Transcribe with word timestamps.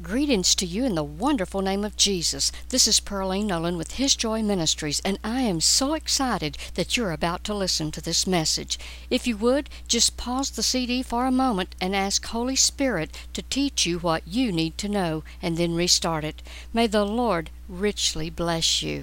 Greetings 0.00 0.54
to 0.54 0.64
you 0.64 0.84
in 0.84 0.94
the 0.94 1.02
wonderful 1.02 1.60
name 1.60 1.84
of 1.84 1.96
Jesus. 1.96 2.52
This 2.68 2.86
is 2.86 3.00
Pearline 3.00 3.48
Nolan 3.48 3.76
with 3.76 3.94
His 3.94 4.14
Joy 4.14 4.42
Ministries, 4.42 5.02
and 5.04 5.18
I 5.24 5.40
am 5.40 5.60
so 5.60 5.94
excited 5.94 6.56
that 6.74 6.96
you're 6.96 7.10
about 7.10 7.42
to 7.44 7.54
listen 7.54 7.90
to 7.90 8.00
this 8.00 8.24
message. 8.24 8.78
If 9.10 9.26
you 9.26 9.36
would, 9.38 9.68
just 9.88 10.16
pause 10.16 10.50
the 10.50 10.62
CD 10.62 11.02
for 11.02 11.26
a 11.26 11.32
moment 11.32 11.74
and 11.80 11.96
ask 11.96 12.24
Holy 12.24 12.54
Spirit 12.54 13.10
to 13.32 13.42
teach 13.42 13.86
you 13.86 13.98
what 13.98 14.22
you 14.28 14.52
need 14.52 14.78
to 14.78 14.88
know, 14.88 15.24
and 15.42 15.56
then 15.56 15.74
restart 15.74 16.22
it. 16.22 16.42
May 16.72 16.86
the 16.86 17.04
Lord 17.04 17.50
richly 17.68 18.30
bless 18.30 18.84
you. 18.84 19.02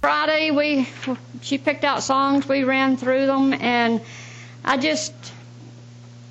Friday, 0.00 0.52
we 0.52 0.88
she 1.42 1.58
picked 1.58 1.82
out 1.82 2.04
songs, 2.04 2.46
we 2.46 2.62
ran 2.62 2.96
through 2.96 3.26
them, 3.26 3.52
and 3.54 4.00
I 4.64 4.76
just 4.76 5.12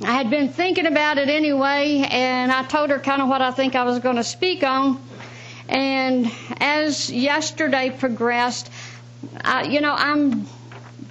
I 0.02 0.12
had 0.12 0.30
been 0.30 0.50
thinking 0.50 0.86
about 0.86 1.18
it 1.18 1.30
anyway, 1.30 2.06
and 2.10 2.52
I 2.52 2.64
told 2.64 2.90
her 2.90 3.00
kind 3.00 3.22
of 3.22 3.30
what 3.30 3.42
I 3.42 3.52
think 3.52 3.76
I 3.76 3.84
was 3.84 4.00
going 4.00 4.18
to 4.18 4.24
speak 4.24 4.64
on. 4.64 5.02
And 5.70 6.30
as 6.60 7.10
yesterday 7.10 7.90
progressed, 7.90 8.70
I, 9.44 9.64
you 9.64 9.80
know, 9.82 9.94
I'm 9.98 10.46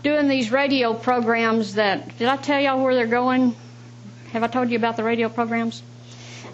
doing 0.02 0.28
these 0.28 0.50
radio 0.50 0.94
programs 0.94 1.74
that, 1.74 2.18
did 2.18 2.28
I 2.28 2.36
tell 2.36 2.60
y'all 2.60 2.82
where 2.82 2.94
they're 2.94 3.06
going? 3.06 3.54
Have 4.32 4.42
I 4.42 4.46
told 4.48 4.70
you 4.70 4.76
about 4.76 4.96
the 4.96 5.04
radio 5.04 5.28
programs? 5.28 5.82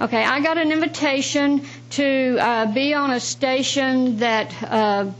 Okay, 0.00 0.22
I 0.22 0.40
got 0.40 0.58
an 0.58 0.70
invitation 0.70 1.64
to 1.90 2.36
uh, 2.40 2.66
be 2.72 2.94
on 2.94 3.10
a 3.10 3.18
station 3.18 4.18
that 4.18 4.54
uh, 4.62 5.10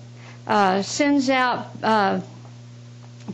uh, 0.47 0.83
sends 0.83 1.29
out 1.31 1.69
uh, 1.83 2.21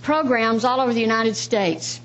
programs 0.02 0.64
all 0.64 0.80
over 0.80 0.94
the 0.94 1.00
United 1.02 1.36
States. 1.36 2.00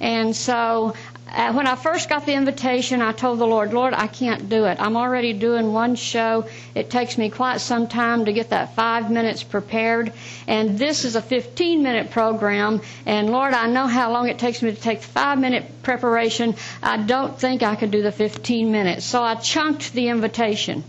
And 0.00 0.34
so 0.34 0.94
uh, 1.28 1.52
when 1.52 1.66
I 1.66 1.74
first 1.74 2.08
got 2.08 2.24
the 2.24 2.34
invitation, 2.34 3.02
I 3.02 3.12
told 3.12 3.38
the 3.38 3.46
Lord, 3.46 3.72
Lord, 3.74 3.94
I 3.94 4.06
can't 4.06 4.48
do 4.48 4.64
it. 4.66 4.78
I'm 4.80 4.96
already 4.96 5.32
doing 5.32 5.72
one 5.72 5.96
show. 5.96 6.46
It 6.74 6.88
takes 6.88 7.18
me 7.18 7.30
quite 7.30 7.60
some 7.60 7.88
time 7.88 8.24
to 8.26 8.32
get 8.32 8.50
that 8.50 8.74
five 8.74 9.10
minutes 9.10 9.42
prepared. 9.42 10.12
And 10.46 10.78
this 10.78 11.04
is 11.04 11.16
a 11.16 11.22
15 11.22 11.82
minute 11.82 12.10
program. 12.10 12.80
And 13.06 13.30
Lord, 13.30 13.54
I 13.54 13.66
know 13.66 13.86
how 13.86 14.12
long 14.12 14.28
it 14.28 14.38
takes 14.38 14.62
me 14.62 14.70
to 14.72 14.80
take 14.80 15.00
the 15.00 15.06
five 15.08 15.38
minute 15.38 15.82
preparation. 15.82 16.54
I 16.82 16.96
don't 16.98 17.38
think 17.38 17.62
I 17.62 17.74
could 17.76 17.90
do 17.90 18.02
the 18.02 18.12
15 18.12 18.70
minutes. 18.70 19.04
So 19.04 19.22
I 19.22 19.34
chunked 19.34 19.92
the 19.92 20.08
invitation. 20.08 20.84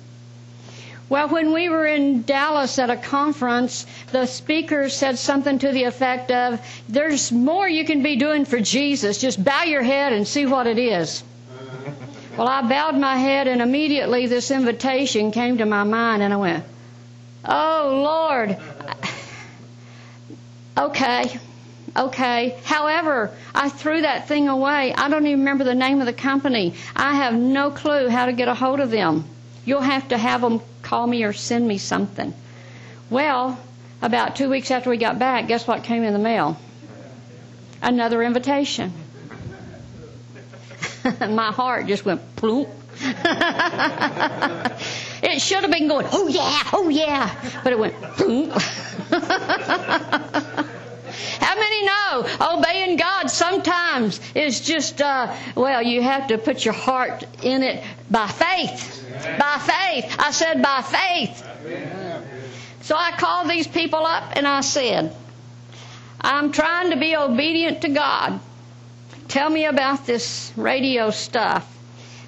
Well, 1.10 1.30
when 1.30 1.54
we 1.54 1.70
were 1.70 1.86
in 1.86 2.24
Dallas 2.24 2.78
at 2.80 2.90
a 2.90 2.98
conference, 2.98 3.86
the 4.12 4.26
speaker 4.26 4.90
said 4.90 5.18
something 5.18 5.58
to 5.60 5.72
the 5.72 5.86
effect 5.86 6.32
of, 6.32 6.60
There's 6.90 7.32
more 7.32 7.68
you 7.68 7.86
can 7.86 8.04
be 8.04 8.18
doing 8.18 8.44
for 8.44 8.60
Jesus. 8.60 9.18
Just 9.18 9.42
bow 9.42 9.64
your 9.64 9.84
head 9.84 10.12
and 10.12 10.28
see 10.28 10.46
what 10.46 10.68
it 10.68 10.78
is. 10.78 11.24
Well, 12.38 12.48
I 12.48 12.62
bowed 12.62 12.96
my 12.96 13.18
head, 13.18 13.48
and 13.48 13.64
immediately 13.64 14.28
this 14.28 14.52
invitation 14.52 15.32
came 15.32 15.58
to 15.58 15.66
my 15.66 15.84
mind, 15.84 16.22
and 16.22 16.32
I 16.32 16.38
went, 16.38 16.64
Oh, 17.44 18.02
Lord. 18.04 18.58
Okay. 20.78 21.40
Okay. 21.96 22.56
However, 22.64 23.32
I 23.56 23.70
threw 23.70 24.02
that 24.02 24.28
thing 24.28 24.48
away. 24.48 24.94
I 24.94 25.10
don't 25.10 25.26
even 25.26 25.40
remember 25.40 25.64
the 25.64 25.74
name 25.74 26.00
of 26.00 26.06
the 26.06 26.14
company. 26.14 26.76
I 26.96 27.16
have 27.16 27.34
no 27.34 27.72
clue 27.72 28.10
how 28.10 28.28
to 28.28 28.34
get 28.34 28.48
a 28.48 28.54
hold 28.54 28.80
of 28.80 28.92
them. 28.92 29.26
You'll 29.66 29.82
have 29.82 30.08
to 30.10 30.18
have 30.18 30.42
them 30.42 30.62
call 30.88 31.06
me 31.06 31.24
or 31.26 31.34
send 31.34 31.68
me 31.68 31.78
something. 31.78 32.34
Well, 33.10 33.60
about 34.02 34.38
two 34.38 34.50
weeks 34.50 34.72
after 34.72 34.90
we 34.90 34.96
got 34.98 35.20
back, 35.20 35.48
guess 35.48 35.68
what 35.68 35.84
came 35.84 36.04
in 36.04 36.14
the 36.14 36.20
mail? 36.20 36.58
Another 37.82 38.24
invitation. 38.24 38.94
My 41.20 41.52
heart 41.52 41.88
just 41.88 42.06
went 42.06 42.22
plump. 42.38 42.70
it 45.22 45.42
should 45.42 45.62
have 45.62 45.72
been 45.72 45.90
going, 45.90 46.08
oh 46.12 46.28
yeah, 46.30 46.64
oh 46.74 46.88
yeah, 46.90 47.36
but 47.64 47.74
it 47.74 47.80
went 47.80 48.02
plump. 48.02 48.54
How 51.40 51.56
many 51.56 51.86
know 51.86 52.58
obeying 52.58 52.98
God 52.98 53.30
sometimes 53.30 54.20
is 54.36 54.62
just, 54.62 55.02
uh, 55.02 55.36
well, 55.56 55.82
you 55.82 56.02
have 56.02 56.28
to 56.28 56.38
put 56.38 56.64
your 56.66 56.74
heart 56.74 57.24
in 57.44 57.64
it 57.64 57.84
by 58.10 58.28
faith. 58.28 59.04
By 59.40 59.58
faith. 59.60 60.16
I 60.20 60.32
said 60.32 60.62
by 60.62 60.82
faith. 60.82 61.44
So 62.82 62.96
I 62.96 63.12
called 63.12 63.50
these 63.50 63.68
people 63.68 64.06
up 64.06 64.34
and 64.36 64.48
I 64.48 64.62
said, 64.62 65.14
I'm 66.22 66.52
trying 66.52 66.92
to 66.92 66.98
be 66.98 67.16
obedient 67.16 67.82
to 67.82 67.90
God. 67.90 68.40
Tell 69.28 69.50
me 69.50 69.66
about 69.66 70.06
this 70.06 70.54
radio 70.56 71.10
stuff. 71.12 71.74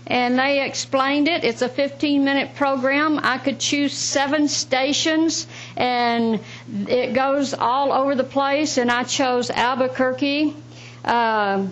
And 0.05 0.37
they 0.39 0.65
explained 0.65 1.27
it. 1.27 1.43
It's 1.43 1.61
a 1.61 1.69
15 1.69 2.25
minute 2.25 2.55
program. 2.55 3.19
I 3.23 3.37
could 3.37 3.59
choose 3.59 3.93
seven 3.93 4.47
stations 4.47 5.47
and 5.77 6.39
it 6.87 7.13
goes 7.13 7.53
all 7.53 7.91
over 7.91 8.15
the 8.15 8.23
place. 8.23 8.77
And 8.77 8.91
I 8.91 9.03
chose 9.03 9.49
Albuquerque. 9.49 10.55
Uh, 11.03 11.67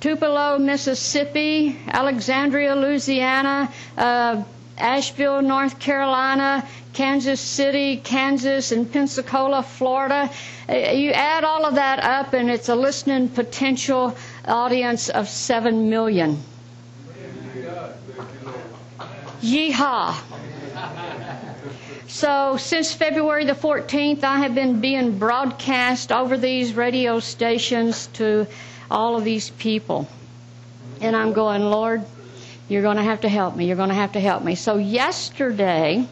Tupelo, 0.00 0.58
Mississippi, 0.58 1.78
Alexandria, 1.86 2.74
Louisiana, 2.74 3.70
uh, 3.96 4.42
Asheville, 4.76 5.40
North 5.40 5.78
Carolina, 5.78 6.66
Kansas 6.92 7.40
City, 7.40 7.98
Kansas, 7.98 8.72
and 8.72 8.92
Pensacola, 8.92 9.62
Florida. 9.62 10.28
Uh, 10.68 10.72
you 10.74 11.12
add 11.12 11.44
all 11.44 11.64
of 11.64 11.76
that 11.76 12.00
up, 12.00 12.32
and 12.32 12.50
it's 12.50 12.68
a 12.68 12.74
listening 12.74 13.28
potential 13.28 14.16
audience 14.46 15.08
of 15.08 15.28
7 15.28 15.88
million. 15.88 16.42
Yeehaw. 19.42 20.16
So, 22.08 22.56
since 22.56 22.92
February 22.92 23.44
the 23.44 23.54
14th, 23.54 24.22
I 24.24 24.38
have 24.40 24.54
been 24.54 24.80
being 24.80 25.18
broadcast 25.18 26.12
over 26.12 26.36
these 26.36 26.74
radio 26.74 27.20
stations 27.20 28.08
to 28.14 28.46
all 28.90 29.16
of 29.16 29.24
these 29.24 29.50
people. 29.50 30.06
And 31.00 31.16
I'm 31.16 31.32
going, 31.32 31.62
Lord, 31.62 32.04
you're 32.68 32.82
going 32.82 32.96
to 32.96 33.02
have 33.02 33.22
to 33.22 33.28
help 33.28 33.56
me. 33.56 33.66
You're 33.66 33.76
going 33.76 33.88
to 33.88 33.94
have 33.94 34.12
to 34.12 34.20
help 34.20 34.42
me. 34.42 34.54
So 34.54 34.76
yesterday, 34.76 36.06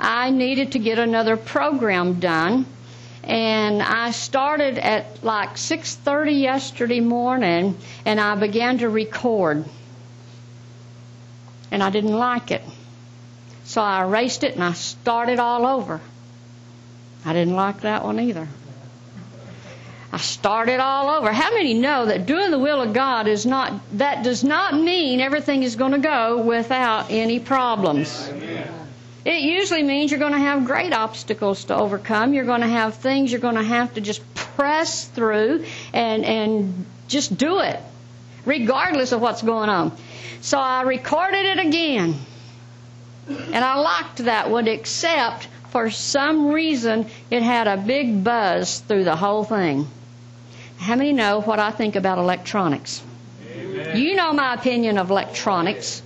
I 0.00 0.30
needed 0.30 0.72
to 0.72 0.78
get 0.78 0.98
another 0.98 1.36
program 1.36 2.20
done. 2.20 2.66
And 3.24 3.82
I 3.82 4.12
started 4.12 4.78
at 4.78 5.22
like 5.22 5.56
6:30 5.56 6.40
yesterday 6.40 7.00
morning 7.00 7.76
and 8.06 8.18
I 8.20 8.34
began 8.36 8.78
to 8.78 8.88
record. 8.88 9.64
And 11.70 11.82
I 11.82 11.90
didn't 11.90 12.16
like 12.16 12.50
it. 12.50 12.62
So 13.68 13.82
I 13.82 14.02
erased 14.02 14.44
it 14.44 14.54
and 14.54 14.64
I 14.64 14.72
started 14.72 15.38
all 15.38 15.66
over. 15.66 16.00
I 17.26 17.34
didn't 17.34 17.54
like 17.54 17.82
that 17.82 18.02
one 18.02 18.18
either. 18.18 18.48
I 20.10 20.16
started 20.16 20.80
all 20.80 21.10
over. 21.10 21.30
How 21.30 21.50
many 21.52 21.74
know 21.74 22.06
that 22.06 22.24
doing 22.24 22.50
the 22.50 22.58
will 22.58 22.80
of 22.80 22.94
God 22.94 23.28
is 23.28 23.44
not, 23.44 23.74
that 23.98 24.24
does 24.24 24.42
not 24.42 24.72
mean 24.72 25.20
everything 25.20 25.64
is 25.64 25.76
going 25.76 25.92
to 25.92 25.98
go 25.98 26.40
without 26.40 27.10
any 27.10 27.40
problems. 27.40 28.32
It 29.26 29.42
usually 29.42 29.82
means 29.82 30.10
you're 30.10 30.18
going 30.18 30.32
to 30.32 30.38
have 30.38 30.64
great 30.64 30.94
obstacles 30.94 31.64
to 31.64 31.76
overcome. 31.76 32.32
You're 32.32 32.46
going 32.46 32.62
to 32.62 32.68
have 32.68 32.94
things 32.94 33.30
you're 33.30 33.42
going 33.42 33.56
to 33.56 33.62
have 33.62 33.92
to 33.96 34.00
just 34.00 34.22
press 34.34 35.04
through 35.08 35.66
and, 35.92 36.24
and 36.24 36.86
just 37.06 37.36
do 37.36 37.60
it, 37.60 37.78
regardless 38.46 39.12
of 39.12 39.20
what's 39.20 39.42
going 39.42 39.68
on. 39.68 39.94
So 40.40 40.58
I 40.58 40.84
recorded 40.84 41.44
it 41.44 41.58
again. 41.58 42.18
And 43.28 43.64
I 43.64 43.76
liked 43.76 44.18
that 44.18 44.50
one, 44.50 44.68
except 44.68 45.48
for 45.70 45.90
some 45.90 46.48
reason 46.48 47.06
it 47.30 47.42
had 47.42 47.68
a 47.68 47.76
big 47.76 48.24
buzz 48.24 48.80
through 48.80 49.04
the 49.04 49.16
whole 49.16 49.44
thing. 49.44 49.86
How 50.78 50.94
many 50.94 51.12
know 51.12 51.40
what 51.40 51.58
I 51.58 51.70
think 51.70 51.96
about 51.96 52.18
electronics? 52.18 53.02
Amen. 53.52 53.96
You 53.96 54.14
know 54.16 54.32
my 54.32 54.54
opinion 54.54 54.96
of 54.96 55.10
electronics. 55.10 56.02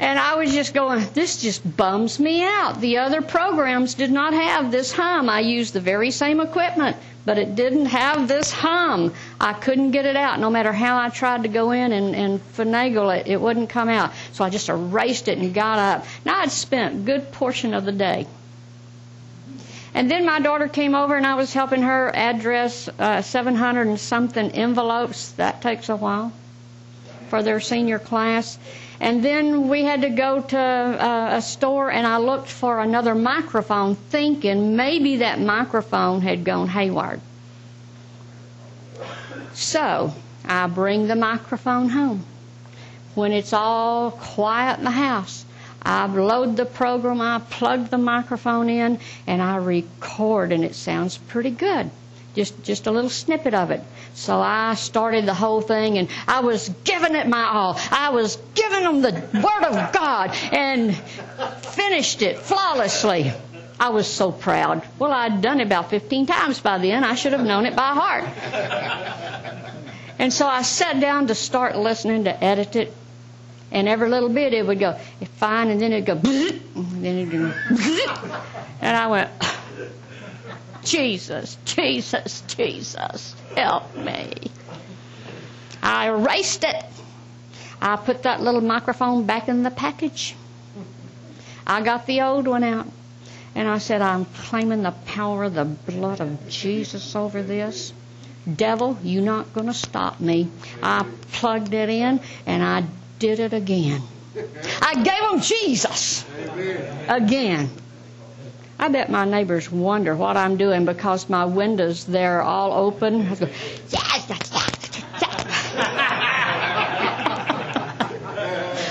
And 0.00 0.18
I 0.18 0.36
was 0.36 0.52
just 0.52 0.74
going, 0.74 1.06
this 1.12 1.40
just 1.42 1.76
bums 1.76 2.18
me 2.18 2.42
out. 2.42 2.80
The 2.80 2.98
other 2.98 3.20
programs 3.22 3.94
did 3.94 4.10
not 4.10 4.32
have 4.32 4.70
this 4.72 4.90
hum. 4.90 5.28
I 5.28 5.40
used 5.40 5.74
the 5.74 5.80
very 5.80 6.10
same 6.10 6.40
equipment, 6.40 6.96
but 7.24 7.38
it 7.38 7.54
didn't 7.54 7.86
have 7.86 8.26
this 8.26 8.50
hum. 8.50 9.12
I 9.42 9.52
couldn't 9.52 9.90
get 9.90 10.06
it 10.06 10.16
out. 10.16 10.40
No 10.40 10.48
matter 10.48 10.72
how 10.72 10.96
I 10.98 11.10
tried 11.10 11.42
to 11.42 11.48
go 11.48 11.72
in 11.72 11.92
and, 11.92 12.14
and 12.14 12.40
finagle 12.56 13.14
it, 13.18 13.26
it 13.26 13.40
wouldn't 13.40 13.68
come 13.68 13.88
out. 13.90 14.12
So 14.32 14.44
I 14.44 14.48
just 14.50 14.68
erased 14.70 15.28
it 15.28 15.36
and 15.38 15.52
got 15.52 15.78
up. 15.78 16.06
Now 16.24 16.40
I'd 16.40 16.50
spent 16.50 16.94
a 16.94 16.98
good 16.98 17.32
portion 17.32 17.74
of 17.74 17.84
the 17.84 17.92
day 17.92 18.26
and 19.94 20.10
then 20.10 20.24
my 20.24 20.40
daughter 20.40 20.68
came 20.68 20.94
over 20.94 21.16
and 21.16 21.26
I 21.26 21.34
was 21.34 21.52
helping 21.52 21.82
her 21.82 22.10
address 22.14 22.88
uh, 22.98 23.20
700 23.20 23.86
and 23.86 24.00
something 24.00 24.50
envelopes. 24.52 25.32
That 25.32 25.60
takes 25.60 25.88
a 25.90 25.96
while 25.96 26.32
for 27.28 27.42
their 27.42 27.60
senior 27.60 27.98
class. 27.98 28.58
And 29.00 29.22
then 29.22 29.68
we 29.68 29.84
had 29.84 30.02
to 30.02 30.10
go 30.10 30.40
to 30.40 30.58
uh, 30.58 31.28
a 31.32 31.42
store 31.42 31.90
and 31.90 32.06
I 32.06 32.18
looked 32.18 32.48
for 32.48 32.80
another 32.80 33.14
microphone 33.14 33.96
thinking 33.96 34.76
maybe 34.76 35.16
that 35.18 35.40
microphone 35.40 36.22
had 36.22 36.44
gone 36.44 36.68
haywire. 36.68 37.20
So 39.54 40.12
I 40.44 40.66
bring 40.66 41.06
the 41.08 41.16
microphone 41.16 41.88
home. 41.90 42.24
when 43.14 43.32
it's 43.32 43.52
all 43.52 44.10
quiet 44.10 44.78
in 44.78 44.84
the 44.84 44.90
house, 44.90 45.44
I 45.82 46.06
load 46.06 46.56
the 46.56 46.64
program, 46.64 47.20
I 47.20 47.40
plug 47.50 47.88
the 47.90 47.98
microphone 47.98 48.70
in, 48.70 48.98
and 49.26 49.42
I 49.42 49.56
record, 49.56 50.52
and 50.52 50.64
it 50.64 50.74
sounds 50.74 51.18
pretty 51.18 51.50
good. 51.50 51.90
Just 52.34 52.62
just 52.62 52.86
a 52.86 52.90
little 52.90 53.10
snippet 53.10 53.52
of 53.52 53.70
it. 53.70 53.82
So 54.14 54.40
I 54.40 54.74
started 54.74 55.26
the 55.26 55.34
whole 55.34 55.60
thing, 55.60 55.98
and 55.98 56.08
I 56.26 56.40
was 56.40 56.70
giving 56.84 57.14
it 57.14 57.26
my 57.28 57.44
all. 57.44 57.78
I 57.90 58.10
was 58.10 58.36
giving 58.54 58.82
them 58.84 59.02
the 59.02 59.12
Word 59.34 59.64
of 59.64 59.92
God, 59.92 60.30
and 60.52 60.96
finished 61.62 62.22
it 62.22 62.38
flawlessly. 62.38 63.32
I 63.82 63.88
was 63.88 64.06
so 64.06 64.30
proud. 64.30 64.86
Well, 65.00 65.10
I'd 65.10 65.42
done 65.42 65.58
it 65.58 65.64
about 65.64 65.90
15 65.90 66.26
times 66.26 66.60
by 66.60 66.78
then. 66.78 67.02
I 67.02 67.16
should 67.16 67.32
have 67.32 67.44
known 67.44 67.66
it 67.66 67.74
by 67.74 67.88
heart. 67.88 68.22
And 70.20 70.32
so 70.32 70.46
I 70.46 70.62
sat 70.62 71.00
down 71.00 71.26
to 71.26 71.34
start 71.34 71.76
listening 71.76 72.22
to 72.24 72.44
edit 72.44 72.76
it. 72.76 72.94
And 73.72 73.88
every 73.88 74.08
little 74.08 74.28
bit 74.28 74.54
it 74.54 74.64
would 74.64 74.78
go, 74.78 74.92
fine, 75.38 75.68
and 75.68 75.80
then 75.80 75.92
it'd 75.92 76.06
go, 76.06 76.12
and 76.12 77.04
then 77.04 77.18
it'd 77.18 77.32
go, 77.32 77.52
and 78.80 78.96
I 78.96 79.08
went, 79.08 79.30
Jesus, 80.84 81.58
Jesus, 81.64 82.42
Jesus, 82.42 83.34
help 83.56 83.96
me. 83.96 84.32
I 85.82 86.06
erased 86.06 86.62
it. 86.62 86.84
I 87.80 87.96
put 87.96 88.22
that 88.22 88.40
little 88.40 88.60
microphone 88.60 89.26
back 89.26 89.48
in 89.48 89.64
the 89.64 89.72
package. 89.72 90.36
I 91.66 91.82
got 91.82 92.06
the 92.06 92.20
old 92.20 92.46
one 92.46 92.62
out. 92.62 92.86
And 93.54 93.68
I 93.68 93.78
said, 93.78 94.00
I'm 94.00 94.24
claiming 94.24 94.82
the 94.82 94.92
power 95.06 95.44
of 95.44 95.54
the 95.54 95.64
blood 95.64 96.20
of 96.20 96.48
Jesus 96.48 97.14
over 97.14 97.42
this. 97.42 97.92
Devil, 98.56 98.98
you're 99.02 99.22
not 99.22 99.52
going 99.52 99.66
to 99.66 99.74
stop 99.74 100.20
me. 100.20 100.48
I 100.82 101.06
plugged 101.32 101.74
it 101.74 101.88
in 101.88 102.20
and 102.46 102.62
I 102.62 102.84
did 103.18 103.38
it 103.38 103.52
again. 103.52 104.02
I 104.80 104.94
gave 104.94 105.30
them 105.30 105.40
Jesus 105.40 106.24
again. 107.08 107.70
I 108.78 108.88
bet 108.88 109.10
my 109.10 109.24
neighbors 109.24 109.70
wonder 109.70 110.16
what 110.16 110.36
I'm 110.36 110.56
doing 110.56 110.84
because 110.86 111.28
my 111.28 111.44
windows 111.44 112.04
there 112.04 112.40
are 112.40 112.42
all 112.42 112.86
open. 112.86 113.28
I, 113.28 113.34
go, 113.36 113.46
yes, 113.90 114.50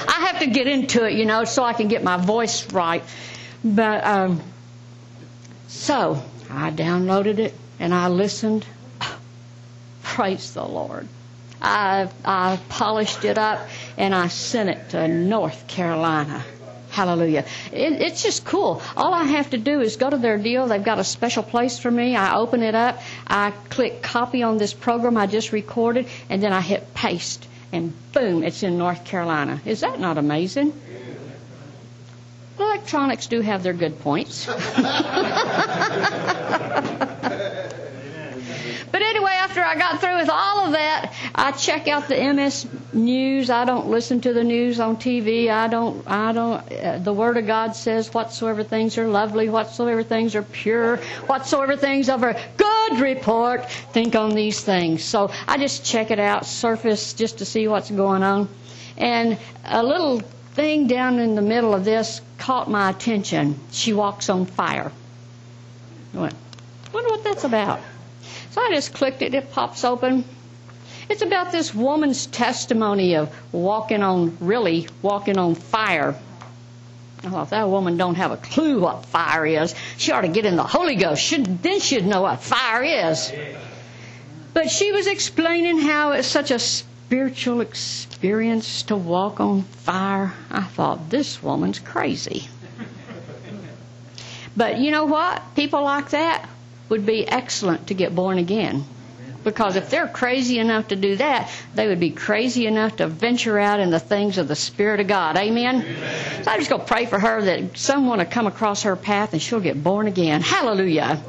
I 0.08 0.28
have 0.28 0.40
to 0.40 0.48
get 0.48 0.68
into 0.68 1.06
it, 1.06 1.14
you 1.14 1.26
know, 1.26 1.44
so 1.44 1.64
I 1.64 1.74
can 1.74 1.90
get 1.90 2.04
my 2.04 2.16
voice 2.16 2.72
right. 2.72 3.04
But 3.66 4.06
um, 4.06 4.42
so 5.82 6.22
I 6.48 6.70
downloaded 6.70 7.40
it 7.40 7.56
and 7.80 7.92
I 7.92 8.08
listened. 8.08 8.68
Praise 10.04 10.54
the 10.54 10.64
Lord. 10.64 11.08
I, 11.60 12.08
I 12.24 12.60
polished 12.70 13.26
it 13.26 13.40
up 13.40 13.68
and 13.98 14.14
I 14.14 14.28
sent 14.28 14.70
it 14.70 14.90
to 14.92 15.08
North 15.08 15.68
Carolina. 15.68 16.44
Hallelujah. 16.92 17.46
It, 17.72 17.94
it's 17.94 18.22
just 18.22 18.46
cool. 18.46 18.80
All 18.96 19.12
I 19.12 19.24
have 19.24 19.50
to 19.52 19.58
do 19.58 19.82
is 19.82 19.96
go 19.96 20.08
to 20.08 20.18
their 20.18 20.38
deal. 20.38 20.68
They've 20.68 20.84
got 20.84 21.00
a 21.00 21.04
special 21.04 21.42
place 21.42 21.80
for 21.80 21.90
me. 21.90 22.16
I 22.16 22.36
open 22.36 22.62
it 22.62 22.76
up. 22.76 23.02
I 23.26 23.52
click 23.70 24.04
copy 24.04 24.44
on 24.44 24.60
this 24.60 24.74
program 24.74 25.18
I 25.18 25.26
just 25.26 25.52
recorded, 25.52 26.06
and 26.30 26.44
then 26.44 26.54
I 26.54 26.62
hit 26.62 26.94
paste. 26.94 27.48
And 27.72 27.94
boom, 28.12 28.44
it's 28.44 28.62
in 28.62 28.78
North 28.78 29.04
Carolina. 29.06 29.62
Is 29.66 29.80
that 29.82 30.00
not 30.00 30.18
amazing? 30.20 30.74
Electronics 32.82 33.28
do 33.28 33.42
have 33.42 33.62
their 33.62 33.74
good 33.74 34.00
points. 34.00 34.50
But 38.92 39.02
anyway, 39.02 39.32
after 39.32 39.62
I 39.62 39.76
got 39.76 40.02
through 40.02 40.18
with 40.18 40.30
all 40.30 40.66
of 40.66 40.74
that, 40.74 41.14
I 41.34 41.54
check 41.54 41.88
out 41.88 42.10
the 42.10 42.16
MSN 42.16 42.94
News. 42.94 43.50
I 43.50 43.64
don't 43.64 43.88
listen 43.88 44.20
to 44.22 44.34
the 44.34 44.44
news 44.44 44.82
on 44.82 44.98
TV. 44.98 45.50
I 45.50 45.70
don't. 45.70 46.06
I 46.06 46.34
don't. 46.34 46.70
Uh, 46.70 46.98
the 46.98 47.14
Word 47.14 47.38
of 47.38 47.48
God 47.48 47.74
says, 47.74 48.14
"Whatsoever 48.14 48.64
things 48.64 48.98
are 48.98 49.08
lovely, 49.08 49.48
whatsoever 49.48 50.04
things 50.04 50.36
are 50.36 50.44
pure, 50.44 50.98
whatsoever 51.28 51.78
things 51.78 52.10
of 52.10 52.24
a 52.24 52.38
good 52.58 53.00
report, 53.00 53.72
think 53.72 54.16
on 54.16 54.36
these 54.36 54.60
things." 54.60 55.06
So 55.06 55.32
I 55.48 55.58
just 55.58 55.86
check 55.86 56.12
it 56.12 56.20
out, 56.20 56.46
surface, 56.46 57.14
just 57.14 57.38
to 57.38 57.46
see 57.46 57.70
what's 57.70 57.90
going 57.90 58.24
on. 58.24 58.50
And 58.98 59.38
a 59.64 59.82
little 59.82 60.22
thing 60.54 60.88
down 60.88 61.20
in 61.20 61.36
the 61.36 61.42
middle 61.42 61.74
of 61.74 61.86
this 61.86 62.22
caught 62.38 62.70
my 62.70 62.90
attention. 62.90 63.60
She 63.72 63.94
walks 63.94 64.30
on 64.30 64.46
fire. 64.46 64.92
I 66.14 66.18
went, 66.18 66.36
wonder 66.92 67.10
what 67.10 67.24
that's 67.24 67.44
about. 67.44 67.80
So 68.52 68.62
I 68.62 68.70
just 68.74 68.94
clicked 68.94 69.22
it, 69.22 69.34
it 69.34 69.52
pops 69.52 69.86
open. 69.86 70.26
It's 71.10 71.22
about 71.22 71.52
this 71.52 71.74
woman's 71.74 72.26
testimony 72.28 73.16
of 73.16 73.34
walking 73.54 74.04
on, 74.04 74.38
really 74.40 74.88
walking 75.02 75.38
on 75.38 75.56
fire. 75.56 76.16
Oh, 77.24 77.42
if 77.44 77.52
that 77.52 77.70
woman 77.70 77.98
don't 77.98 78.16
have 78.16 78.32
a 78.32 78.38
clue 78.38 78.82
what 78.82 79.06
fire 79.06 79.46
is, 79.46 79.76
she 79.98 80.12
ought 80.12 80.22
to 80.22 80.28
get 80.28 80.46
in 80.46 80.56
the 80.56 80.64
Holy 80.64 80.96
Ghost. 80.96 81.34
Then 81.62 81.80
she'd 81.80 82.06
know 82.06 82.24
what 82.24 82.42
fire 82.42 82.84
is. 82.84 83.32
But 84.54 84.70
she 84.70 84.92
was 84.92 85.08
explaining 85.08 85.80
how 85.80 86.12
it's 86.14 86.28
such 86.28 86.52
a 86.52 86.60
spiritual 86.60 87.62
experience 87.62 88.11
to 88.22 88.96
walk 88.96 89.40
on 89.40 89.64
fire. 89.64 90.34
I 90.52 90.62
thought, 90.62 91.10
this 91.10 91.42
woman's 91.42 91.80
crazy. 91.80 92.48
But 94.56 94.78
you 94.80 94.92
know 94.92 95.06
what? 95.06 95.42
People 95.56 95.84
like 95.84 96.12
that 96.12 96.48
would 96.90 97.06
be 97.06 97.28
excellent 97.28 97.88
to 97.88 97.94
get 97.94 98.14
born 98.14 98.38
again. 98.38 98.86
Because 99.44 99.76
if 99.76 99.90
they're 99.90 100.08
crazy 100.08 100.60
enough 100.60 100.90
to 100.90 100.96
do 100.96 101.16
that, 101.16 101.50
they 101.74 101.88
would 101.88 102.00
be 102.00 102.12
crazy 102.12 102.68
enough 102.68 102.98
to 102.98 103.08
venture 103.08 103.58
out 103.58 103.80
in 103.80 103.90
the 103.90 104.00
things 104.00 104.38
of 104.38 104.48
the 104.48 104.56
Spirit 104.56 105.00
of 105.00 105.08
God. 105.08 105.36
Amen? 105.36 105.82
Amen. 105.82 106.44
So 106.44 106.52
I'm 106.52 106.60
just 106.60 106.70
go 106.70 106.78
pray 106.78 107.08
for 107.08 107.18
her 107.18 107.42
that 107.42 107.76
someone 107.76 108.20
will 108.20 108.26
come 108.26 108.46
across 108.46 108.84
her 108.84 108.96
path 108.96 109.34
and 109.34 109.42
she'll 109.42 109.60
get 109.60 109.84
born 109.84 110.06
again. 110.08 110.42
Hallelujah. 110.42 111.20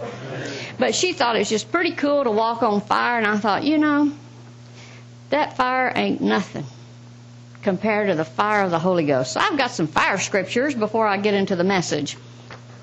But 0.78 0.94
she 0.94 1.14
thought 1.14 1.36
it 1.36 1.38
was 1.38 1.48
just 1.48 1.72
pretty 1.72 1.92
cool 1.92 2.24
to 2.24 2.30
walk 2.30 2.62
on 2.62 2.82
fire, 2.82 3.16
and 3.16 3.26
I 3.26 3.38
thought, 3.38 3.62
you 3.64 3.78
know, 3.78 4.12
that 5.30 5.56
fire 5.56 5.90
ain't 5.94 6.20
nothing 6.20 6.66
compared 7.62 8.08
to 8.08 8.14
the 8.14 8.24
fire 8.24 8.62
of 8.62 8.70
the 8.70 8.78
Holy 8.78 9.04
Ghost. 9.04 9.32
So 9.32 9.40
I've 9.40 9.56
got 9.56 9.70
some 9.70 9.86
fire 9.86 10.18
scriptures 10.18 10.74
before 10.74 11.06
I 11.06 11.16
get 11.16 11.34
into 11.34 11.56
the 11.56 11.64
message. 11.64 12.16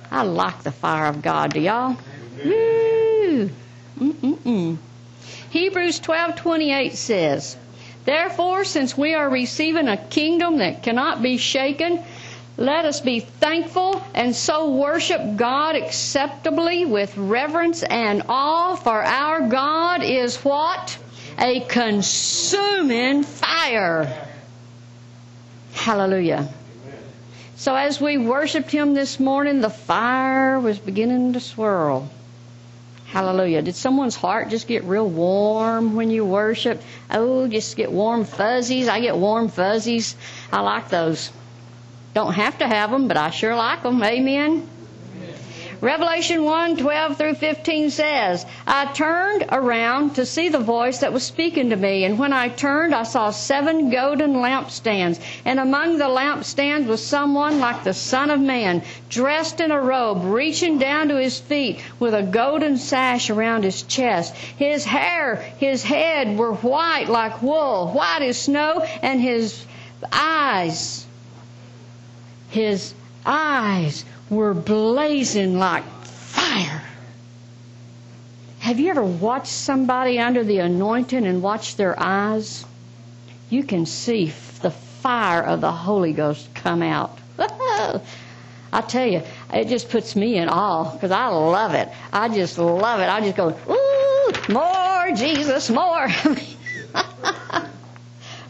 I 0.10 0.24
like 0.24 0.64
the 0.64 0.72
fire 0.72 1.06
of 1.08 1.22
God. 1.22 1.54
Do 1.54 1.60
y'all? 1.60 1.98
Woo! 2.44 3.50
Mm-mm-mm. 4.00 4.78
Hebrews 5.50 6.00
12:28 6.00 6.96
says, 6.96 7.58
"Therefore, 8.06 8.64
since 8.64 8.98
we 8.98 9.14
are 9.14 9.30
receiving 9.30 9.88
a 9.88 9.98
kingdom 9.98 10.60
that 10.60 10.84
cannot 10.84 11.22
be 11.22 11.38
shaken, 11.38 12.00
let 12.58 12.86
us 12.86 13.02
be 13.02 13.20
thankful 13.20 14.02
and 14.14 14.36
so 14.36 14.70
worship 14.70 15.36
God 15.36 15.76
acceptably 15.76 16.86
with 16.86 17.16
reverence 17.18 17.84
and 17.84 18.24
awe, 18.30 18.76
for 18.76 19.04
our 19.04 19.42
God 19.42 20.04
is 20.04 20.38
what? 20.38 20.98
A 21.38 21.60
consuming 21.62 23.24
fire." 23.24 24.29
Hallelujah. 25.80 26.50
So 27.56 27.74
as 27.74 28.02
we 28.02 28.18
worshiped 28.18 28.70
Him 28.70 28.94
this 28.94 29.18
morning, 29.18 29.62
the 29.62 29.70
fire 29.70 30.60
was 30.60 30.78
beginning 30.78 31.34
to 31.34 31.40
swirl. 31.40 32.10
Hallelujah. 33.06 33.62
Did 33.62 33.76
someone's 33.76 34.18
heart 34.18 34.50
just 34.50 34.68
get 34.68 34.84
real 34.84 35.08
warm 35.08 35.96
when 35.96 36.12
you 36.12 36.26
worship? 36.26 36.82
Oh, 37.10 37.48
just 37.48 37.78
get 37.78 37.94
warm 37.94 38.26
fuzzies. 38.26 38.90
I 38.90 39.00
get 39.00 39.16
warm 39.16 39.48
fuzzies. 39.48 40.18
I 40.52 40.60
like 40.62 40.90
those. 40.90 41.32
Don't 42.14 42.34
have 42.34 42.58
to 42.58 42.68
have 42.68 42.92
them, 42.92 43.08
but 43.08 43.16
I 43.16 43.30
sure 43.30 43.56
like 43.56 43.82
them. 43.84 44.04
Amen. 44.04 44.68
Revelation 45.82 46.44
1 46.44 46.76
12 46.76 47.18
through 47.18 47.36
15 47.36 47.90
says, 47.90 48.46
I 48.68 48.88
turned 48.88 49.46
around 49.50 50.16
to 50.16 50.26
see 50.26 50.50
the 50.50 50.60
voice 50.60 50.98
that 51.00 51.14
was 51.14 51.24
speaking 51.24 51.70
to 51.70 51.78
me, 51.78 52.04
and 52.04 52.20
when 52.20 52.34
I 52.34 52.50
turned, 52.50 52.94
I 52.94 53.04
saw 53.04 53.32
seven 53.32 53.90
golden 53.90 54.34
lampstands, 54.34 55.22
and 55.46 55.58
among 55.58 55.98
the 55.98 56.10
lampstands 56.10 56.86
was 56.86 57.06
someone 57.06 57.60
like 57.62 57.86
the 57.86 57.94
Son 57.94 58.30
of 58.30 58.42
Man, 58.42 58.82
dressed 59.08 59.62
in 59.62 59.72
a 59.72 59.80
robe, 59.80 60.26
reaching 60.26 60.80
down 60.80 61.08
to 61.08 61.16
his 61.16 61.40
feet, 61.40 61.82
with 61.98 62.14
a 62.14 62.24
golden 62.24 62.78
sash 62.78 63.30
around 63.30 63.64
his 63.64 63.84
chest. 63.84 64.36
His 64.36 64.84
hair, 64.84 65.38
his 65.60 65.82
head 65.84 66.38
were 66.38 66.56
white 66.56 67.08
like 67.08 67.42
wool, 67.42 67.88
white 67.94 68.22
as 68.22 68.38
snow, 68.38 68.86
and 69.02 69.22
his 69.22 69.66
eyes, 70.12 71.06
his 72.50 72.94
eyes 73.26 74.04
were 74.30 74.54
blazing 74.54 75.58
like 75.58 75.84
fire. 76.04 76.84
Have 78.60 78.80
you 78.80 78.90
ever 78.90 79.04
watched 79.04 79.48
somebody 79.48 80.20
under 80.20 80.44
the 80.44 80.60
anointing 80.60 81.26
and 81.26 81.42
watched 81.42 81.78
their 81.78 81.96
eyes? 81.98 82.66
You 83.50 83.64
can 83.64 83.86
see 83.86 84.32
the 84.62 84.72
fire 84.72 85.42
of 85.42 85.62
the 85.62 85.72
Holy 85.72 86.14
Ghost 86.14 86.54
come 86.54 86.84
out. 86.84 87.18
I 88.72 88.82
tell 88.82 89.08
you, 89.08 89.24
it 89.52 89.68
just 89.68 89.90
puts 89.90 90.16
me 90.16 90.38
in 90.38 90.50
awe 90.50 90.92
because 90.92 91.10
I 91.10 91.28
love 91.28 91.74
it. 91.74 91.90
I 92.14 92.30
just 92.30 92.60
love 92.60 93.00
it. 93.00 93.10
I 93.10 93.22
just 93.22 93.36
go, 93.36 93.58
ooh, 93.70 94.54
more 94.54 95.16
Jesus, 95.16 95.72
more. 95.72 96.08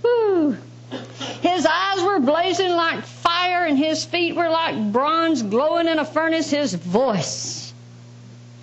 Ooh. 0.06 0.58
His 1.42 1.66
eyes 1.66 2.02
were 2.04 2.20
blazing 2.20 2.72
like 2.72 3.06
fire, 3.50 3.66
and 3.66 3.78
his 3.78 4.06
feet 4.06 4.36
were 4.36 4.50
like 4.50 4.92
bronze 4.92 5.44
glowing 5.44 5.88
in 5.88 6.00
a 6.00 6.06
furnace. 6.06 6.50
His 6.50 6.74
voice, 6.74 7.74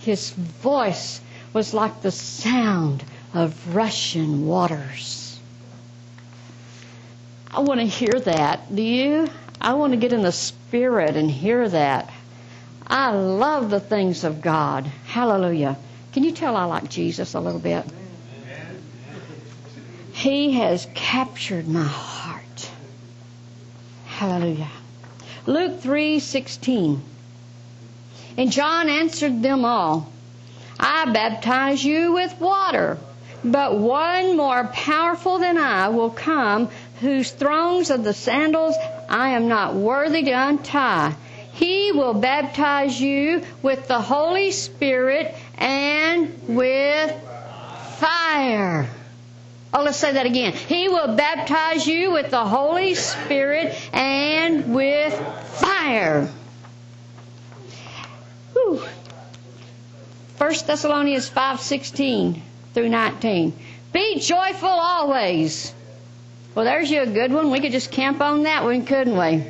his 0.00 0.31
voice 0.31 1.21
was 1.52 1.75
like 1.75 2.02
the 2.02 2.11
sound 2.11 3.05
of 3.35 3.75
rushing 3.75 4.47
waters. 4.47 5.38
I 7.50 7.61
want 7.61 7.81
to 7.81 7.87
hear 7.87 8.21
that. 8.21 8.75
Do 8.75 8.83
you? 8.83 9.28
I 9.61 9.75
want 9.75 9.93
to 9.93 9.97
get 9.97 10.12
in 10.12 10.23
the 10.23 10.33
spirit 10.33 11.16
and 11.16 11.31
hear 11.31 11.69
that. 11.69 12.11
I 12.87 13.11
love 13.12 13.71
the 13.71 13.81
things 13.81 14.25
of 14.25 14.43
God. 14.43 14.87
Hallelujah. 15.07 15.76
Can 16.12 16.23
you 16.23 16.33
tell 16.33 16.57
I 16.57 16.64
like 16.64 16.88
Jesus 16.88 17.35
a 17.35 17.40
little 17.40 17.61
bit? 17.61 17.85
He 20.12 20.52
has 20.52 20.87
captured 20.95 21.66
my 21.69 21.83
heart. 21.83 22.25
Hallelujah. 24.16 24.70
Luke 25.44 25.82
3:16. 25.82 27.02
And 28.38 28.50
John 28.50 28.88
answered 28.88 29.42
them 29.42 29.66
all, 29.66 30.08
I 30.80 31.04
baptize 31.12 31.85
you 31.85 32.14
with 32.14 32.40
water, 32.40 32.96
but 33.44 33.76
one 33.76 34.38
more 34.38 34.64
powerful 34.73 35.38
than 35.38 35.58
I 35.58 35.90
will 35.90 36.08
come, 36.08 36.70
whose 37.02 37.30
thongs 37.30 37.90
of 37.90 38.04
the 38.04 38.14
sandals 38.14 38.75
I 39.11 39.30
am 39.30 39.49
not 39.49 39.75
worthy 39.75 40.23
to 40.23 40.30
untie. 40.30 41.14
He 41.52 41.92
will 41.92 42.14
baptize 42.14 42.99
you 42.99 43.42
with 43.61 43.87
the 43.87 44.00
Holy 44.00 44.50
Spirit 44.50 45.35
and 45.58 46.32
with 46.49 47.12
fire. 47.99 48.88
Oh, 49.76 49.83
let's 49.83 49.99
say 49.99 50.14
that 50.14 50.25
again. 50.25 50.54
He 50.54 50.88
will 50.88 51.16
baptize 51.16 51.87
you 51.87 52.11
with 52.11 52.30
the 52.30 52.47
Holy 52.47 52.95
Spirit 52.95 53.76
and 53.92 54.75
with 54.75 55.12
fire. 55.49 56.33
Whew. 58.54 58.83
1 60.38 60.54
Thessalonians 60.66 61.28
5:16 61.28 62.40
through 62.73 62.88
19. 62.88 63.52
Be 63.92 64.18
joyful 64.18 64.66
always. 64.66 65.75
Well, 66.54 66.64
there's 66.64 66.90
you 66.90 67.02
a 67.02 67.06
good 67.06 67.30
one. 67.30 67.50
We 67.50 67.61
could 67.61 67.73
just 67.73 67.90
camp 67.90 68.23
on 68.23 68.45
that 68.45 68.64
one, 68.64 68.87
couldn't 68.87 69.18
we? 69.18 69.45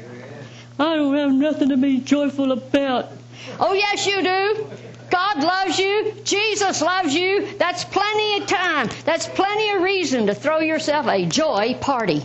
I 0.80 0.97
don't 0.97 1.16
have 1.16 1.33
nothing 1.33 1.68
to 1.68 1.76
be 1.76 2.00
joyful 2.00 2.50
about. 2.50 3.12
Oh, 3.61 3.75
yes, 3.75 4.04
you 4.09 4.23
do. 4.25 4.66
God 5.11 5.43
loves 5.43 5.79
you. 5.79 6.15
Jesus 6.25 6.83
loves 6.83 7.15
you. 7.15 7.57
That's 7.59 7.85
plenty 7.85 8.43
of 8.43 8.47
time. 8.47 8.91
That's 9.05 9.27
plenty 9.27 9.71
of 9.71 9.83
reason 9.83 10.27
to 10.27 10.35
throw 10.35 10.61
yourself 10.61 11.07
a 11.07 11.27
joy 11.27 11.75
party. 11.81 12.23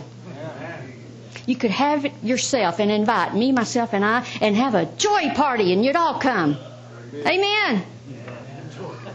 You 1.46 1.56
could 1.56 1.70
have 1.70 2.04
it 2.04 2.12
yourself 2.22 2.78
and 2.78 2.90
invite 2.90 3.34
me, 3.34 3.52
myself, 3.52 3.94
and 3.94 4.04
I 4.04 4.24
and 4.40 4.54
have 4.56 4.74
a 4.74 4.86
joy 4.86 5.30
party 5.34 5.72
and 5.72 5.84
you'd 5.84 5.96
all 5.96 6.18
come. 6.18 6.56
Amen. 7.14 7.84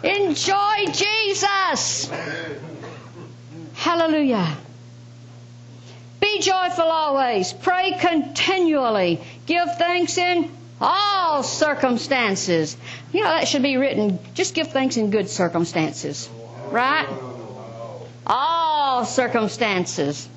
Enjoy 0.03 0.85
Jesus. 0.91 2.11
Hallelujah. 3.73 4.57
Be 6.19 6.39
joyful 6.39 6.85
always. 6.85 7.53
Pray 7.53 7.95
continually. 7.99 9.21
Give 9.45 9.67
thanks 9.77 10.17
in 10.17 10.51
all 10.81 11.43
circumstances. 11.43 12.77
You 13.13 13.21
know, 13.21 13.29
that 13.29 13.47
should 13.47 13.63
be 13.63 13.77
written. 13.77 14.19
Just 14.33 14.53
give 14.53 14.71
thanks 14.71 14.97
in 14.97 15.09
good 15.11 15.29
circumstances. 15.29 16.29
Right? 16.69 17.07
All 18.25 19.05
circumstances. 19.05 20.27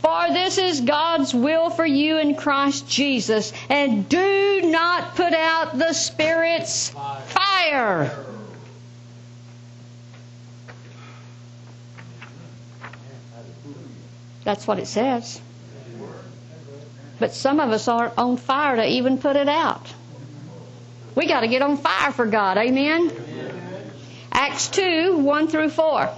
For 0.00 0.32
this 0.32 0.58
is 0.58 0.80
God's 0.82 1.34
will 1.34 1.70
for 1.70 1.86
you 1.86 2.18
in 2.18 2.34
Christ 2.34 2.88
Jesus. 2.88 3.52
And 3.68 4.08
do 4.08 4.62
not 4.64 5.14
put 5.14 5.32
out 5.32 5.78
the 5.78 5.92
Spirit's 5.92 6.90
fire. 6.90 8.10
That's 14.44 14.66
what 14.66 14.78
it 14.78 14.86
says. 14.86 15.40
But 17.18 17.32
some 17.32 17.60
of 17.60 17.70
us 17.70 17.88
aren't 17.88 18.18
on 18.18 18.36
fire 18.36 18.76
to 18.76 18.86
even 18.86 19.18
put 19.18 19.36
it 19.36 19.48
out. 19.48 19.92
We 21.14 21.26
got 21.26 21.40
to 21.40 21.48
get 21.48 21.62
on 21.62 21.76
fire 21.76 22.12
for 22.12 22.26
God. 22.26 22.58
Amen? 22.58 23.12
Acts 24.32 24.68
2 24.68 25.18
1 25.18 25.48
through 25.48 25.70
4. 25.70 26.10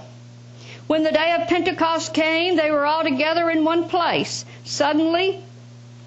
When 0.87 1.03
the 1.03 1.11
day 1.11 1.35
of 1.39 1.47
Pentecost 1.47 2.13
came, 2.13 2.55
they 2.55 2.71
were 2.71 2.85
all 2.85 3.03
together 3.03 3.49
in 3.49 3.63
one 3.63 3.89
place. 3.89 4.45
Suddenly, 4.63 5.43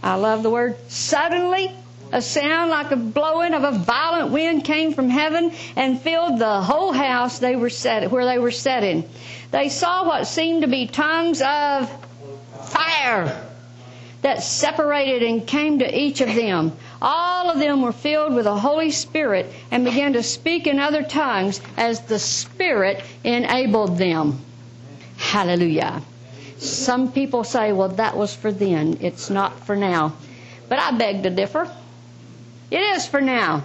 I 0.02 0.14
love 0.14 0.42
the 0.42 0.50
word, 0.50 0.76
suddenly, 0.88 1.70
a 2.12 2.22
sound 2.22 2.70
like 2.70 2.90
a 2.90 2.96
blowing 2.96 3.54
of 3.54 3.62
a 3.62 3.70
violent 3.72 4.30
wind 4.30 4.64
came 4.64 4.94
from 4.94 5.10
heaven 5.10 5.52
and 5.76 6.00
filled 6.00 6.38
the 6.38 6.62
whole 6.62 6.92
house 6.92 7.38
they 7.38 7.56
were 7.56 7.70
set, 7.70 8.10
where 8.10 8.24
they 8.24 8.38
were 8.38 8.50
sitting. 8.50 9.08
They 9.50 9.68
saw 9.68 10.06
what 10.06 10.26
seemed 10.26 10.62
to 10.62 10.68
be 10.68 10.86
tongues 10.86 11.40
of 11.42 11.90
fire 12.64 13.46
that 14.22 14.42
separated 14.42 15.22
and 15.22 15.46
came 15.46 15.78
to 15.78 15.98
each 15.98 16.20
of 16.20 16.34
them. 16.34 16.72
All 17.02 17.50
of 17.50 17.58
them 17.58 17.80
were 17.82 17.92
filled 17.92 18.34
with 18.34 18.44
the 18.44 18.56
Holy 18.56 18.90
Spirit 18.90 19.52
and 19.70 19.84
began 19.84 20.12
to 20.12 20.22
speak 20.22 20.66
in 20.66 20.78
other 20.78 21.02
tongues 21.02 21.60
as 21.76 22.02
the 22.02 22.18
Spirit 22.18 23.02
enabled 23.24 23.96
them. 23.96 24.38
Hallelujah. 25.16 26.02
Some 26.58 27.10
people 27.12 27.42
say, 27.42 27.72
well, 27.72 27.88
that 27.88 28.16
was 28.16 28.34
for 28.34 28.52
then. 28.52 28.98
It's 29.00 29.30
not 29.30 29.58
for 29.60 29.76
now. 29.76 30.12
But 30.68 30.78
I 30.78 30.90
beg 30.92 31.22
to 31.22 31.30
differ. 31.30 31.70
It 32.70 32.80
is 32.80 33.06
for 33.06 33.20
now. 33.20 33.64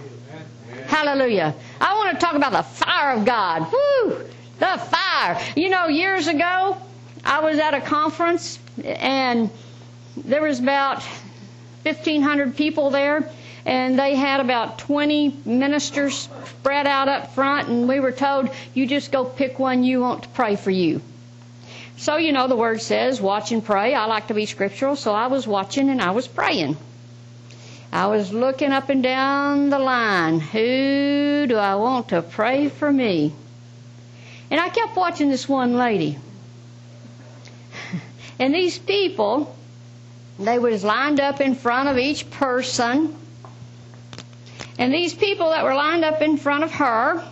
Hallelujah. 0.86 1.54
I 1.80 1.94
want 1.94 2.18
to 2.18 2.24
talk 2.24 2.34
about 2.34 2.52
the 2.52 2.62
fire 2.62 3.16
of 3.16 3.24
God. 3.24 3.70
Woo! 3.70 4.24
The 4.58 4.78
fire. 4.78 5.40
You 5.54 5.68
know, 5.68 5.88
years 5.88 6.26
ago, 6.26 6.76
I 7.24 7.40
was 7.40 7.58
at 7.58 7.74
a 7.74 7.80
conference 7.80 8.58
and 8.82 9.50
there 10.16 10.42
was 10.42 10.60
about 10.60 11.02
1,500 11.86 12.56
people 12.56 12.90
there, 12.90 13.28
and 13.64 13.98
they 13.98 14.14
had 14.14 14.40
about 14.40 14.78
20 14.78 15.36
ministers 15.44 16.28
spread 16.44 16.86
out 16.86 17.08
up 17.08 17.34
front, 17.34 17.68
and 17.68 17.88
we 17.88 18.00
were 18.00 18.12
told, 18.12 18.48
you 18.74 18.86
just 18.86 19.10
go 19.10 19.24
pick 19.24 19.58
one 19.58 19.84
you 19.84 20.00
want 20.00 20.24
to 20.24 20.28
pray 20.30 20.56
for 20.56 20.70
you. 20.70 21.00
So, 21.96 22.16
you 22.16 22.32
know, 22.32 22.46
the 22.46 22.56
word 22.56 22.82
says, 22.82 23.20
watch 23.20 23.52
and 23.52 23.64
pray. 23.64 23.94
I 23.94 24.04
like 24.04 24.28
to 24.28 24.34
be 24.34 24.44
scriptural, 24.46 24.96
so 24.96 25.14
I 25.14 25.28
was 25.28 25.46
watching 25.46 25.88
and 25.88 26.02
I 26.02 26.10
was 26.10 26.28
praying. 26.28 26.76
I 27.92 28.08
was 28.08 28.32
looking 28.32 28.72
up 28.72 28.90
and 28.90 29.02
down 29.02 29.70
the 29.70 29.78
line. 29.78 30.40
Who 30.40 31.46
do 31.48 31.56
I 31.56 31.76
want 31.76 32.08
to 32.08 32.20
pray 32.20 32.68
for 32.68 32.92
me? 32.92 33.32
And 34.50 34.60
I 34.60 34.68
kept 34.68 34.94
watching 34.96 35.30
this 35.30 35.48
one 35.48 35.76
lady. 35.76 36.18
And 38.38 38.54
these 38.54 38.78
people, 38.78 39.56
they 40.38 40.58
was 40.58 40.84
lined 40.84 41.20
up 41.20 41.40
in 41.40 41.54
front 41.54 41.88
of 41.88 41.98
each 41.98 42.28
person. 42.30 43.14
And 44.78 44.92
these 44.92 45.14
people 45.14 45.50
that 45.50 45.64
were 45.64 45.74
lined 45.74 46.04
up 46.04 46.20
in 46.20 46.36
front 46.36 46.64
of 46.64 46.72
her, 46.72 47.26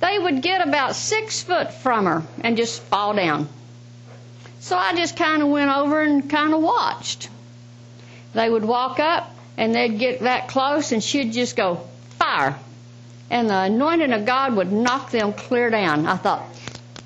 they 0.00 0.18
would 0.18 0.42
get 0.42 0.66
about 0.66 0.96
six 0.96 1.42
foot 1.42 1.72
from 1.72 2.06
her 2.06 2.22
and 2.40 2.56
just 2.56 2.82
fall 2.82 3.14
down. 3.14 3.48
So 4.58 4.76
I 4.76 4.94
just 4.94 5.16
kind 5.16 5.42
of 5.42 5.48
went 5.48 5.70
over 5.70 6.02
and 6.02 6.28
kind 6.28 6.52
of 6.52 6.60
watched. 6.60 7.28
They 8.34 8.50
would 8.50 8.64
walk 8.64 8.98
up 8.98 9.34
and 9.56 9.74
they'd 9.74 9.98
get 9.98 10.20
that 10.20 10.48
close 10.48 10.92
and 10.92 11.02
she'd 11.02 11.32
just 11.32 11.56
go, 11.56 11.86
fire. 12.18 12.56
And 13.30 13.48
the 13.48 13.54
anointing 13.62 14.12
of 14.12 14.26
God 14.26 14.56
would 14.56 14.72
knock 14.72 15.12
them 15.12 15.32
clear 15.32 15.70
down. 15.70 16.06
I 16.06 16.16
thought, 16.16 16.44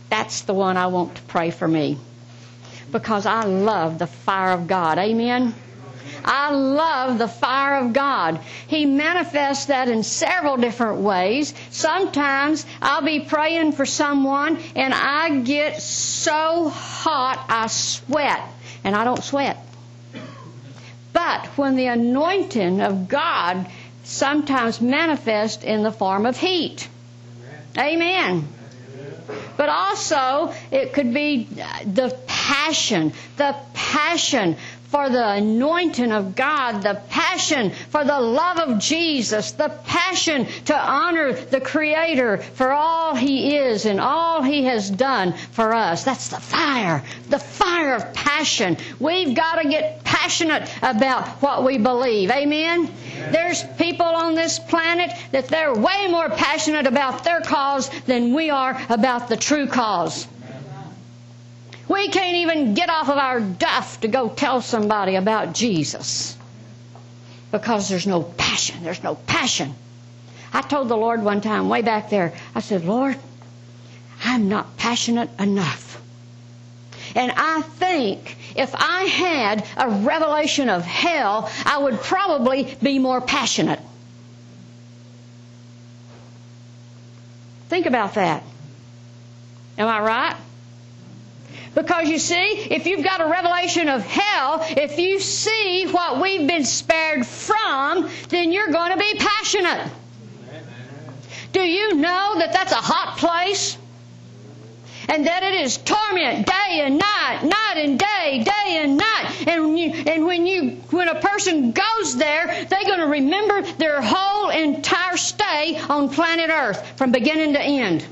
that's 0.08 0.42
the 0.42 0.54
one 0.54 0.78
I 0.78 0.86
want 0.86 1.16
to 1.16 1.22
pray 1.22 1.50
for 1.50 1.68
me 1.68 1.98
because 2.94 3.26
I 3.26 3.42
love 3.42 3.98
the 3.98 4.06
fire 4.06 4.52
of 4.52 4.68
God. 4.68 4.98
Amen. 4.98 5.52
I 6.24 6.52
love 6.52 7.18
the 7.18 7.26
fire 7.26 7.84
of 7.84 7.92
God. 7.92 8.38
He 8.68 8.86
manifests 8.86 9.66
that 9.66 9.88
in 9.88 10.04
several 10.04 10.56
different 10.56 11.00
ways. 11.00 11.52
Sometimes 11.70 12.64
I'll 12.80 13.02
be 13.02 13.18
praying 13.18 13.72
for 13.72 13.84
someone 13.84 14.58
and 14.76 14.94
I 14.94 15.40
get 15.40 15.82
so 15.82 16.68
hot 16.68 17.44
I 17.48 17.66
sweat. 17.66 18.40
And 18.84 18.94
I 18.94 19.02
don't 19.02 19.24
sweat. 19.24 19.58
But 21.12 21.46
when 21.58 21.74
the 21.74 21.86
anointing 21.86 22.80
of 22.80 23.08
God 23.08 23.66
sometimes 24.04 24.80
manifests 24.80 25.64
in 25.64 25.82
the 25.82 25.92
form 25.92 26.26
of 26.26 26.36
heat. 26.36 26.88
Amen. 27.76 28.46
But 29.56 29.68
also, 29.68 30.52
it 30.70 30.92
could 30.92 31.14
be 31.14 31.48
uh, 31.60 31.78
the 31.84 32.16
passion, 32.26 33.12
the 33.36 33.54
passion 33.72 34.56
for 34.94 35.10
the 35.10 35.28
anointing 35.28 36.12
of 36.12 36.36
God, 36.36 36.82
the 36.82 36.94
passion 37.10 37.72
for 37.90 38.04
the 38.04 38.20
love 38.20 38.58
of 38.58 38.78
Jesus, 38.78 39.50
the 39.50 39.68
passion 39.68 40.46
to 40.66 40.78
honor 40.78 41.32
the 41.32 41.60
Creator 41.60 42.36
for 42.38 42.70
all 42.70 43.16
He 43.16 43.56
is 43.56 43.86
and 43.86 44.00
all 44.00 44.40
He 44.40 44.62
has 44.66 44.88
done 44.88 45.32
for 45.50 45.74
us. 45.74 46.04
That's 46.04 46.28
the 46.28 46.38
fire, 46.38 47.02
the 47.28 47.40
fire 47.40 47.94
of 47.94 48.14
passion. 48.14 48.76
We've 49.00 49.34
got 49.34 49.60
to 49.62 49.68
get 49.68 50.04
passionate 50.04 50.70
about 50.80 51.42
what 51.42 51.64
we 51.64 51.76
believe. 51.78 52.30
Amen? 52.30 52.88
There's 53.32 53.64
people 53.76 54.06
on 54.06 54.36
this 54.36 54.60
planet 54.60 55.10
that 55.32 55.48
they're 55.48 55.74
way 55.74 56.06
more 56.08 56.28
passionate 56.28 56.86
about 56.86 57.24
their 57.24 57.40
cause 57.40 57.90
than 58.06 58.32
we 58.32 58.50
are 58.50 58.80
about 58.88 59.28
the 59.28 59.36
true 59.36 59.66
cause. 59.66 60.28
We 61.88 62.08
can't 62.08 62.36
even 62.36 62.74
get 62.74 62.88
off 62.88 63.08
of 63.08 63.18
our 63.18 63.40
duff 63.40 64.00
to 64.00 64.08
go 64.08 64.28
tell 64.28 64.62
somebody 64.62 65.16
about 65.16 65.54
Jesus 65.54 66.36
because 67.50 67.88
there's 67.88 68.06
no 68.06 68.22
passion. 68.22 68.82
There's 68.82 69.02
no 69.02 69.14
passion. 69.14 69.74
I 70.52 70.62
told 70.62 70.88
the 70.88 70.96
Lord 70.96 71.22
one 71.22 71.40
time, 71.40 71.68
way 71.68 71.82
back 71.82 72.10
there, 72.10 72.32
I 72.54 72.60
said, 72.60 72.84
Lord, 72.84 73.16
I'm 74.22 74.48
not 74.48 74.76
passionate 74.76 75.30
enough. 75.38 76.00
And 77.14 77.32
I 77.36 77.62
think 77.62 78.36
if 78.56 78.74
I 78.74 79.02
had 79.04 79.66
a 79.76 79.88
revelation 79.88 80.68
of 80.68 80.84
hell, 80.84 81.50
I 81.64 81.78
would 81.78 82.00
probably 82.00 82.76
be 82.82 82.98
more 82.98 83.20
passionate. 83.20 83.80
Think 87.68 87.86
about 87.86 88.14
that. 88.14 88.42
Am 89.76 89.88
I 89.88 90.00
right? 90.00 90.36
Because 91.74 92.08
you 92.08 92.18
see, 92.18 92.68
if 92.70 92.86
you've 92.86 93.04
got 93.04 93.20
a 93.20 93.26
revelation 93.26 93.88
of 93.88 94.04
hell, 94.04 94.60
if 94.62 94.98
you 94.98 95.18
see 95.18 95.86
what 95.90 96.20
we've 96.20 96.46
been 96.46 96.64
spared 96.64 97.26
from, 97.26 98.08
then 98.28 98.52
you're 98.52 98.70
going 98.70 98.92
to 98.92 98.98
be 98.98 99.14
passionate. 99.18 99.90
Do 101.52 101.60
you 101.60 101.94
know 101.94 102.34
that 102.38 102.52
that's 102.52 102.72
a 102.72 102.76
hot 102.76 103.18
place? 103.18 103.76
And 105.08 105.26
that 105.26 105.42
it 105.42 105.54
is 105.54 105.76
torment 105.76 106.46
day 106.46 106.80
and 106.80 106.98
night, 106.98 107.40
night 107.44 107.76
and 107.76 107.98
day, 107.98 108.42
day 108.42 108.78
and 108.78 108.96
night. 108.96 109.46
And 109.46 109.64
when 109.64 109.76
you, 109.76 109.90
and 109.90 110.24
when 110.24 110.46
you 110.46 110.70
when 110.90 111.08
a 111.08 111.20
person 111.20 111.72
goes 111.72 112.16
there, 112.16 112.66
they're 112.68 112.84
going 112.84 113.00
to 113.00 113.06
remember 113.06 113.62
their 113.72 114.00
whole 114.00 114.48
entire 114.48 115.18
stay 115.18 115.78
on 115.78 116.08
planet 116.08 116.50
Earth 116.50 116.96
from 116.96 117.12
beginning 117.12 117.52
to 117.52 117.60
end. 117.60 118.04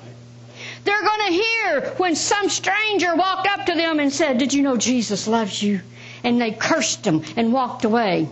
They're 0.84 1.02
going 1.02 1.26
to 1.26 1.32
hear 1.32 1.94
when 1.98 2.16
some 2.16 2.48
stranger 2.48 3.14
walked 3.14 3.46
up 3.46 3.66
to 3.66 3.74
them 3.74 4.00
and 4.00 4.12
said, 4.12 4.38
Did 4.38 4.52
you 4.52 4.62
know 4.62 4.76
Jesus 4.76 5.28
loves 5.28 5.62
you? 5.62 5.80
And 6.24 6.40
they 6.40 6.52
cursed 6.52 7.04
them 7.04 7.22
and 7.36 7.52
walked 7.52 7.84
away. 7.84 8.28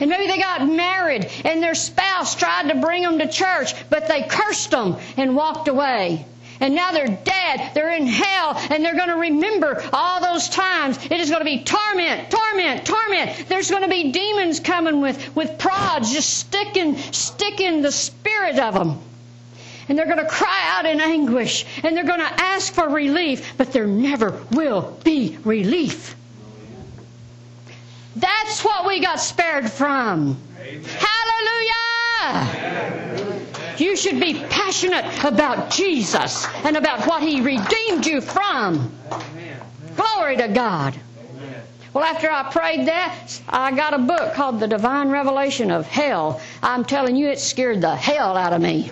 And 0.00 0.10
maybe 0.10 0.26
they 0.26 0.38
got 0.38 0.66
married 0.66 1.30
and 1.44 1.62
their 1.62 1.74
spouse 1.74 2.34
tried 2.34 2.68
to 2.68 2.80
bring 2.80 3.02
them 3.02 3.18
to 3.20 3.28
church, 3.28 3.74
but 3.90 4.08
they 4.08 4.22
cursed 4.22 4.70
them 4.70 4.96
and 5.16 5.36
walked 5.36 5.68
away. 5.68 6.26
And 6.60 6.74
now 6.74 6.92
they're 6.92 7.06
dead. 7.06 7.72
They're 7.74 7.94
in 7.94 8.06
hell. 8.06 8.56
And 8.70 8.84
they're 8.84 8.96
going 8.96 9.08
to 9.08 9.16
remember 9.16 9.82
all 9.92 10.20
those 10.20 10.48
times. 10.48 10.98
It 11.04 11.20
is 11.20 11.28
going 11.28 11.40
to 11.40 11.44
be 11.44 11.64
torment, 11.64 12.30
torment, 12.30 12.86
torment. 12.86 13.48
There's 13.48 13.70
going 13.70 13.82
to 13.82 13.88
be 13.88 14.12
demons 14.12 14.60
coming 14.60 15.00
with, 15.00 15.34
with 15.34 15.58
prods, 15.58 16.12
just 16.12 16.32
sticking, 16.32 16.96
sticking 16.96 17.82
the 17.82 17.92
spirit 17.92 18.58
of 18.58 18.74
them. 18.74 19.00
And 19.88 19.98
they're 19.98 20.06
going 20.06 20.18
to 20.18 20.28
cry 20.28 20.60
out 20.76 20.86
in 20.86 21.00
anguish. 21.00 21.66
And 21.82 21.96
they're 21.96 22.04
going 22.04 22.20
to 22.20 22.40
ask 22.40 22.72
for 22.72 22.88
relief. 22.88 23.54
But 23.56 23.72
there 23.72 23.86
never 23.86 24.40
will 24.50 24.98
be 25.04 25.38
relief. 25.44 26.16
That's 28.16 28.64
what 28.64 28.86
we 28.86 29.00
got 29.00 29.20
spared 29.20 29.70
from. 29.70 30.38
Amen. 30.60 30.84
Hallelujah! 30.84 31.74
You 33.78 33.96
should 33.96 34.20
be 34.20 34.34
passionate 34.34 35.24
about 35.24 35.70
Jesus 35.70 36.46
and 36.64 36.76
about 36.76 37.06
what 37.06 37.22
He 37.22 37.40
redeemed 37.40 38.06
you 38.06 38.20
from. 38.20 38.92
Glory 39.96 40.36
to 40.36 40.48
God. 40.48 40.94
Well, 41.92 42.04
after 42.04 42.28
I 42.28 42.50
prayed 42.50 42.86
that, 42.88 43.40
I 43.48 43.70
got 43.70 43.94
a 43.94 43.98
book 43.98 44.34
called 44.34 44.58
The 44.58 44.66
Divine 44.66 45.10
Revelation 45.10 45.70
of 45.70 45.86
Hell. 45.86 46.40
I'm 46.64 46.82
telling 46.86 47.14
you, 47.14 47.28
it 47.28 47.38
scared 47.38 47.82
the 47.82 47.94
hell 47.94 48.38
out 48.38 48.54
of 48.54 48.62
me. 48.62 48.90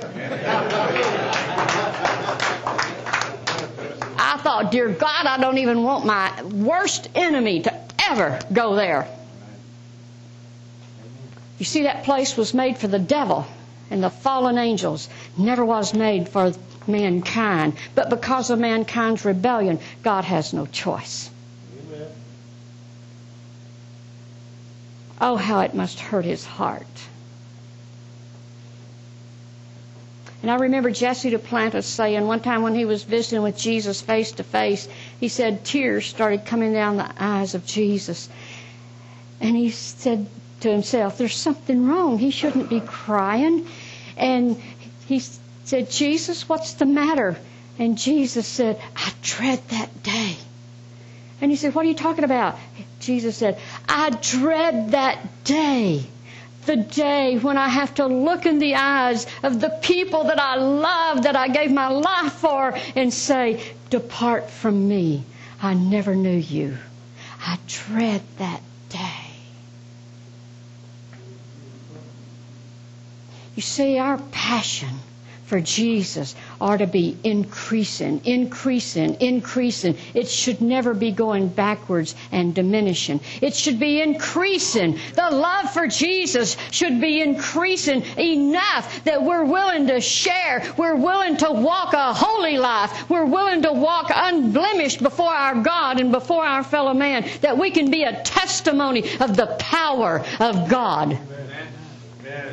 I 4.18 4.38
thought, 4.42 4.70
dear 4.70 4.90
God, 4.90 5.24
I 5.24 5.38
don't 5.38 5.56
even 5.56 5.82
want 5.82 6.04
my 6.04 6.42
worst 6.42 7.08
enemy 7.14 7.62
to 7.62 7.80
ever 8.10 8.38
go 8.52 8.74
there. 8.74 9.08
You 11.58 11.64
see, 11.64 11.84
that 11.84 12.04
place 12.04 12.36
was 12.36 12.52
made 12.52 12.76
for 12.76 12.88
the 12.88 12.98
devil 12.98 13.46
and 13.90 14.04
the 14.04 14.10
fallen 14.10 14.58
angels, 14.58 15.08
never 15.38 15.64
was 15.64 15.94
made 15.94 16.28
for 16.28 16.52
mankind. 16.86 17.78
But 17.94 18.10
because 18.10 18.50
of 18.50 18.58
mankind's 18.58 19.24
rebellion, 19.24 19.80
God 20.02 20.24
has 20.24 20.52
no 20.52 20.66
choice. 20.66 21.30
Amen. 21.86 22.08
Oh, 25.22 25.36
how 25.36 25.60
it 25.60 25.74
must 25.74 26.00
hurt 26.00 26.26
his 26.26 26.44
heart. 26.44 26.86
And 30.42 30.50
I 30.50 30.56
remember 30.56 30.90
Jesse 30.90 31.30
Duplantis 31.30 31.84
saying 31.84 32.26
one 32.26 32.40
time 32.40 32.62
when 32.62 32.74
he 32.74 32.84
was 32.84 33.04
visiting 33.04 33.42
with 33.42 33.56
Jesus 33.56 34.00
face 34.00 34.32
to 34.32 34.42
face, 34.42 34.88
he 35.20 35.28
said 35.28 35.64
tears 35.64 36.04
started 36.04 36.44
coming 36.44 36.72
down 36.72 36.96
the 36.96 37.08
eyes 37.16 37.54
of 37.54 37.64
Jesus. 37.64 38.28
And 39.40 39.56
he 39.56 39.70
said 39.70 40.26
to 40.60 40.70
himself, 40.70 41.16
There's 41.16 41.36
something 41.36 41.86
wrong. 41.86 42.18
He 42.18 42.32
shouldn't 42.32 42.68
be 42.68 42.80
crying. 42.80 43.68
And 44.16 44.60
he 45.06 45.20
said, 45.64 45.90
Jesus, 45.90 46.48
what's 46.48 46.74
the 46.74 46.86
matter? 46.86 47.36
And 47.78 47.96
Jesus 47.96 48.46
said, 48.46 48.80
I 48.96 49.12
dread 49.22 49.60
that 49.68 50.02
day. 50.02 50.36
And 51.40 51.52
he 51.52 51.56
said, 51.56 51.74
What 51.74 51.84
are 51.84 51.88
you 51.88 51.94
talking 51.94 52.24
about? 52.24 52.58
Jesus 52.98 53.36
said, 53.36 53.60
I 53.88 54.10
dread 54.10 54.90
that 54.90 55.44
day 55.44 56.04
the 56.66 56.76
day 56.76 57.38
when 57.38 57.58
I 57.58 57.68
have 57.68 57.94
to 57.94 58.06
look 58.06 58.46
in 58.46 58.58
the 58.58 58.74
eyes 58.76 59.26
of 59.42 59.60
the 59.60 59.70
people 59.82 60.24
that 60.24 60.40
I 60.40 60.56
love, 60.56 61.22
that 61.24 61.36
I 61.36 61.48
gave 61.48 61.72
my 61.72 61.88
life 61.88 62.32
for, 62.34 62.76
and 62.96 63.12
say, 63.12 63.62
Depart 63.90 64.50
from 64.50 64.88
me. 64.88 65.24
I 65.60 65.74
never 65.74 66.14
knew 66.14 66.36
you. 66.36 66.76
I 67.40 67.58
dread 67.66 68.22
that 68.38 68.60
day. 68.88 69.26
You 73.54 73.62
see, 73.62 73.98
our 73.98 74.18
passion 74.30 74.98
for 75.52 75.60
Jesus 75.60 76.34
are 76.62 76.78
to 76.78 76.86
be 76.86 77.14
increasing, 77.24 78.22
increasing, 78.24 79.20
increasing. 79.20 79.98
It 80.14 80.26
should 80.26 80.62
never 80.62 80.94
be 80.94 81.10
going 81.10 81.48
backwards 81.48 82.14
and 82.32 82.54
diminishing. 82.54 83.20
It 83.42 83.54
should 83.54 83.78
be 83.78 84.00
increasing. 84.00 84.98
The 85.14 85.28
love 85.30 85.70
for 85.70 85.86
Jesus 85.86 86.56
should 86.70 87.02
be 87.02 87.20
increasing 87.20 88.02
enough 88.16 89.04
that 89.04 89.22
we're 89.22 89.44
willing 89.44 89.88
to 89.88 90.00
share. 90.00 90.64
We're 90.78 90.96
willing 90.96 91.36
to 91.36 91.52
walk 91.52 91.92
a 91.92 92.14
holy 92.14 92.56
life. 92.56 93.10
We're 93.10 93.26
willing 93.26 93.60
to 93.60 93.74
walk 93.74 94.10
unblemished 94.14 95.02
before 95.02 95.34
our 95.34 95.56
God 95.56 96.00
and 96.00 96.10
before 96.12 96.46
our 96.46 96.64
fellow 96.64 96.94
man. 96.94 97.28
That 97.42 97.58
we 97.58 97.70
can 97.72 97.90
be 97.90 98.04
a 98.04 98.22
testimony 98.22 99.04
of 99.20 99.36
the 99.36 99.48
power 99.58 100.24
of 100.40 100.70
God. 100.70 101.18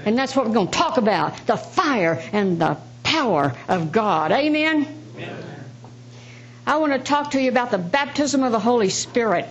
And 0.06 0.18
that's 0.18 0.36
what 0.36 0.46
we're 0.48 0.54
going 0.54 0.68
to 0.68 0.78
talk 0.78 0.98
about 0.98 1.48
the 1.48 1.56
fire 1.56 2.22
and 2.34 2.60
the 2.60 2.78
power 3.10 3.56
of 3.68 3.92
God. 3.92 4.32
Amen? 4.32 4.86
Amen? 5.16 5.44
I 6.68 6.78
want 6.78 6.94
to 6.94 7.00
talk 7.00 7.32
to 7.32 7.42
you 7.42 7.50
about 7.50 7.72
the 7.72 7.80
baptism 7.80 8.44
of 8.44 8.52
the 8.52 8.60
Holy 8.60 8.90
Spirit. 8.90 9.48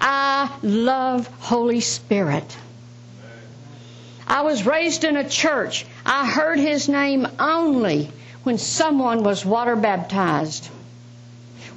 I 0.00 0.48
love 0.62 1.26
Holy 1.40 1.80
Spirit. 1.80 2.56
I 4.28 4.42
was 4.42 4.64
raised 4.64 5.02
in 5.02 5.16
a 5.16 5.28
church. 5.28 5.86
I 6.06 6.26
heard 6.30 6.60
his 6.60 6.88
name 6.88 7.26
only 7.40 8.12
when 8.44 8.58
someone 8.58 9.24
was 9.24 9.44
water 9.44 9.74
baptized. 9.74 10.68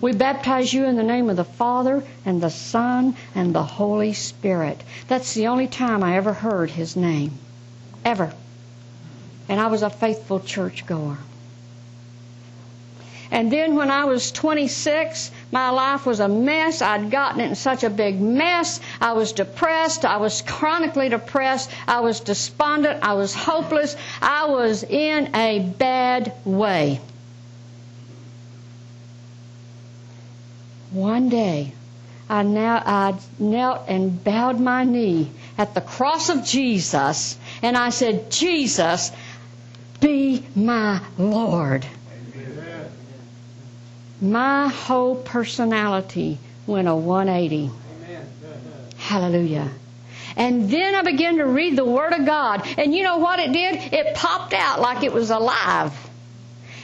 We 0.02 0.13
baptize 0.13 0.71
you 0.71 0.86
in 0.86 0.97
the 0.97 1.04
name 1.04 1.32
of 1.32 1.36
the 1.36 1.43
Father 1.43 2.04
and 2.26 2.39
the 2.39 2.52
Son 2.52 3.15
and 3.34 3.56
the 3.56 3.63
Holy 3.63 4.13
Spirit. 4.13 4.80
That's 5.08 5.34
the 5.34 5.47
only 5.47 5.67
time 5.67 6.04
I 6.04 6.15
ever 6.15 6.34
heard 6.34 6.69
his 6.69 6.95
name. 6.95 7.32
Ever 8.06 8.32
and 9.49 9.60
I 9.60 9.67
was 9.67 9.81
a 9.83 9.89
faithful 9.89 10.39
churchgoer. 10.39 11.17
And 13.29 13.51
then 13.51 13.75
when 13.75 13.91
I 13.91 14.05
was 14.05 14.31
26, 14.31 15.31
my 15.51 15.69
life 15.69 16.05
was 16.05 16.21
a 16.21 16.29
mess. 16.29 16.81
I'd 16.81 17.12
gotten 17.12 17.41
it 17.41 17.49
in 17.49 17.55
such 17.55 17.83
a 17.83 17.89
big 17.89 18.21
mess. 18.21 18.79
I 19.01 19.13
was 19.13 19.33
depressed. 19.33 20.05
I 20.05 20.17
was 20.17 20.41
chronically 20.41 21.10
depressed. 21.10 21.69
I 21.88 21.99
was 21.99 22.21
despondent. 22.21 23.03
I 23.03 23.13
was 23.13 23.33
hopeless. 23.33 23.97
I 24.21 24.45
was 24.45 24.83
in 24.83 25.36
a 25.36 25.60
bad 25.60 26.31
way. 26.45 27.01
one 30.91 31.29
day 31.29 31.73
I, 32.29 32.43
now, 32.43 32.81
I 32.86 33.17
knelt 33.39 33.83
and 33.88 34.21
bowed 34.21 34.60
my 34.60 34.83
knee 34.83 35.29
at 35.57 35.73
the 35.73 35.79
cross 35.81 36.27
of 36.29 36.43
Jesus 36.43 37.38
and 37.62 37.77
I 37.77 37.89
said, 37.89 38.29
Jesus, 38.31 39.13
be 39.99 40.45
my 40.55 41.01
Lord. 41.17 41.86
My 44.21 44.67
whole 44.67 45.15
personality 45.15 46.39
went 46.65 46.88
a 46.88 46.95
180. 46.95 47.69
Amen. 48.05 48.27
Hallelujah. 48.97 49.69
And 50.36 50.69
then 50.69 50.95
I 50.95 51.03
began 51.03 51.38
to 51.38 51.45
read 51.45 51.75
the 51.75 51.86
Word 51.86 52.13
of 52.13 52.25
God. 52.25 52.67
And 52.77 52.93
you 52.93 53.03
know 53.03 53.17
what 53.17 53.39
it 53.39 53.51
did? 53.51 53.93
It 53.93 54.15
popped 54.15 54.53
out 54.53 54.81
like 54.81 55.03
it 55.03 55.13
was 55.13 55.29
alive. 55.29 55.93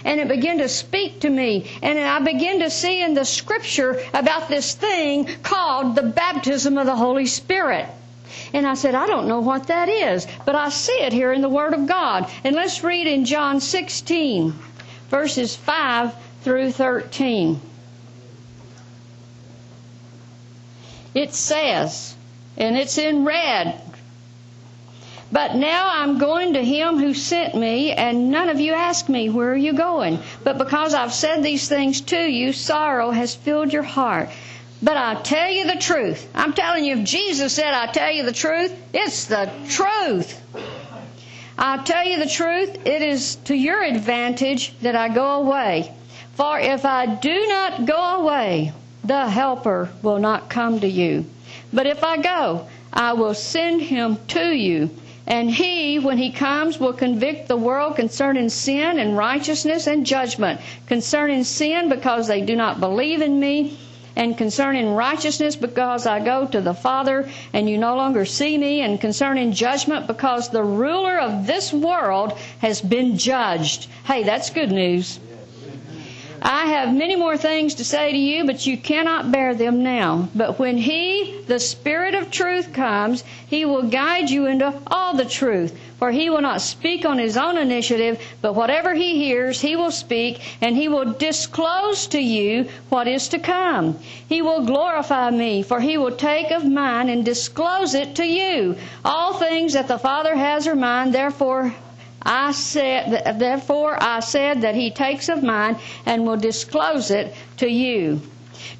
And 0.06 0.20
it 0.20 0.28
began 0.28 0.58
to 0.58 0.70
speak 0.70 1.22
to 1.22 1.30
me. 1.30 1.72
And 1.82 1.98
I 1.98 2.20
began 2.20 2.60
to 2.60 2.70
see 2.70 3.02
in 3.02 3.14
the 3.14 3.26
Scripture 3.26 4.02
about 4.14 4.50
this 4.50 4.76
thing 4.76 5.28
called 5.44 5.96
the 5.96 6.04
baptism 6.04 6.78
of 6.78 6.86
the 6.86 6.96
Holy 6.96 7.26
Spirit. 7.26 7.88
And 8.54 8.68
I 8.68 8.74
said, 8.74 8.96
I 8.96 9.08
don't 9.08 9.28
know 9.28 9.40
what 9.40 9.68
that 9.68 9.90
is, 9.90 10.28
but 10.46 10.56
I 10.56 10.70
see 10.70 11.00
it 11.02 11.14
here 11.14 11.32
in 11.32 11.42
the 11.42 11.50
Word 11.50 11.74
of 11.74 11.88
God. 11.88 12.30
And 12.44 12.56
let's 12.56 12.84
read 12.84 13.08
in 13.08 13.26
John 13.26 13.60
16, 13.60 14.54
verses 15.10 15.56
5 15.56 16.14
through 16.42 16.72
13. 16.72 17.60
It 21.14 21.34
says, 21.34 22.16
and 22.58 22.78
it's 22.78 22.98
in 22.98 23.26
red. 23.26 23.80
But 25.32 25.56
now 25.56 25.90
I'm 25.92 26.20
going 26.20 26.54
to 26.54 26.64
him 26.64 27.00
who 27.00 27.16
sent 27.16 27.56
me, 27.56 27.92
and 27.92 28.30
none 28.30 28.50
of 28.50 28.60
you 28.60 28.74
ask 28.74 29.10
me, 29.10 29.30
Where 29.30 29.52
are 29.52 29.56
you 29.56 29.74
going? 29.74 30.20
But 30.44 30.60
because 30.60 30.94
I've 30.94 31.12
said 31.12 31.42
these 31.42 31.68
things 31.68 32.02
to 32.02 32.20
you, 32.20 32.54
sorrow 32.54 33.10
has 33.10 33.34
filled 33.34 33.74
your 33.74 33.82
heart. 33.82 34.30
But 34.84 34.98
I 34.98 35.16
tell 35.22 35.50
you 35.50 35.66
the 35.66 35.80
truth. 35.80 36.28
I'm 36.36 36.52
telling 36.52 36.84
you, 36.84 36.98
if 36.98 37.06
Jesus 37.06 37.54
said, 37.54 37.74
I 37.74 37.88
tell 37.88 38.12
you 38.12 38.24
the 38.24 38.34
truth, 38.34 38.76
it's 38.94 39.28
the 39.28 39.50
truth. 39.70 40.42
I 41.58 41.78
tell 41.78 42.06
you 42.06 42.20
the 42.20 42.30
truth, 42.30 42.86
it 42.86 43.02
is 43.02 43.36
to 43.46 43.56
your 43.56 43.82
advantage 43.82 44.78
that 44.80 44.98
I 44.98 45.08
go 45.08 45.42
away. 45.42 45.94
For 46.34 46.60
if 46.60 46.84
I 46.84 47.06
do 47.06 47.48
not 47.48 47.86
go 47.86 48.24
away, 48.24 48.74
the 49.06 49.30
Helper 49.30 49.90
will 50.02 50.20
not 50.20 50.50
come 50.50 50.82
to 50.82 50.88
you. 50.88 51.28
But 51.72 51.88
if 51.88 52.04
I 52.04 52.18
go, 52.18 52.68
I 52.92 53.14
will 53.14 53.36
send 53.36 53.84
him 53.84 54.18
to 54.30 54.54
you. 54.54 54.90
And 55.26 55.50
he, 55.50 56.00
when 56.00 56.18
he 56.18 56.32
comes, 56.34 56.78
will 56.78 56.92
convict 56.92 57.48
the 57.48 57.56
world 57.56 57.96
concerning 57.96 58.50
sin 58.50 59.00
and 59.00 59.16
righteousness 59.16 59.88
and 59.88 60.06
judgment. 60.06 60.60
Concerning 60.88 61.46
sin, 61.46 61.88
because 61.88 62.28
they 62.28 62.42
do 62.42 62.58
not 62.58 62.82
believe 62.82 63.22
in 63.22 63.40
me. 63.40 63.78
And 64.16 64.38
concerning 64.38 64.94
righteousness, 64.94 65.56
because 65.56 66.06
I 66.06 66.20
go 66.20 66.46
to 66.48 66.62
the 66.62 66.74
Father 66.74 67.28
and 67.52 67.70
you 67.70 67.78
no 67.78 67.96
longer 67.96 68.26
see 68.26 68.58
me. 68.58 68.82
And 68.82 69.02
concerning 69.02 69.52
judgment, 69.54 70.08
because 70.08 70.50
the 70.50 70.64
ruler 70.64 71.18
of 71.20 71.48
this 71.48 71.74
world 71.74 72.34
has 72.60 72.82
been 72.82 73.18
judged. 73.18 73.88
Hey, 74.06 74.24
that's 74.24 74.50
good 74.52 74.72
news. 74.72 75.20
I 76.46 76.66
have 76.66 76.94
many 76.94 77.16
more 77.16 77.38
things 77.38 77.76
to 77.76 77.86
say 77.86 78.12
to 78.12 78.18
you, 78.18 78.44
but 78.44 78.68
you 78.68 78.76
cannot 78.76 79.32
bear 79.32 79.56
them 79.56 79.82
now. 79.82 80.28
But 80.36 80.60
when 80.60 80.78
He, 80.78 81.42
the 81.48 81.58
Spirit 81.58 82.16
of 82.16 82.32
truth, 82.32 82.74
comes, 82.74 83.24
He 83.48 83.64
will 83.64 83.84
guide 83.84 84.30
you 84.30 84.48
into 84.48 84.74
all 84.88 85.14
the 85.14 85.24
truth. 85.24 85.74
For 86.00 86.12
He 86.12 86.30
will 86.30 86.42
not 86.42 86.60
speak 86.60 87.06
on 87.06 87.18
His 87.18 87.38
own 87.38 87.58
initiative, 87.58 88.22
but 88.42 88.56
whatever 88.56 88.94
He 88.94 89.16
hears, 89.24 89.62
He 89.62 89.78
will 89.78 89.92
speak, 89.92 90.42
and 90.60 90.76
He 90.76 90.90
will 90.90 91.14
disclose 91.14 92.08
to 92.08 92.20
you 92.20 92.68
what 92.90 93.08
is 93.08 93.30
to 93.30 93.40
come. 93.40 93.98
He 94.28 94.42
will 94.42 94.66
glorify 94.66 95.30
me, 95.30 95.64
for 95.64 95.80
He 95.80 95.98
will 95.98 96.18
take 96.18 96.52
of 96.52 96.66
mine 96.66 97.08
and 97.08 97.24
disclose 97.24 97.94
it 97.94 98.16
to 98.16 98.26
you. 98.26 98.76
All 99.06 99.36
things 99.36 99.72
that 99.74 99.88
the 99.88 99.98
Father 99.98 100.36
has 100.36 100.68
are 100.68 100.76
mine, 100.76 101.12
therefore 101.12 101.74
I 102.26 102.52
said, 102.52 103.40
therefore 103.40 103.98
I 104.02 104.20
said 104.20 104.62
that 104.62 104.76
he 104.76 104.92
takes 104.92 105.30
of 105.30 105.44
mine 105.44 105.78
and 106.06 106.26
will 106.26 106.38
disclose 106.38 107.12
it 107.12 107.34
to 107.58 107.68
you. 107.68 108.22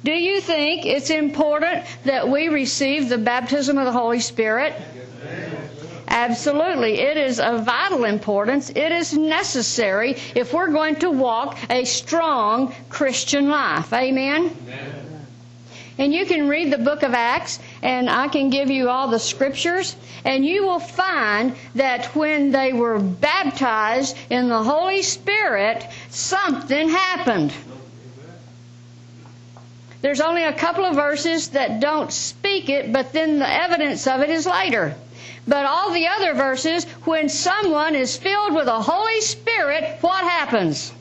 Do 0.02 0.12
you 0.12 0.40
think 0.40 0.86
it's 0.86 1.10
important 1.10 1.84
that 2.04 2.28
we 2.28 2.48
receive 2.48 3.08
the 3.08 3.18
baptism 3.18 3.78
of 3.78 3.84
the 3.84 3.92
Holy 3.92 4.20
Spirit? 4.20 4.74
Absolutely. 6.08 7.00
It 7.00 7.16
is 7.16 7.40
of 7.40 7.64
vital 7.64 8.04
importance. 8.04 8.70
It 8.70 8.92
is 8.92 9.14
necessary 9.14 10.16
if 10.34 10.52
we're 10.52 10.70
going 10.70 10.96
to 10.96 11.10
walk 11.10 11.58
a 11.70 11.84
strong 11.84 12.72
Christian 12.88 13.48
life. 13.48 13.92
Amen? 13.92 14.56
Amen. 14.68 15.13
And 15.96 16.12
you 16.12 16.26
can 16.26 16.48
read 16.48 16.72
the 16.72 16.78
book 16.78 17.02
of 17.04 17.14
Acts, 17.14 17.60
and 17.80 18.10
I 18.10 18.26
can 18.28 18.50
give 18.50 18.70
you 18.70 18.88
all 18.88 19.08
the 19.08 19.20
scriptures, 19.20 19.94
and 20.24 20.44
you 20.44 20.66
will 20.66 20.80
find 20.80 21.54
that 21.76 22.06
when 22.16 22.50
they 22.50 22.72
were 22.72 22.98
baptized 22.98 24.16
in 24.28 24.48
the 24.48 24.62
Holy 24.62 25.02
Spirit, 25.02 25.86
something 26.10 26.88
happened. 26.88 27.52
There's 30.00 30.20
only 30.20 30.44
a 30.44 30.52
couple 30.52 30.84
of 30.84 30.96
verses 30.96 31.50
that 31.50 31.80
don't 31.80 32.12
speak 32.12 32.68
it, 32.68 32.92
but 32.92 33.12
then 33.12 33.38
the 33.38 33.50
evidence 33.50 34.06
of 34.06 34.20
it 34.20 34.30
is 34.30 34.46
later. 34.46 34.96
But 35.46 35.64
all 35.64 35.92
the 35.92 36.08
other 36.08 36.34
verses, 36.34 36.84
when 37.04 37.28
someone 37.28 37.94
is 37.94 38.16
filled 38.16 38.54
with 38.54 38.66
the 38.66 38.80
Holy 38.80 39.20
Spirit, 39.20 39.98
what 40.00 40.24
happens? 40.24 40.92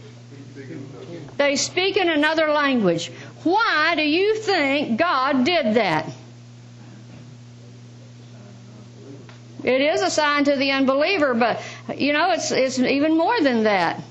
They 1.37 1.55
speak 1.55 1.97
in 1.97 2.09
another 2.09 2.49
language. 2.49 3.11
Why 3.43 3.93
do 3.95 4.01
you 4.01 4.37
think 4.37 4.97
God 4.97 5.43
did 5.43 5.75
that? 5.75 6.09
It 9.63 9.79
is 9.79 10.01
a 10.01 10.09
sign 10.09 10.43
to 10.45 10.55
the 10.55 10.71
unbeliever, 10.71 11.33
but 11.33 11.61
you 11.95 12.11
know, 12.11 12.31
it's 12.31 12.51
it's 12.51 12.79
even 12.79 13.17
more 13.17 13.39
than 13.41 13.63
that. 13.63 14.01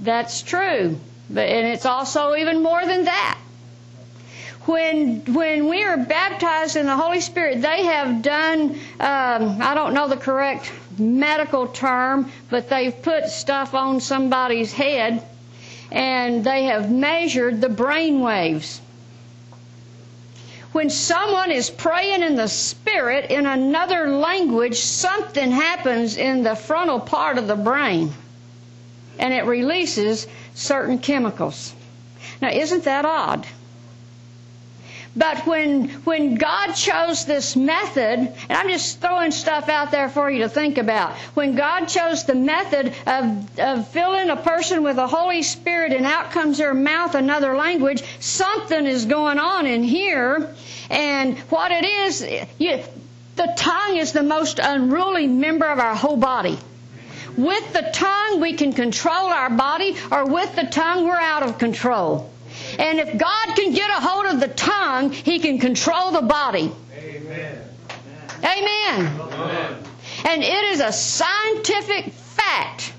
That's 0.00 0.42
true. 0.42 0.98
But 1.30 1.48
and 1.48 1.66
it's 1.66 1.86
also 1.86 2.34
even 2.34 2.62
more 2.62 2.84
than 2.86 3.06
that. 3.06 3.38
When 4.66 5.20
when 5.34 5.68
we 5.68 5.84
are 5.84 5.98
baptized 5.98 6.76
in 6.76 6.86
the 6.86 6.96
Holy 6.96 7.20
Spirit, 7.20 7.60
they 7.60 7.84
have 7.84 8.22
done 8.22 8.70
um, 8.98 9.60
I 9.60 9.74
don't 9.74 9.92
know 9.92 10.08
the 10.08 10.16
correct 10.16 10.72
medical 10.98 11.66
term, 11.66 12.30
but 12.48 12.70
they've 12.70 13.02
put 13.02 13.26
stuff 13.28 13.74
on 13.74 14.00
somebody's 14.00 14.72
head 14.72 15.22
and 15.92 16.42
they 16.44 16.64
have 16.64 16.90
measured 16.90 17.60
the 17.60 17.68
brain 17.68 18.20
waves. 18.20 18.80
When 20.72 20.90
someone 20.90 21.50
is 21.50 21.70
praying 21.70 22.22
in 22.22 22.34
the 22.34 22.48
spirit 22.48 23.30
in 23.30 23.46
another 23.46 24.08
language, 24.08 24.76
something 24.76 25.52
happens 25.52 26.16
in 26.16 26.42
the 26.42 26.56
frontal 26.56 26.98
part 26.98 27.38
of 27.38 27.46
the 27.46 27.54
brain 27.54 28.12
and 29.18 29.32
it 29.32 29.44
releases 29.44 30.26
certain 30.54 30.98
chemicals. 30.98 31.74
Now, 32.42 32.50
isn't 32.50 32.84
that 32.84 33.04
odd? 33.04 33.46
But 35.16 35.46
when, 35.46 35.90
when 36.02 36.34
God 36.34 36.72
chose 36.72 37.24
this 37.24 37.54
method, 37.54 38.18
and 38.48 38.50
I'm 38.50 38.68
just 38.68 39.00
throwing 39.00 39.30
stuff 39.30 39.68
out 39.68 39.92
there 39.92 40.08
for 40.08 40.28
you 40.28 40.40
to 40.40 40.48
think 40.48 40.76
about. 40.76 41.12
When 41.34 41.54
God 41.54 41.86
chose 41.86 42.24
the 42.24 42.34
method 42.34 42.92
of, 43.06 43.58
of 43.60 43.88
filling 43.88 44.30
a 44.30 44.36
person 44.36 44.82
with 44.82 44.96
the 44.96 45.06
Holy 45.06 45.42
Spirit 45.42 45.92
and 45.92 46.04
out 46.04 46.32
comes 46.32 46.58
their 46.58 46.74
mouth 46.74 47.14
another 47.14 47.54
language, 47.54 48.02
something 48.18 48.86
is 48.86 49.04
going 49.04 49.38
on 49.38 49.66
in 49.66 49.84
here. 49.84 50.52
And 50.90 51.38
what 51.38 51.70
it 51.70 51.84
is, 51.84 52.26
you, 52.58 52.82
the 53.36 53.54
tongue 53.56 53.96
is 53.96 54.12
the 54.12 54.22
most 54.24 54.58
unruly 54.58 55.28
member 55.28 55.66
of 55.66 55.78
our 55.78 55.94
whole 55.94 56.16
body. 56.16 56.58
With 57.36 57.72
the 57.72 57.90
tongue, 57.92 58.40
we 58.40 58.54
can 58.54 58.72
control 58.72 59.26
our 59.26 59.50
body, 59.50 59.96
or 60.10 60.24
with 60.24 60.54
the 60.56 60.64
tongue, 60.64 61.04
we're 61.04 61.16
out 61.16 61.42
of 61.42 61.58
control. 61.58 62.30
And 62.78 63.00
if 63.00 63.18
God 63.18 63.56
can 63.56 63.72
get 63.72 63.90
a 63.90 64.00
hold 64.00 64.26
of 64.26 64.40
the 64.40 64.48
tongue, 64.48 65.10
He 65.12 65.38
can 65.38 65.58
control 65.58 66.10
the 66.12 66.22
body. 66.22 66.72
Amen. 66.96 67.60
Amen. 68.42 69.20
Amen. 69.20 69.78
And 70.26 70.42
it 70.42 70.64
is 70.72 70.80
a 70.80 70.92
scientific 70.92 72.12
fact 72.12 72.92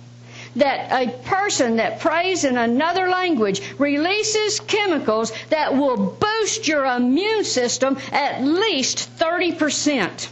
that 0.56 0.92
a 0.92 1.12
person 1.24 1.78
that 1.78 2.00
prays 2.00 2.46
in 2.46 2.58
another 2.58 3.10
language 3.10 3.62
releases 3.78 4.60
chemicals 4.62 5.34
that 5.50 5.76
will 5.76 5.98
boost 5.98 6.68
your 6.68 6.86
immune 6.86 7.44
system 7.44 7.98
at 8.12 8.44
least 8.44 9.18
30%. 9.18 10.30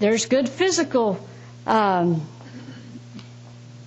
There's 0.00 0.26
good 0.26 0.48
physical 0.48 1.24
um, 1.66 2.26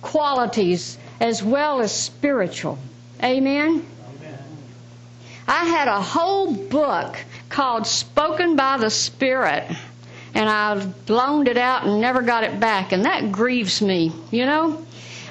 qualities 0.00 0.96
as 1.20 1.42
well 1.42 1.80
as 1.80 1.94
spiritual. 1.94 2.78
Amen? 3.22 3.84
Amen? 4.20 4.38
I 5.46 5.64
had 5.64 5.88
a 5.88 6.00
whole 6.00 6.52
book 6.52 7.16
called 7.48 7.86
Spoken 7.86 8.56
by 8.56 8.78
the 8.78 8.90
Spirit. 8.90 9.64
and 10.34 10.48
I 10.48 10.86
loaned 11.08 11.48
it 11.48 11.56
out 11.56 11.84
and 11.84 12.00
never 12.00 12.22
got 12.22 12.44
it 12.44 12.60
back, 12.60 12.92
and 12.92 13.04
that 13.04 13.32
grieves 13.32 13.82
me, 13.82 14.12
you 14.30 14.46
know? 14.46 14.84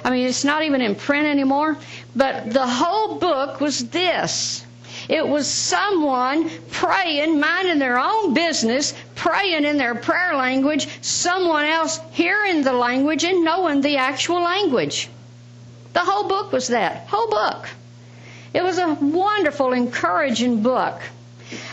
I 0.04 0.10
mean, 0.10 0.26
it's 0.26 0.44
not 0.44 0.62
even 0.62 0.80
in 0.80 0.94
print 0.94 1.26
anymore, 1.26 1.78
but 2.14 2.52
the 2.52 2.66
whole 2.66 3.16
book 3.18 3.60
was 3.60 3.88
this. 3.88 4.64
It 5.08 5.26
was 5.26 5.46
someone 5.46 6.50
praying, 6.70 7.40
minding 7.40 7.78
their 7.78 7.98
own 7.98 8.34
business, 8.34 8.92
praying 9.14 9.64
in 9.64 9.78
their 9.78 9.94
prayer 9.94 10.34
language, 10.36 10.88
someone 11.00 11.64
else 11.64 11.98
hearing 12.12 12.62
the 12.62 12.72
language 12.72 13.24
and 13.24 13.44
knowing 13.44 13.80
the 13.80 13.96
actual 13.96 14.42
language. 14.42 15.08
The 15.98 16.04
whole 16.04 16.28
book 16.28 16.52
was 16.52 16.68
that. 16.68 17.08
Whole 17.08 17.28
book. 17.28 17.68
It 18.54 18.62
was 18.62 18.78
a 18.78 18.94
wonderful, 18.94 19.72
encouraging 19.72 20.62
book. 20.62 21.02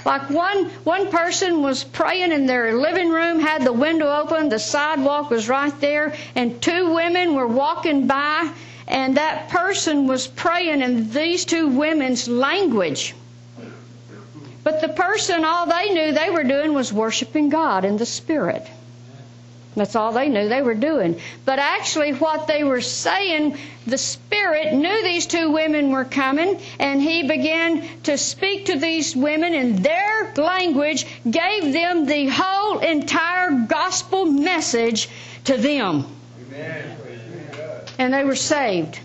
Like 0.03 0.31
one 0.31 0.65
one 0.83 1.11
person 1.11 1.61
was 1.61 1.83
praying 1.83 2.31
in 2.31 2.47
their 2.47 2.73
living 2.73 3.11
room, 3.11 3.39
had 3.39 3.63
the 3.63 3.71
window 3.71 4.11
open, 4.11 4.49
the 4.49 4.57
sidewalk 4.57 5.29
was 5.29 5.47
right 5.47 5.79
there, 5.79 6.15
and 6.33 6.59
two 6.59 6.95
women 6.95 7.35
were 7.35 7.45
walking 7.45 8.07
by, 8.07 8.51
and 8.87 9.15
that 9.17 9.49
person 9.49 10.07
was 10.07 10.25
praying 10.25 10.81
in 10.81 11.11
these 11.11 11.45
two 11.45 11.67
women's 11.67 12.27
language. 12.27 13.13
But 14.63 14.81
the 14.81 14.89
person, 14.89 15.45
all 15.45 15.67
they 15.67 15.93
knew 15.93 16.13
they 16.13 16.31
were 16.31 16.43
doing 16.43 16.73
was 16.73 16.91
worshiping 16.91 17.49
God 17.49 17.85
in 17.85 17.97
the 17.97 18.07
Spirit. 18.07 18.65
That's 19.75 19.95
all 19.95 20.13
they 20.13 20.29
knew 20.29 20.47
they 20.47 20.61
were 20.61 20.73
doing. 20.73 21.19
But 21.43 21.59
actually, 21.59 22.13
what 22.13 22.47
they 22.47 22.63
were 22.63 22.81
saying, 22.81 23.57
the 23.85 23.97
Spirit 23.97 24.73
knew 24.73 25.03
these 25.03 25.25
two 25.25 25.51
women 25.51 25.91
were 25.91 26.05
coming, 26.05 26.61
and 26.79 27.01
He 27.01 27.27
began 27.27 27.85
to 28.03 28.17
speak 28.17 28.65
to 28.67 28.79
these 28.79 29.15
women 29.15 29.53
in 29.53 29.81
their 29.81 30.33
language, 30.37 31.05
gave 31.29 31.73
them 31.73 32.05
the 32.05 32.27
whole 32.27 32.79
entire 32.79 33.51
gospel 33.67 34.25
message 34.25 35.09
to 35.43 35.57
them. 35.57 36.05
Amen. 36.47 36.97
And 37.99 38.13
they 38.13 38.23
were 38.23 38.35
saved. 38.35 38.99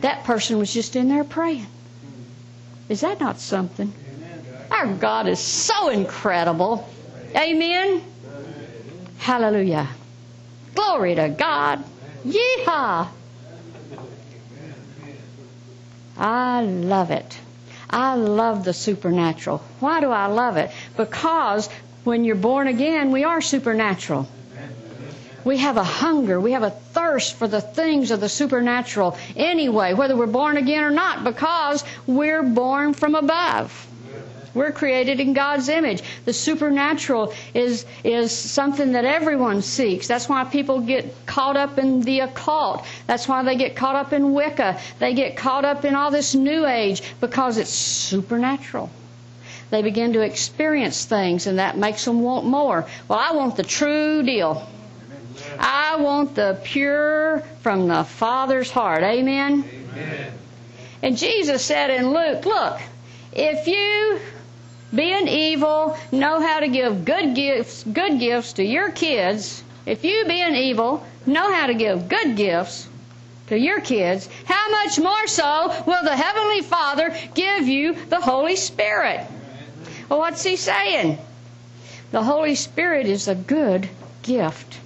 That 0.00 0.24
person 0.24 0.58
was 0.58 0.72
just 0.72 0.96
in 0.96 1.08
there 1.08 1.24
praying. 1.24 1.66
Is 2.88 3.02
that 3.02 3.20
not 3.20 3.38
something? 3.38 3.92
Our 4.70 4.86
God 4.94 5.26
is 5.28 5.40
so 5.40 5.90
incredible. 5.90 6.88
Amen. 7.36 8.02
Hallelujah. 9.20 9.86
Glory 10.74 11.14
to 11.14 11.28
God. 11.28 11.84
Yeehaw. 12.26 13.08
I 16.16 16.62
love 16.62 17.10
it. 17.10 17.38
I 17.88 18.14
love 18.14 18.64
the 18.64 18.72
supernatural. 18.72 19.58
Why 19.78 20.00
do 20.00 20.10
I 20.10 20.26
love 20.26 20.56
it? 20.56 20.70
Because 20.96 21.68
when 22.04 22.24
you're 22.24 22.34
born 22.34 22.66
again, 22.66 23.12
we 23.12 23.24
are 23.24 23.40
supernatural. 23.40 24.26
We 25.44 25.58
have 25.58 25.76
a 25.76 25.84
hunger, 25.84 26.38
we 26.38 26.52
have 26.52 26.62
a 26.62 26.70
thirst 26.70 27.36
for 27.36 27.48
the 27.48 27.60
things 27.62 28.10
of 28.10 28.20
the 28.20 28.28
supernatural 28.28 29.16
anyway, 29.36 29.94
whether 29.94 30.14
we're 30.14 30.26
born 30.26 30.58
again 30.58 30.84
or 30.84 30.90
not, 30.90 31.24
because 31.24 31.82
we're 32.06 32.42
born 32.42 32.92
from 32.92 33.14
above. 33.14 33.86
We're 34.54 34.72
created 34.72 35.20
in 35.20 35.32
God's 35.32 35.68
image. 35.68 36.02
The 36.24 36.32
supernatural 36.32 37.32
is, 37.54 37.86
is 38.02 38.32
something 38.32 38.92
that 38.92 39.04
everyone 39.04 39.62
seeks. 39.62 40.08
That's 40.08 40.28
why 40.28 40.44
people 40.44 40.80
get 40.80 41.14
caught 41.26 41.56
up 41.56 41.78
in 41.78 42.00
the 42.00 42.20
occult. 42.20 42.84
That's 43.06 43.28
why 43.28 43.42
they 43.42 43.56
get 43.56 43.76
caught 43.76 43.96
up 43.96 44.12
in 44.12 44.32
Wicca. 44.32 44.80
They 44.98 45.14
get 45.14 45.36
caught 45.36 45.64
up 45.64 45.84
in 45.84 45.94
all 45.94 46.10
this 46.10 46.34
New 46.34 46.66
Age 46.66 47.02
because 47.20 47.58
it's 47.58 47.70
supernatural. 47.70 48.90
They 49.70 49.82
begin 49.82 50.14
to 50.14 50.20
experience 50.20 51.04
things 51.04 51.46
and 51.46 51.60
that 51.60 51.78
makes 51.78 52.04
them 52.04 52.22
want 52.22 52.44
more. 52.44 52.86
Well, 53.06 53.18
I 53.18 53.32
want 53.32 53.56
the 53.56 53.62
true 53.62 54.22
deal. 54.24 54.66
I 55.58 55.96
want 56.00 56.34
the 56.34 56.58
pure 56.64 57.44
from 57.62 57.86
the 57.86 58.04
Father's 58.04 58.70
heart. 58.70 59.02
Amen? 59.02 59.64
Amen. 59.92 60.32
And 61.02 61.16
Jesus 61.16 61.64
said 61.64 61.90
in 61.90 62.12
Luke, 62.12 62.44
look, 62.44 62.80
if 63.32 63.66
you 63.66 64.20
being 64.94 65.28
evil, 65.28 65.96
know 66.10 66.40
how 66.40 66.60
to 66.60 66.68
give 66.68 67.04
good 67.04 67.34
gifts, 67.34 67.84
good 67.84 68.18
gifts 68.18 68.54
to 68.54 68.64
your 68.64 68.90
kids. 68.90 69.62
If 69.86 70.04
you 70.04 70.24
being 70.26 70.54
evil, 70.54 71.04
know 71.26 71.52
how 71.52 71.66
to 71.66 71.74
give 71.74 72.08
good 72.08 72.36
gifts 72.36 72.88
to 73.48 73.58
your 73.58 73.80
kids, 73.80 74.28
how 74.44 74.70
much 74.70 74.98
more 74.98 75.26
so 75.26 75.74
will 75.84 76.04
the 76.04 76.16
Heavenly 76.16 76.60
Father 76.62 77.16
give 77.34 77.66
you 77.66 77.94
the 78.08 78.20
Holy 78.20 78.54
Spirit? 78.56 79.26
Well, 80.08 80.20
what's 80.20 80.44
he 80.44 80.56
saying? 80.56 81.18
The 82.12 82.22
Holy 82.22 82.54
Spirit 82.54 83.06
is 83.06 83.26
a 83.26 83.34
good 83.34 83.88
gift. 84.22 84.78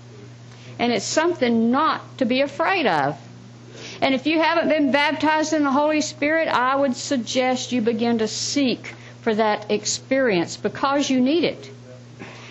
And 0.78 0.92
it's 0.92 1.04
something 1.04 1.70
not 1.70 2.18
to 2.18 2.24
be 2.24 2.40
afraid 2.40 2.86
of. 2.86 3.18
And 4.00 4.14
if 4.14 4.26
you 4.26 4.40
haven't 4.40 4.68
been 4.68 4.90
baptized 4.90 5.52
in 5.52 5.64
the 5.64 5.70
Holy 5.70 6.00
Spirit, 6.00 6.48
I 6.48 6.74
would 6.74 6.96
suggest 6.96 7.72
you 7.72 7.80
begin 7.80 8.18
to 8.18 8.28
seek 8.28 8.93
for 9.24 9.34
that 9.34 9.70
experience 9.70 10.58
because 10.58 11.08
you 11.08 11.18
need 11.18 11.44
it. 11.44 11.70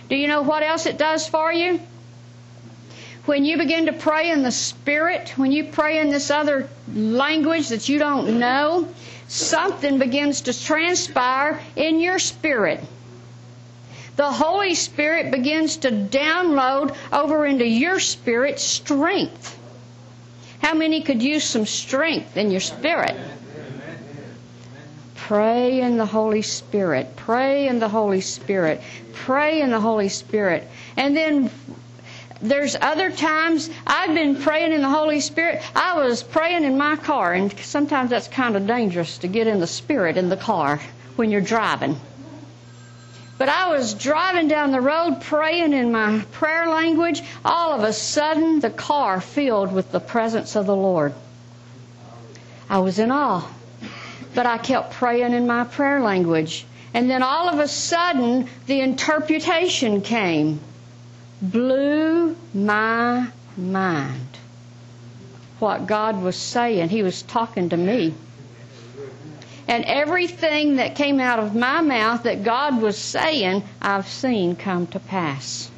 Do 0.10 0.16
you 0.16 0.28
know 0.28 0.42
what 0.42 0.64
else 0.64 0.88
it 0.88 0.98
does 0.98 1.28
for 1.28 1.54
you? 1.54 1.80
When 3.26 3.46
you 3.46 3.58
begin 3.58 3.86
to 3.86 3.94
pray 3.94 4.32
in 4.32 4.42
the 4.42 4.52
Spirit, 4.52 5.38
when 5.38 5.52
you 5.52 5.66
pray 5.66 6.00
in 6.00 6.10
this 6.10 6.32
other 6.32 6.68
language 6.94 7.70
that 7.70 7.88
you 7.88 8.00
don't 8.00 8.40
know, 8.40 8.90
something 9.28 10.00
begins 10.00 10.42
to 10.42 10.60
transpire 10.60 11.62
in 11.76 12.00
your 12.02 12.20
spirit. 12.20 12.82
The 14.16 14.32
Holy 14.32 14.74
Spirit 14.74 15.32
begins 15.32 15.78
to 15.78 15.92
download 15.92 16.96
over 17.12 17.46
into 17.46 17.66
your 17.68 18.00
spirit 18.00 18.60
strength. 18.60 19.58
How 20.62 20.74
many 20.74 21.02
could 21.02 21.22
use 21.22 21.44
some 21.44 21.66
strength 21.66 22.36
in 22.36 22.52
your 22.52 22.62
spirit? 22.62 23.16
Pray 25.34 25.82
in 25.82 25.98
the 25.98 26.06
Holy 26.06 26.44
Spirit. 26.44 27.16
Pray 27.16 27.68
in 27.68 27.80
the 27.80 27.90
Holy 27.90 28.22
Spirit. 28.22 28.84
Pray 29.14 29.62
in 29.62 29.72
the 29.72 29.80
Holy 29.80 30.10
Spirit. 30.10 30.68
And 30.96 31.18
then 31.18 31.50
there's 32.40 32.76
other 32.80 33.10
times 33.10 33.68
I've 33.88 34.14
been 34.14 34.36
praying 34.36 34.74
in 34.74 34.84
the 34.84 34.92
Holy 34.92 35.22
Spirit. 35.22 35.64
I 35.76 35.98
was 35.98 36.22
praying 36.22 36.66
in 36.66 36.78
my 36.78 36.98
car, 36.98 37.34
and 37.34 37.52
sometimes 37.62 38.12
that's 38.12 38.28
kind 38.28 38.56
of 38.56 38.68
dangerous 38.68 39.18
to 39.18 39.28
get 39.28 39.48
in 39.48 39.60
the 39.60 39.66
Spirit 39.66 40.18
in 40.18 40.30
the 40.30 40.38
car 40.38 40.80
when 41.16 41.32
you're 41.32 41.42
driving. 41.42 42.00
But 43.40 43.50
I 43.50 43.70
was 43.72 43.96
driving 43.96 44.48
down 44.48 44.72
the 44.72 44.82
road 44.82 45.20
praying 45.20 45.74
in 45.74 45.92
my 45.92 46.24
prayer 46.34 46.70
language. 46.70 47.24
All 47.44 47.74
of 47.74 47.84
a 47.84 47.92
sudden, 47.92 48.60
the 48.60 48.70
car 48.70 49.20
filled 49.20 49.74
with 49.74 49.92
the 49.92 50.00
presence 50.00 50.56
of 50.56 50.68
the 50.68 50.76
Lord. 50.76 51.16
I 52.70 52.78
was 52.78 53.00
in 53.00 53.10
awe. 53.10 53.50
But 54.34 54.46
I 54.46 54.58
kept 54.58 54.94
praying 54.94 55.34
in 55.34 55.48
my 55.48 55.64
prayer 55.64 56.00
language. 56.00 56.66
And 56.94 57.10
then 57.10 57.24
all 57.24 57.50
of 57.50 57.60
a 57.60 57.68
sudden, 57.68 58.48
the 58.68 58.82
interpretation 58.82 60.02
came. 60.02 60.60
Blew 61.42 62.36
my 62.54 63.28
mind. 63.58 64.28
What 65.60 65.88
God 65.88 66.22
was 66.22 66.36
saying. 66.36 66.90
He 66.90 67.04
was 67.04 67.22
talking 67.22 67.70
to 67.70 67.78
me. 67.78 68.14
And 69.68 69.86
everything 69.86 70.76
that 70.76 70.96
came 70.96 71.20
out 71.20 71.40
of 71.40 71.56
my 71.56 71.82
mouth 71.82 72.24
that 72.24 72.44
God 72.44 72.82
was 72.82 72.98
saying, 72.98 73.64
I've 73.82 74.08
seen 74.08 74.56
come 74.56 74.88
to 74.88 75.00
pass. 75.00 75.70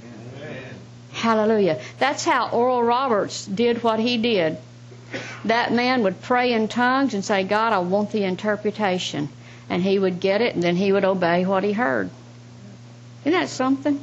Hallelujah. 1.11 1.79
That's 1.99 2.25
how 2.25 2.49
Oral 2.49 2.83
Roberts 2.83 3.45
did 3.45 3.83
what 3.83 3.99
he 3.99 4.17
did 4.17 4.57
that 5.45 5.73
man 5.73 6.03
would 6.03 6.21
pray 6.21 6.53
in 6.53 6.67
tongues 6.67 7.13
and 7.13 7.23
say, 7.23 7.43
God, 7.43 7.73
I 7.73 7.79
want 7.79 8.11
the 8.11 8.23
interpretation. 8.23 9.29
And 9.69 9.81
he 9.81 9.97
would 9.97 10.19
get 10.19 10.41
it, 10.41 10.53
and 10.53 10.63
then 10.63 10.75
he 10.75 10.91
would 10.91 11.05
obey 11.05 11.45
what 11.45 11.63
he 11.63 11.73
heard. 11.73 12.09
Isn't 13.23 13.39
that 13.39 13.49
something? 13.49 13.99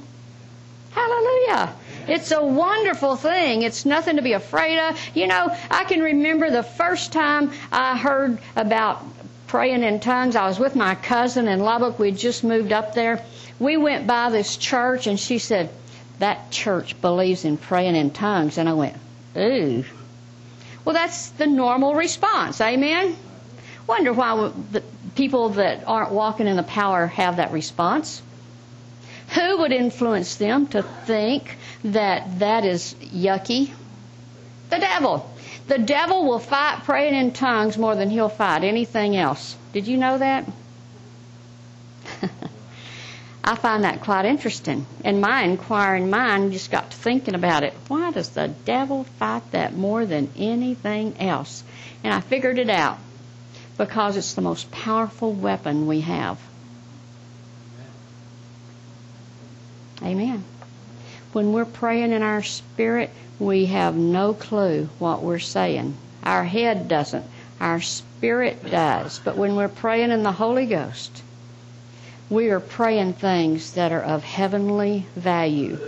Hallelujah. 0.91 1.75
It's 2.09 2.33
a 2.33 2.45
wonderful 2.45 3.17
thing. 3.17 3.63
It's 3.63 3.87
nothing 3.87 4.17
to 4.17 4.23
be 4.23 4.33
afraid 4.33 4.79
of. 4.79 4.99
You 5.15 5.27
know, 5.27 5.57
I 5.71 5.85
can 5.85 6.01
remember 6.03 6.51
the 6.51 6.63
first 6.63 7.13
time 7.13 7.53
I 7.71 7.97
heard 7.97 8.39
about 8.57 9.05
praying 9.47 9.83
in 9.85 10.01
tongues. 10.01 10.35
I 10.35 10.47
was 10.47 10.59
with 10.59 10.75
my 10.75 10.95
cousin 10.95 11.47
in 11.47 11.61
Lubbock. 11.61 11.99
We'd 11.99 12.19
just 12.19 12.43
moved 12.43 12.73
up 12.73 12.95
there. 12.95 13.23
We 13.59 13.77
went 13.77 14.07
by 14.07 14.31
this 14.31 14.57
church, 14.57 15.07
and 15.07 15.19
she 15.19 15.39
said, 15.39 15.71
That 16.19 16.51
church 16.51 17.01
believes 17.01 17.45
in 17.45 17.57
praying 17.57 17.95
in 17.95 18.11
tongues. 18.11 18.59
And 18.59 18.69
I 18.69 18.73
went, 18.73 18.97
Ooh. 19.37 19.85
Well, 20.85 20.95
that's 20.95 21.31
the 21.31 21.47
normal 21.47 21.95
response. 21.95 22.61
Amen? 22.61 23.17
Wonder 23.87 24.13
why 24.13 24.53
the 24.73 24.83
people 25.15 25.51
that 25.51 25.85
aren't 25.87 26.13
walking 26.13 26.47
in 26.47 26.57
the 26.57 26.63
power 26.63 27.07
have 27.07 27.37
that 27.37 27.53
response. 27.53 28.23
Who 29.35 29.59
would 29.59 29.73
influence 29.73 30.37
them 30.37 30.67
to 30.69 30.83
think 30.83 31.57
that 31.85 32.39
that 32.41 32.65
is 32.65 32.95
yucky? 33.01 33.73
The 34.71 34.79
devil. 34.79 35.31
The 35.69 35.79
devil 35.79 36.27
will 36.27 36.39
fight 36.39 36.83
praying 36.85 37.15
in 37.15 37.33
tongues 37.33 37.79
more 37.79 37.95
than 37.95 38.11
he'll 38.11 38.29
fight 38.29 38.65
anything 38.65 39.17
else. 39.17 39.57
Did 39.73 39.87
you 39.87 39.97
know 39.97 40.19
that? 40.19 40.45
I 43.45 43.57
find 43.57 43.83
that 43.83 44.03
quite 44.03 44.25
interesting. 44.25 44.87
And 45.05 45.21
my 45.21 45.43
inquiring 45.43 46.11
mind 46.11 46.53
just 46.53 46.71
got 46.71 46.91
to 46.91 46.97
thinking 46.97 47.35
about 47.35 47.65
it. 47.65 47.75
Why 47.89 48.13
does 48.13 48.31
the 48.31 48.49
devil 48.49 49.05
fight 49.05 49.51
that 49.51 49.75
more 49.75 50.07
than 50.07 50.31
anything 50.37 51.17
else? 51.19 51.65
And 52.05 52.15
I 52.15 52.21
figured 52.21 52.59
it 52.59 52.71
out. 52.71 52.99
Because 53.77 54.17
it's 54.17 54.35
the 54.35 54.43
most 54.43 54.71
powerful 54.71 55.33
weapon 55.33 55.87
we 55.87 56.03
have. 56.03 56.39
Amen. 60.03 60.45
When 61.33 61.53
we're 61.53 61.65
praying 61.65 62.13
in 62.13 62.23
our 62.23 62.43
spirit, 62.43 63.11
we 63.39 63.67
have 63.67 63.97
no 63.97 64.35
clue 64.35 64.89
what 64.99 65.23
we're 65.23 65.39
saying. 65.39 65.97
Our 66.23 66.45
head 66.45 66.87
doesn't. 66.87 67.25
Our 67.61 67.81
spirit 67.81 68.71
does. 68.71 69.19
But 69.19 69.37
when 69.37 69.57
we're 69.57 69.69
praying 69.69 70.11
in 70.11 70.23
the 70.23 70.33
Holy 70.33 70.67
Ghost, 70.67 71.23
we 72.33 72.51
are 72.51 72.61
praying 72.61 73.13
things 73.13 73.73
that 73.75 73.93
are 73.93 74.03
of 74.03 74.25
heavenly 74.25 75.07
value. 75.17 75.79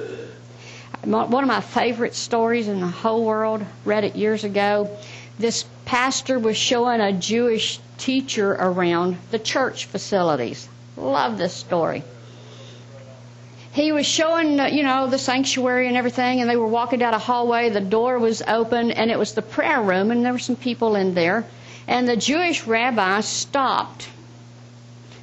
One 1.03 1.45
of 1.45 1.49
my 1.49 1.61
favorite 1.61 2.15
stories 2.15 2.69
in 2.69 2.81
the 2.81 2.87
whole 2.87 3.25
world, 3.25 3.65
read 3.85 4.05
it 4.05 4.17
years 4.17 4.45
ago. 4.45 4.97
This 5.39 5.65
pastor 5.85 6.39
was 6.39 6.57
showing 6.57 7.01
a 7.01 7.13
Jewish 7.13 7.81
teacher 7.99 8.53
around 8.53 9.17
the 9.31 9.39
church 9.39 9.87
facilities. 9.87 10.69
Love 10.97 11.39
this 11.39 11.55
story 11.55 12.03
he 13.75 13.91
was 13.91 14.07
showing, 14.07 14.53
you 14.73 14.85
know, 14.85 15.09
the 15.09 15.19
sanctuary 15.19 15.89
and 15.89 15.97
everything, 15.97 16.41
and 16.41 16.49
they 16.49 16.57
were 16.57 16.67
walking 16.67 17.01
down 17.01 17.13
a 17.13 17.19
hallway. 17.19 17.71
The 17.71 17.81
door 17.81 18.21
was 18.21 18.41
open, 18.47 18.93
and 18.93 19.11
it 19.11 19.19
was 19.19 19.35
the 19.35 19.43
prayer 19.43 19.83
room, 19.83 20.13
and 20.13 20.25
there 20.25 20.33
were 20.33 20.39
some 20.39 20.55
people 20.55 20.95
in 20.95 21.15
there. 21.15 21.45
And 21.89 22.07
the 22.09 22.17
Jewish 22.17 22.69
rabbi 22.69 23.21
stopped, 23.21 24.09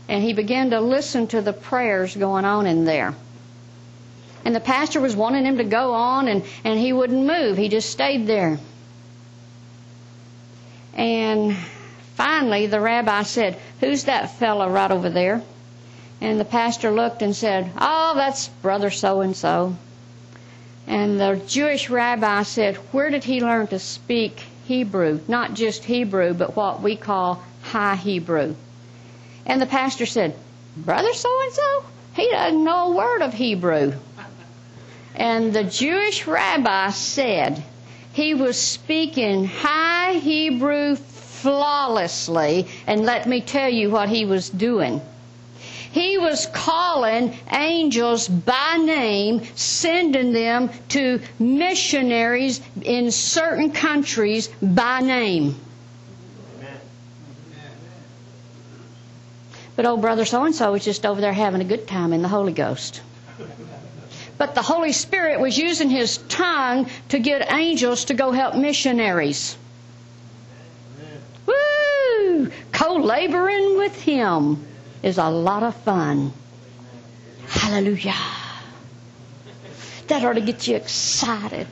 and 0.08 0.24
he 0.24 0.34
began 0.34 0.72
to 0.72 0.80
listen 0.82 1.28
to 1.28 1.42
the 1.42 1.54
prayers 1.54 2.16
going 2.16 2.46
on 2.46 2.68
in 2.68 2.86
there. 2.86 3.16
And 4.44 4.56
the 4.56 4.60
pastor 4.60 5.00
was 5.00 5.16
wanting 5.16 5.46
him 5.46 5.58
to 5.58 5.64
go 5.64 5.94
on, 5.94 6.28
and, 6.28 6.44
and 6.64 6.80
he 6.80 6.94
wouldn't 6.94 7.26
move. 7.26 7.58
He 7.58 7.70
just 7.70 7.90
stayed 7.90 8.26
there. 8.26 8.58
And 10.94 11.56
finally, 12.16 12.68
the 12.68 12.82
rabbi 12.82 13.24
said, 13.24 13.58
Who's 13.80 14.06
that 14.06 14.38
fellow 14.38 14.70
right 14.70 14.92
over 14.92 15.10
there? 15.10 15.42
And 16.20 16.40
the 16.40 16.46
pastor 16.46 16.92
looked 16.92 17.22
and 17.22 17.36
said, 17.36 17.72
Oh, 17.80 18.14
that's 18.16 18.48
brother 18.48 18.90
so 18.90 19.22
and 19.22 19.36
so. 19.36 19.76
And 20.88 21.20
the 21.20 21.42
Jewish 21.48 21.90
rabbi 21.90 22.44
said, 22.44 22.76
Where 22.92 23.10
did 23.10 23.24
he 23.24 23.42
learn 23.42 23.68
to 23.68 23.80
speak 23.80 24.44
Hebrew? 24.66 25.20
Not 25.28 25.54
just 25.54 25.84
Hebrew, 25.86 26.34
but 26.34 26.56
what 26.56 26.82
we 26.82 26.96
call 26.96 27.44
High 27.62 27.96
Hebrew. 27.96 28.56
And 29.46 29.62
the 29.62 29.66
pastor 29.66 30.06
said, 30.06 30.36
Brother 30.78 31.14
so 31.14 31.30
and 31.44 31.54
so? 31.54 31.86
He 32.14 32.30
doesn't 32.30 32.64
know 32.64 32.92
a 32.92 32.96
word 32.96 33.22
of 33.22 33.34
Hebrew. 33.34 33.94
And 35.16 35.54
the 35.54 35.64
Jewish 35.64 36.28
rabbi 36.28 36.92
said 36.92 37.64
he 38.14 38.34
was 38.34 38.60
speaking 38.60 39.46
High 39.46 40.14
Hebrew 40.14 40.96
flawlessly, 40.96 42.68
and 42.86 43.06
let 43.06 43.28
me 43.28 43.42
tell 43.42 43.70
you 43.70 43.90
what 43.90 44.10
he 44.10 44.26
was 44.26 44.50
doing. 44.50 45.02
He 45.92 46.18
was 46.18 46.46
calling 46.54 47.38
angels 47.52 48.28
by 48.28 48.78
name, 48.78 49.42
sending 49.56 50.32
them 50.32 50.70
to 50.90 51.20
missionaries 51.40 52.62
in 52.82 53.12
certain 53.12 53.72
countries 53.72 54.48
by 54.62 55.02
name. 55.02 55.60
But 59.82 59.90
old 59.90 60.02
brother 60.02 60.26
so 60.26 60.46
and 60.46 60.54
so 60.54 60.74
was 60.74 60.86
just 60.86 61.08
over 61.08 61.20
there 61.22 61.34
having 61.34 61.60
a 61.60 61.64
good 61.64 61.88
time 61.88 62.14
in 62.14 62.22
the 62.22 62.28
Holy 62.28 62.54
Ghost. 62.54 63.02
But 64.38 64.54
the 64.54 64.62
Holy 64.62 64.92
Spirit 64.92 65.40
was 65.40 65.58
using 65.58 65.90
his 65.90 66.18
tongue 66.30 66.88
to 67.10 67.18
get 67.18 67.52
angels 67.52 68.06
to 68.06 68.14
go 68.14 68.32
help 68.32 68.54
missionaries. 68.54 69.58
Woo! 71.48 72.52
Co 72.72 72.98
laboring 72.98 73.80
with 73.80 74.00
him 74.00 74.64
is 75.02 75.18
a 75.18 75.32
lot 75.32 75.64
of 75.64 75.76
fun. 75.78 76.32
Hallelujah. 77.48 78.14
That 80.10 80.24
ought 80.24 80.34
to 80.34 80.42
get 80.42 80.68
you 80.68 80.76
excited. 80.76 81.66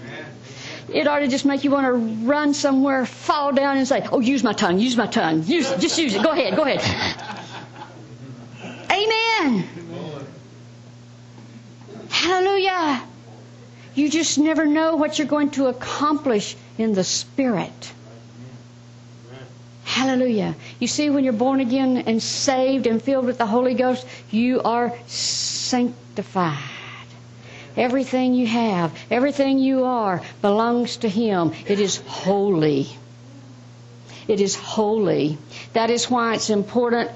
It 0.91 1.05
ought 1.05 1.19
to 1.19 1.27
just 1.27 1.45
make 1.45 1.63
you 1.63 1.69
want 1.69 1.85
to 1.85 1.91
run 2.25 2.55
somewhere, 2.55 3.05
fall 3.05 3.51
down, 3.51 3.77
and 3.77 3.87
say, 3.87 4.03
"Oh, 4.11 4.19
use 4.19 4.43
my 4.43 4.53
tongue, 4.53 4.79
use 4.79 4.97
my 4.97 5.05
tongue, 5.05 5.43
use, 5.43 5.69
it! 5.69 5.79
just 5.79 5.99
use 5.99 6.15
it. 6.15 6.23
Go 6.23 6.31
ahead, 6.31 6.55
go 6.55 6.63
ahead." 6.63 7.28
Amen. 9.49 10.27
Hallelujah. 12.09 13.03
You 13.95 14.09
just 14.09 14.37
never 14.37 14.65
know 14.65 14.95
what 14.95 15.17
you're 15.17 15.27
going 15.27 15.51
to 15.51 15.67
accomplish 15.67 16.55
in 16.77 16.93
the 16.93 17.03
Spirit. 17.03 17.91
Hallelujah. 19.83 20.55
You 20.79 20.87
see, 20.87 21.09
when 21.09 21.23
you're 21.23 21.33
born 21.33 21.59
again 21.59 21.97
and 22.05 22.21
saved 22.21 22.85
and 22.85 23.01
filled 23.01 23.25
with 23.25 23.39
the 23.39 23.45
Holy 23.47 23.73
Ghost, 23.73 24.05
you 24.29 24.61
are 24.61 24.93
sanctified. 25.07 26.57
Everything 27.75 28.33
you 28.33 28.45
have, 28.45 28.97
everything 29.09 29.57
you 29.57 29.85
are, 29.85 30.21
belongs 30.41 30.97
to 30.97 31.09
Him. 31.09 31.53
It 31.67 31.79
is 31.79 31.97
holy. 31.97 32.87
It 34.27 34.41
is 34.41 34.55
holy. 34.55 35.39
That 35.73 35.89
is 35.89 36.09
why 36.09 36.35
it's 36.35 36.51
important 36.51 37.09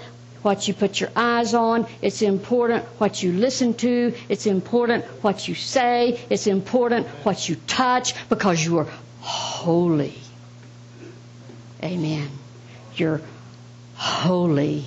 what 0.44 0.68
you 0.68 0.74
put 0.74 1.00
your 1.00 1.10
eyes 1.16 1.54
on. 1.54 1.88
It's 2.02 2.22
important 2.22 2.84
what 3.00 3.24
you 3.24 3.32
listen 3.32 3.74
to. 3.76 4.14
It's 4.30 4.46
important 4.46 5.06
what 5.24 5.48
you 5.48 5.56
say. 5.56 6.20
It's 6.30 6.48
important 6.48 7.08
what 7.24 7.50
you 7.50 7.56
touch 7.68 8.14
because 8.30 8.64
you 8.64 8.78
are 8.78 8.88
holy. 9.22 10.20
Amen. 11.82 12.30
You're 12.96 13.22
holy. 13.96 14.86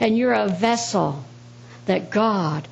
And 0.00 0.16
you're 0.16 0.32
a 0.32 0.48
vessel 0.48 1.24
that 1.86 2.10
God 2.10 2.66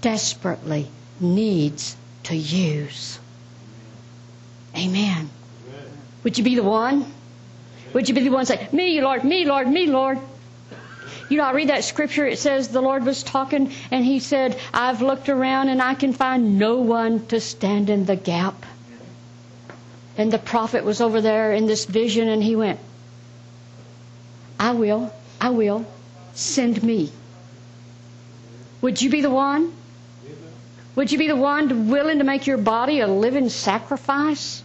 desperately 0.00 0.88
needs 1.20 1.96
to 2.24 2.36
use. 2.36 3.18
Amen. 4.76 5.30
Would 6.24 6.38
you 6.38 6.44
be 6.44 6.54
the 6.54 6.62
one? 6.62 7.10
Would 7.92 8.08
you 8.08 8.14
be 8.14 8.22
the 8.22 8.30
one 8.30 8.44
say, 8.44 8.68
Me, 8.72 9.00
Lord, 9.00 9.24
me, 9.24 9.44
Lord, 9.46 9.68
me, 9.68 9.86
Lord? 9.86 10.18
You 11.28 11.38
know, 11.38 11.44
I 11.44 11.52
read 11.52 11.70
that 11.70 11.84
scripture, 11.84 12.26
it 12.26 12.38
says 12.38 12.68
the 12.68 12.80
Lord 12.80 13.04
was 13.04 13.22
talking 13.22 13.72
and 13.90 14.04
he 14.04 14.20
said, 14.20 14.58
I've 14.72 15.02
looked 15.02 15.28
around 15.28 15.68
and 15.68 15.82
I 15.82 15.94
can 15.94 16.12
find 16.12 16.58
no 16.58 16.76
one 16.76 17.26
to 17.26 17.40
stand 17.40 17.90
in 17.90 18.04
the 18.04 18.16
gap. 18.16 18.64
And 20.16 20.32
the 20.32 20.38
prophet 20.38 20.84
was 20.84 21.00
over 21.00 21.20
there 21.20 21.52
in 21.52 21.66
this 21.66 21.84
vision 21.84 22.28
and 22.28 22.42
he 22.42 22.54
went, 22.54 22.78
I 24.58 24.72
will, 24.72 25.12
I 25.40 25.50
will. 25.50 25.84
Send 26.34 26.82
me. 26.82 27.10
Would 28.82 29.02
you 29.02 29.10
be 29.10 29.20
the 29.20 29.30
one? 29.30 29.72
Would 30.94 31.12
you 31.12 31.18
be 31.18 31.28
the 31.28 31.36
one 31.36 31.90
willing 31.90 32.18
to 32.18 32.24
make 32.24 32.46
your 32.46 32.56
body 32.56 33.00
a 33.00 33.06
living 33.06 33.48
sacrifice 33.48 34.62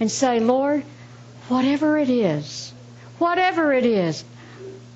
and 0.00 0.10
say, 0.10 0.40
Lord, 0.40 0.82
whatever 1.48 1.96
it 1.96 2.10
is, 2.10 2.72
whatever 3.18 3.72
it 3.72 3.86
is, 3.86 4.24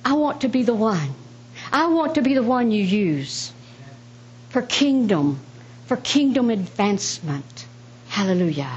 I 0.06 0.12
want 0.12 0.42
to 0.42 0.48
be 0.48 0.62
the 0.62 0.72
one. 0.72 1.16
I 1.72 1.88
want 1.88 2.14
to 2.14 2.22
be 2.22 2.34
the 2.34 2.42
one 2.44 2.70
you 2.70 2.80
use 2.80 3.52
for 4.50 4.62
kingdom, 4.62 5.40
for 5.86 5.96
kingdom 5.96 6.48
advancement. 6.50 7.66
Hallelujah. 8.06 8.70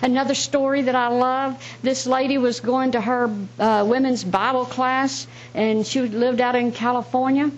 Another 0.00 0.36
story 0.36 0.82
that 0.82 0.94
I 0.94 1.08
love 1.08 1.60
this 1.82 2.06
lady 2.06 2.38
was 2.38 2.60
going 2.60 2.92
to 2.92 3.00
her 3.00 3.34
uh, 3.58 3.84
women's 3.84 4.22
Bible 4.22 4.64
class, 4.64 5.26
and 5.54 5.84
she 5.84 6.02
lived 6.02 6.40
out 6.40 6.54
in 6.54 6.70
California. 6.70 7.50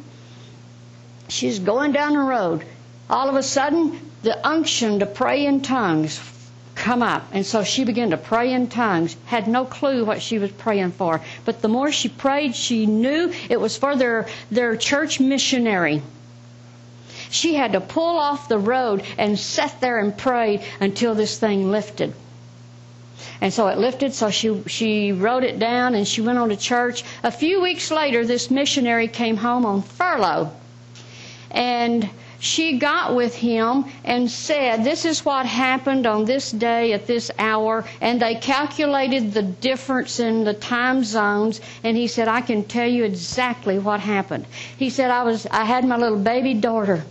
She's 1.28 1.58
going 1.58 1.92
down 1.92 2.14
the 2.14 2.20
road. 2.20 2.64
All 3.10 3.28
of 3.28 3.34
a 3.34 3.42
sudden, 3.42 4.10
the 4.22 4.48
unction 4.48 5.00
to 5.00 5.06
pray 5.06 5.44
in 5.44 5.60
tongues 5.60 6.16
come 6.82 7.00
up. 7.02 7.22
And 7.32 7.46
so 7.46 7.62
she 7.62 7.84
began 7.84 8.10
to 8.10 8.16
pray 8.16 8.52
in 8.52 8.66
tongues, 8.66 9.16
had 9.26 9.46
no 9.46 9.64
clue 9.64 10.04
what 10.04 10.20
she 10.20 10.38
was 10.40 10.50
praying 10.50 10.90
for. 10.92 11.20
But 11.44 11.62
the 11.62 11.68
more 11.68 11.92
she 11.92 12.08
prayed, 12.08 12.56
she 12.56 12.86
knew 12.86 13.32
it 13.48 13.60
was 13.60 13.76
for 13.76 13.94
their, 13.94 14.26
their 14.50 14.76
church 14.76 15.20
missionary. 15.20 16.02
She 17.30 17.54
had 17.54 17.72
to 17.72 17.80
pull 17.80 18.18
off 18.18 18.48
the 18.48 18.58
road 18.58 19.04
and 19.16 19.38
sat 19.38 19.80
there 19.80 20.00
and 20.00 20.18
prayed 20.18 20.60
until 20.80 21.14
this 21.14 21.38
thing 21.38 21.70
lifted. 21.70 22.14
And 23.40 23.52
so 23.52 23.68
it 23.68 23.78
lifted, 23.78 24.12
so 24.12 24.30
she, 24.30 24.62
she 24.66 25.12
wrote 25.12 25.44
it 25.44 25.58
down 25.60 25.94
and 25.94 26.06
she 26.06 26.20
went 26.20 26.38
on 26.38 26.48
to 26.48 26.56
church. 26.56 27.04
A 27.22 27.30
few 27.30 27.62
weeks 27.62 27.92
later, 27.92 28.26
this 28.26 28.50
missionary 28.50 29.06
came 29.06 29.36
home 29.36 29.64
on 29.64 29.82
furlough. 29.82 30.50
And 31.50 32.08
she 32.42 32.76
got 32.76 33.14
with 33.14 33.36
him 33.36 33.84
and 34.04 34.28
said, 34.28 34.82
This 34.82 35.04
is 35.04 35.24
what 35.24 35.46
happened 35.46 36.08
on 36.08 36.24
this 36.24 36.50
day 36.50 36.92
at 36.92 37.06
this 37.06 37.30
hour. 37.38 37.84
And 38.00 38.20
they 38.20 38.34
calculated 38.34 39.32
the 39.32 39.44
difference 39.44 40.18
in 40.18 40.42
the 40.42 40.52
time 40.52 41.04
zones. 41.04 41.60
And 41.84 41.96
he 41.96 42.08
said, 42.08 42.26
I 42.26 42.40
can 42.40 42.64
tell 42.64 42.88
you 42.88 43.04
exactly 43.04 43.78
what 43.78 44.00
happened. 44.00 44.46
He 44.76 44.90
said, 44.90 45.12
I 45.12 45.22
was, 45.22 45.46
I 45.46 45.64
had 45.64 45.84
my 45.84 45.96
little 45.96 46.18
baby 46.18 46.54
daughter 46.54 47.04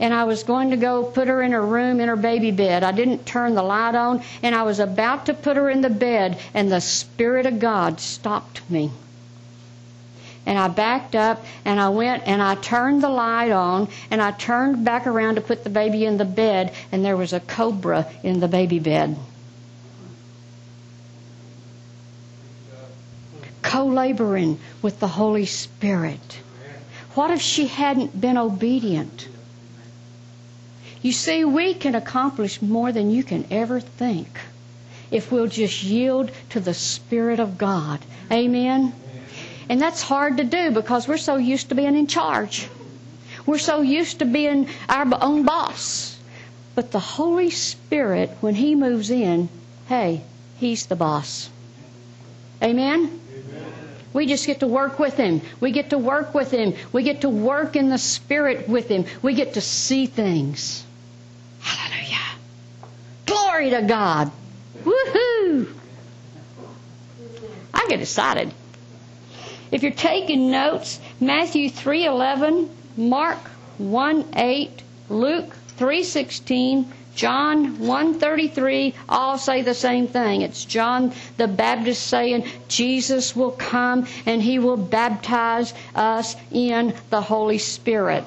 and 0.00 0.12
I 0.12 0.24
was 0.24 0.42
going 0.42 0.70
to 0.70 0.76
go 0.76 1.04
put 1.04 1.28
her 1.28 1.42
in 1.42 1.52
her 1.52 1.64
room 1.64 2.00
in 2.00 2.08
her 2.08 2.16
baby 2.16 2.50
bed. 2.50 2.82
I 2.82 2.90
didn't 2.90 3.24
turn 3.24 3.54
the 3.54 3.62
light 3.62 3.94
on, 3.94 4.20
and 4.42 4.52
I 4.52 4.64
was 4.64 4.80
about 4.80 5.26
to 5.26 5.34
put 5.34 5.56
her 5.56 5.70
in 5.70 5.80
the 5.80 5.90
bed, 5.90 6.38
and 6.54 6.72
the 6.72 6.80
Spirit 6.80 7.46
of 7.46 7.60
God 7.60 8.00
stopped 8.00 8.68
me. 8.68 8.90
And 10.44 10.58
I 10.58 10.68
backed 10.68 11.14
up 11.14 11.44
and 11.64 11.80
I 11.80 11.88
went 11.90 12.24
and 12.26 12.42
I 12.42 12.56
turned 12.56 13.02
the 13.02 13.08
light 13.08 13.52
on 13.52 13.88
and 14.10 14.20
I 14.20 14.32
turned 14.32 14.84
back 14.84 15.06
around 15.06 15.36
to 15.36 15.40
put 15.40 15.64
the 15.64 15.70
baby 15.70 16.04
in 16.04 16.16
the 16.16 16.24
bed, 16.24 16.72
and 16.90 17.04
there 17.04 17.16
was 17.16 17.32
a 17.32 17.40
cobra 17.40 18.06
in 18.22 18.40
the 18.40 18.48
baby 18.48 18.78
bed. 18.78 19.16
Co 23.62 23.86
laboring 23.86 24.58
with 24.82 24.98
the 24.98 25.08
Holy 25.08 25.46
Spirit. 25.46 26.40
What 27.14 27.30
if 27.30 27.40
she 27.40 27.66
hadn't 27.66 28.20
been 28.20 28.36
obedient? 28.36 29.28
You 31.02 31.12
see, 31.12 31.44
we 31.44 31.74
can 31.74 31.94
accomplish 31.94 32.62
more 32.62 32.92
than 32.92 33.10
you 33.10 33.22
can 33.22 33.46
ever 33.50 33.80
think 33.80 34.40
if 35.10 35.30
we'll 35.30 35.46
just 35.46 35.82
yield 35.82 36.30
to 36.50 36.60
the 36.60 36.74
Spirit 36.74 37.38
of 37.38 37.58
God. 37.58 38.00
Amen? 38.30 38.92
And 39.68 39.80
that's 39.80 40.02
hard 40.02 40.38
to 40.38 40.44
do 40.44 40.70
because 40.70 41.06
we're 41.08 41.16
so 41.16 41.36
used 41.36 41.68
to 41.68 41.74
being 41.74 41.96
in 41.96 42.06
charge. 42.06 42.68
We're 43.46 43.58
so 43.58 43.82
used 43.82 44.20
to 44.20 44.24
being 44.24 44.68
our 44.88 45.06
own 45.20 45.44
boss. 45.44 46.18
But 46.74 46.90
the 46.90 47.00
Holy 47.00 47.50
Spirit, 47.50 48.30
when 48.40 48.54
He 48.54 48.74
moves 48.74 49.10
in, 49.10 49.48
hey, 49.88 50.22
He's 50.58 50.86
the 50.86 50.96
boss. 50.96 51.50
Amen? 52.62 53.20
We 54.12 54.26
just 54.26 54.46
get 54.46 54.60
to 54.60 54.66
work 54.66 54.98
with 54.98 55.16
Him. 55.16 55.40
We 55.60 55.72
get 55.72 55.90
to 55.90 55.98
work 55.98 56.34
with 56.34 56.50
Him. 56.50 56.74
We 56.92 57.02
get 57.02 57.22
to 57.22 57.28
work 57.28 57.76
in 57.76 57.88
the 57.88 57.98
Spirit 57.98 58.68
with 58.68 58.88
Him. 58.88 59.06
We 59.22 59.34
get 59.34 59.54
to 59.54 59.60
see 59.60 60.06
things. 60.06 60.84
Hallelujah. 61.60 62.18
Glory 63.26 63.70
to 63.70 63.82
God. 63.82 64.30
Woohoo! 64.84 65.72
I 67.72 67.86
get 67.88 68.00
excited. 68.00 68.52
If 69.72 69.82
you're 69.82 69.90
taking 69.92 70.50
notes, 70.50 71.00
Matthew 71.18 71.70
3:11, 71.70 72.68
Mark 72.98 73.38
1:8, 73.80 74.68
Luke 75.08 75.56
3:16, 75.78 76.84
John 77.14 77.78
1:33 77.78 78.92
all 79.08 79.38
say 79.38 79.62
the 79.62 79.72
same 79.74 80.06
thing. 80.06 80.42
It's 80.42 80.66
John 80.66 81.12
the 81.38 81.48
Baptist 81.48 82.06
saying 82.06 82.44
Jesus 82.68 83.34
will 83.34 83.52
come 83.52 84.06
and 84.26 84.42
he 84.42 84.58
will 84.58 84.76
baptize 84.76 85.72
us 85.94 86.36
in 86.50 86.92
the 87.08 87.22
Holy 87.22 87.58
Spirit. 87.58 88.24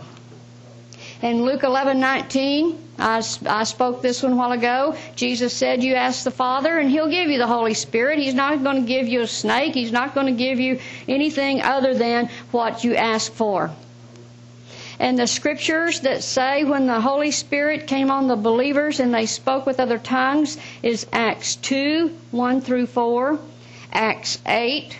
In 1.22 1.46
Luke 1.46 1.62
11:19, 1.62 2.76
I, 2.98 3.22
I 3.46 3.64
spoke 3.64 4.02
this 4.02 4.24
one 4.24 4.34
a 4.34 4.36
while 4.36 4.54
ago. 4.54 4.96
Jesus 5.16 5.54
said, 5.54 5.84
You 5.84 5.96
ask 5.96 6.24
the 6.24 6.32
Father, 6.32 6.78
and 6.80 6.90
He'll 6.90 7.10
give 7.10 7.30
you 7.30 7.38
the 7.38 7.48
Holy 7.48 7.74
Spirit. 7.74 8.20
He's 8.20 8.34
not 8.34 8.64
going 8.64 8.82
to 8.82 8.88
give 8.88 9.08
you 9.08 9.22
a 9.22 9.28
snake. 9.28 9.74
He's 9.74 9.92
not 9.92 10.16
going 10.16 10.28
to 10.28 10.34
give 10.34 10.60
you 10.60 10.80
anything 11.08 11.62
other 11.62 11.94
than 11.94 12.30
what 12.52 12.84
you 12.84 12.96
ask 12.96 13.32
for. 13.34 13.72
And 14.98 15.20
the 15.20 15.28
scriptures 15.28 16.00
that 16.02 16.24
say 16.24 16.64
when 16.64 16.88
the 16.88 17.02
Holy 17.02 17.32
Spirit 17.32 17.86
came 17.86 18.10
on 18.10 18.28
the 18.28 18.38
believers 18.38 19.02
and 19.02 19.14
they 19.14 19.26
spoke 19.26 19.66
with 19.66 19.82
other 19.82 19.98
tongues 19.98 20.58
is 20.82 21.06
Acts 21.12 21.58
2 21.58 22.16
1 22.32 22.62
through 22.62 22.88
4, 22.88 23.38
Acts 23.92 24.40
8 24.46 24.98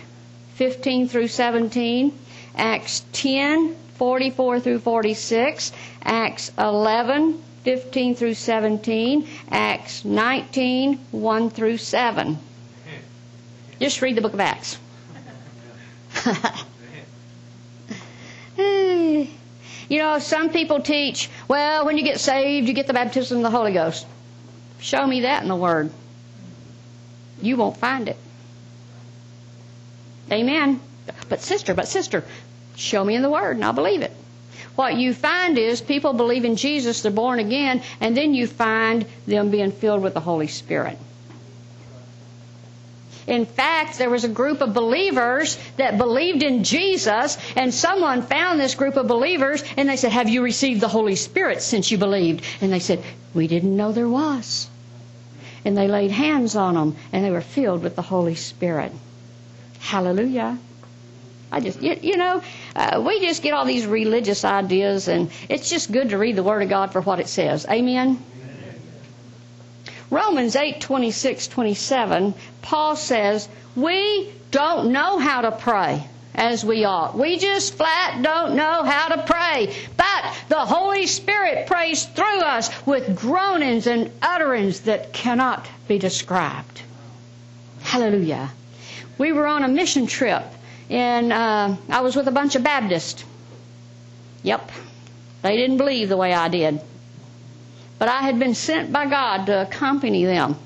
15 0.56 1.08
through 1.08 1.28
17, 1.28 2.12
Acts 2.56 3.04
10 3.12 3.74
44 3.94 4.60
through 4.60 4.78
46, 4.80 5.72
Acts 6.02 6.52
11 6.58 7.42
15 7.66 8.14
through 8.14 8.34
17, 8.34 9.26
Acts 9.50 10.04
19, 10.04 10.98
1 11.10 11.50
through 11.50 11.76
7. 11.78 12.38
Just 13.80 14.00
read 14.00 14.16
the 14.16 14.20
book 14.20 14.34
of 14.34 14.38
Acts. 14.38 14.78
you 18.56 19.28
know, 19.98 20.20
some 20.20 20.50
people 20.50 20.80
teach, 20.80 21.28
well, 21.48 21.84
when 21.84 21.98
you 21.98 22.04
get 22.04 22.20
saved, 22.20 22.68
you 22.68 22.72
get 22.72 22.86
the 22.86 22.92
baptism 22.92 23.38
of 23.38 23.42
the 23.42 23.50
Holy 23.50 23.72
Ghost. 23.72 24.06
Show 24.78 25.04
me 25.04 25.22
that 25.22 25.42
in 25.42 25.48
the 25.48 25.56
Word. 25.56 25.90
You 27.42 27.56
won't 27.56 27.78
find 27.78 28.08
it. 28.08 28.16
Amen. 30.30 30.80
But, 31.28 31.40
sister, 31.40 31.74
but, 31.74 31.88
sister, 31.88 32.22
show 32.76 33.04
me 33.04 33.16
in 33.16 33.22
the 33.22 33.30
Word 33.30 33.56
and 33.56 33.64
I'll 33.64 33.72
believe 33.72 34.02
it 34.02 34.12
what 34.76 34.96
you 34.96 35.12
find 35.12 35.58
is 35.58 35.80
people 35.80 36.12
believe 36.12 36.44
in 36.44 36.56
Jesus, 36.56 37.02
they're 37.02 37.10
born 37.10 37.38
again, 37.38 37.82
and 38.00 38.16
then 38.16 38.34
you 38.34 38.46
find 38.46 39.06
them 39.26 39.50
being 39.50 39.72
filled 39.72 40.02
with 40.02 40.14
the 40.14 40.20
Holy 40.20 40.46
Spirit. 40.46 40.98
In 43.26 43.44
fact, 43.44 43.98
there 43.98 44.10
was 44.10 44.22
a 44.22 44.28
group 44.28 44.60
of 44.60 44.72
believers 44.72 45.58
that 45.78 45.98
believed 45.98 46.42
in 46.42 46.62
Jesus, 46.62 47.36
and 47.56 47.74
someone 47.74 48.22
found 48.22 48.60
this 48.60 48.76
group 48.76 48.96
of 48.96 49.08
believers, 49.08 49.64
and 49.76 49.88
they 49.88 49.96
said, 49.96 50.12
Have 50.12 50.28
you 50.28 50.42
received 50.42 50.80
the 50.80 50.88
Holy 50.88 51.16
Spirit 51.16 51.60
since 51.62 51.90
you 51.90 51.98
believed? 51.98 52.44
And 52.60 52.72
they 52.72 52.78
said, 52.78 53.02
We 53.34 53.48
didn't 53.48 53.76
know 53.76 53.90
there 53.90 54.08
was. 54.08 54.68
And 55.64 55.76
they 55.76 55.88
laid 55.88 56.12
hands 56.12 56.54
on 56.54 56.74
them, 56.74 56.96
and 57.12 57.24
they 57.24 57.32
were 57.32 57.40
filled 57.40 57.82
with 57.82 57.96
the 57.96 58.02
Holy 58.02 58.36
Spirit. 58.36 58.92
Hallelujah. 59.80 60.58
I 61.50 61.60
just, 61.60 61.82
you, 61.82 61.98
you 62.00 62.16
know, 62.16 62.42
uh, 62.76 63.00
we 63.00 63.20
just 63.20 63.42
get 63.42 63.54
all 63.54 63.64
these 63.64 63.86
religious 63.86 64.44
ideas, 64.44 65.08
and 65.08 65.30
it's 65.48 65.70
just 65.70 65.90
good 65.90 66.10
to 66.10 66.18
read 66.18 66.36
the 66.36 66.42
Word 66.42 66.62
of 66.62 66.68
God 66.68 66.92
for 66.92 67.00
what 67.00 67.20
it 67.20 67.26
says. 67.26 67.64
Amen. 67.70 68.22
Romans 70.10 70.54
8 70.54 70.78
26 70.82 71.48
27, 71.48 72.34
Paul 72.60 72.94
says, 72.94 73.48
We 73.74 74.30
don't 74.50 74.92
know 74.92 75.18
how 75.18 75.40
to 75.40 75.52
pray 75.52 76.06
as 76.34 76.66
we 76.66 76.84
ought. 76.84 77.16
We 77.18 77.38
just 77.38 77.74
flat 77.74 78.22
don't 78.22 78.54
know 78.56 78.84
how 78.84 79.08
to 79.08 79.22
pray. 79.22 79.74
But 79.96 80.34
the 80.50 80.66
Holy 80.66 81.06
Spirit 81.06 81.66
prays 81.66 82.04
through 82.04 82.40
us 82.40 82.70
with 82.86 83.16
groanings 83.18 83.86
and 83.86 84.10
utterings 84.20 84.80
that 84.80 85.14
cannot 85.14 85.66
be 85.88 85.98
described. 85.98 86.82
Hallelujah. 87.80 88.50
We 89.16 89.32
were 89.32 89.46
on 89.46 89.64
a 89.64 89.68
mission 89.68 90.06
trip 90.06 90.44
and 90.90 91.32
uh, 91.32 91.76
I 91.88 92.00
was 92.00 92.16
with 92.16 92.28
a 92.28 92.32
bunch 92.32 92.54
of 92.54 92.62
Baptists. 92.62 93.24
Yep, 94.42 94.70
they 95.42 95.56
didn't 95.56 95.76
believe 95.78 96.08
the 96.08 96.16
way 96.16 96.32
I 96.32 96.48
did. 96.48 96.80
But 97.98 98.08
I 98.08 98.22
had 98.22 98.38
been 98.38 98.54
sent 98.54 98.92
by 98.92 99.06
God 99.06 99.46
to 99.46 99.62
accompany 99.62 100.24
them. 100.24 100.56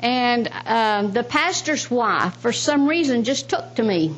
And 0.00 0.48
uh, 0.48 1.06
the 1.06 1.22
pastor's 1.22 1.90
wife, 1.90 2.36
for 2.38 2.52
some 2.52 2.86
reason, 2.88 3.24
just 3.24 3.48
took 3.48 3.76
to 3.76 3.82
me. 3.82 4.14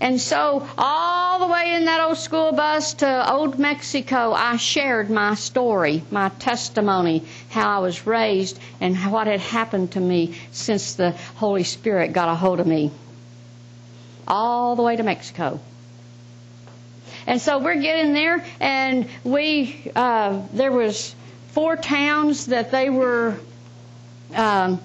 And 0.00 0.20
so, 0.20 0.66
all 0.78 1.38
the 1.38 1.46
way 1.46 1.74
in 1.74 1.84
that 1.84 2.00
old 2.00 2.18
school 2.18 2.52
bus 2.52 2.94
to 2.94 3.32
Old 3.32 3.58
Mexico, 3.58 4.32
I 4.32 4.56
shared 4.56 5.10
my 5.10 5.34
story, 5.34 6.02
my 6.10 6.28
testimony, 6.30 7.24
how 7.52 7.76
I 7.76 7.78
was 7.80 8.06
raised, 8.06 8.58
and 8.80 8.96
what 9.12 9.26
had 9.26 9.40
happened 9.40 9.92
to 9.92 10.00
me 10.00 10.34
since 10.50 10.94
the 10.94 11.12
Holy 11.36 11.64
Spirit 11.64 12.12
got 12.12 12.28
a 12.28 12.34
hold 12.34 12.60
of 12.60 12.66
me. 12.66 12.90
All 14.26 14.74
the 14.74 14.82
way 14.82 14.96
to 14.96 15.02
Mexico. 15.02 15.60
And 17.26 17.40
so 17.40 17.58
we're 17.58 17.80
getting 17.80 18.14
there, 18.14 18.44
and 18.58 19.06
we 19.22 19.92
uh, 19.94 20.42
there 20.54 20.72
was 20.72 21.14
four 21.52 21.76
towns 21.76 22.46
that 22.46 22.70
they 22.70 22.88
were 22.90 23.36
um, 24.34 24.80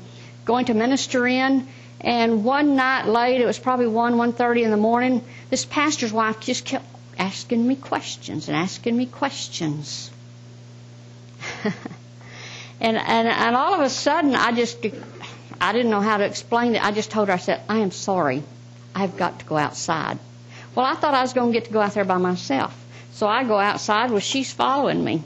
going 0.45 0.65
to 0.65 0.73
minister 0.73 1.25
in, 1.25 1.67
and 2.01 2.43
one 2.43 2.75
night 2.75 3.07
late, 3.07 3.41
it 3.41 3.45
was 3.45 3.57
probably 3.57 3.87
1, 3.87 4.15
1.30 4.15 4.63
in 4.63 4.71
the 4.71 4.77
morning, 4.77 5.23
this 5.49 5.65
pastor's 5.65 6.13
wife 6.13 6.39
just 6.39 6.65
kept 6.65 6.85
asking 7.17 7.65
me 7.65 7.75
questions 7.75 8.47
and 8.47 8.55
asking 8.55 8.95
me 8.95 9.05
questions. 9.07 10.11
and, 12.79 12.97
and, 12.97 13.27
and 13.27 13.55
all 13.55 13.73
of 13.73 13.81
a 13.81 13.89
sudden, 13.89 14.35
I 14.35 14.51
just, 14.51 14.85
I 15.59 15.73
didn't 15.73 15.89
know 15.89 16.01
how 16.01 16.17
to 16.17 16.25
explain 16.25 16.75
it. 16.75 16.83
I 16.83 16.91
just 16.91 17.09
told 17.09 17.27
her, 17.29 17.33
I 17.33 17.37
said, 17.37 17.61
I 17.67 17.79
am 17.79 17.91
sorry. 17.91 18.43
I've 18.93 19.17
got 19.17 19.39
to 19.39 19.45
go 19.45 19.57
outside. 19.57 20.19
Well, 20.75 20.85
I 20.85 20.93
thought 20.93 21.13
I 21.15 21.21
was 21.21 21.33
going 21.33 21.51
to 21.51 21.59
get 21.59 21.65
to 21.65 21.73
go 21.73 21.81
out 21.81 21.93
there 21.93 22.05
by 22.05 22.17
myself. 22.17 22.75
So 23.13 23.27
I 23.27 23.43
go 23.43 23.57
outside, 23.57 24.11
well, 24.11 24.19
she's 24.19 24.53
following 24.53 25.03
me. 25.03 25.23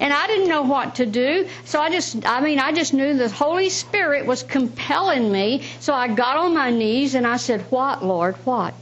And 0.00 0.12
I 0.12 0.26
didn't 0.26 0.48
know 0.48 0.62
what 0.62 0.96
to 0.96 1.06
do. 1.06 1.46
So 1.64 1.80
I 1.80 1.90
just, 1.90 2.26
I 2.26 2.40
mean, 2.40 2.58
I 2.58 2.72
just 2.72 2.94
knew 2.94 3.14
the 3.16 3.28
Holy 3.28 3.68
Spirit 3.68 4.26
was 4.26 4.42
compelling 4.42 5.30
me. 5.30 5.62
So 5.78 5.92
I 5.92 6.08
got 6.08 6.38
on 6.38 6.54
my 6.54 6.70
knees 6.70 7.14
and 7.14 7.26
I 7.26 7.36
said, 7.36 7.60
What, 7.70 8.02
Lord, 8.04 8.34
what? 8.44 8.74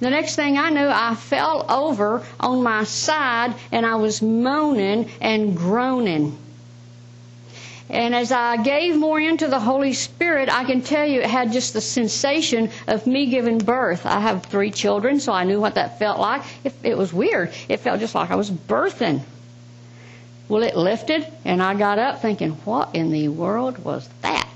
The 0.00 0.10
next 0.10 0.36
thing 0.36 0.58
I 0.58 0.68
knew, 0.70 0.86
I 0.86 1.14
fell 1.14 1.64
over 1.70 2.22
on 2.38 2.62
my 2.62 2.84
side 2.84 3.54
and 3.72 3.86
I 3.86 3.94
was 3.94 4.20
moaning 4.20 5.10
and 5.20 5.56
groaning. 5.56 6.36
And 7.90 8.14
as 8.14 8.32
I 8.32 8.56
gave 8.56 8.96
more 8.96 9.20
into 9.20 9.46
the 9.46 9.60
Holy 9.60 9.92
Spirit, 9.92 10.48
I 10.48 10.64
can 10.64 10.80
tell 10.80 11.06
you 11.06 11.20
it 11.20 11.28
had 11.28 11.52
just 11.52 11.74
the 11.74 11.80
sensation 11.80 12.70
of 12.86 13.06
me 13.06 13.26
giving 13.26 13.58
birth. 13.58 14.06
I 14.06 14.20
have 14.20 14.46
three 14.46 14.70
children, 14.70 15.20
so 15.20 15.32
I 15.32 15.44
knew 15.44 15.60
what 15.60 15.74
that 15.74 15.98
felt 15.98 16.18
like. 16.18 16.42
It, 16.64 16.74
it 16.82 16.96
was 16.96 17.12
weird. 17.12 17.52
It 17.68 17.80
felt 17.80 18.00
just 18.00 18.14
like 18.14 18.30
I 18.30 18.36
was 18.36 18.50
birthing. 18.50 19.20
Well, 20.48 20.62
it 20.62 20.76
lifted, 20.76 21.26
and 21.44 21.62
I 21.62 21.74
got 21.74 21.98
up 21.98 22.22
thinking, 22.22 22.52
what 22.64 22.94
in 22.94 23.10
the 23.10 23.28
world 23.28 23.78
was 23.84 24.08
that? 24.22 24.48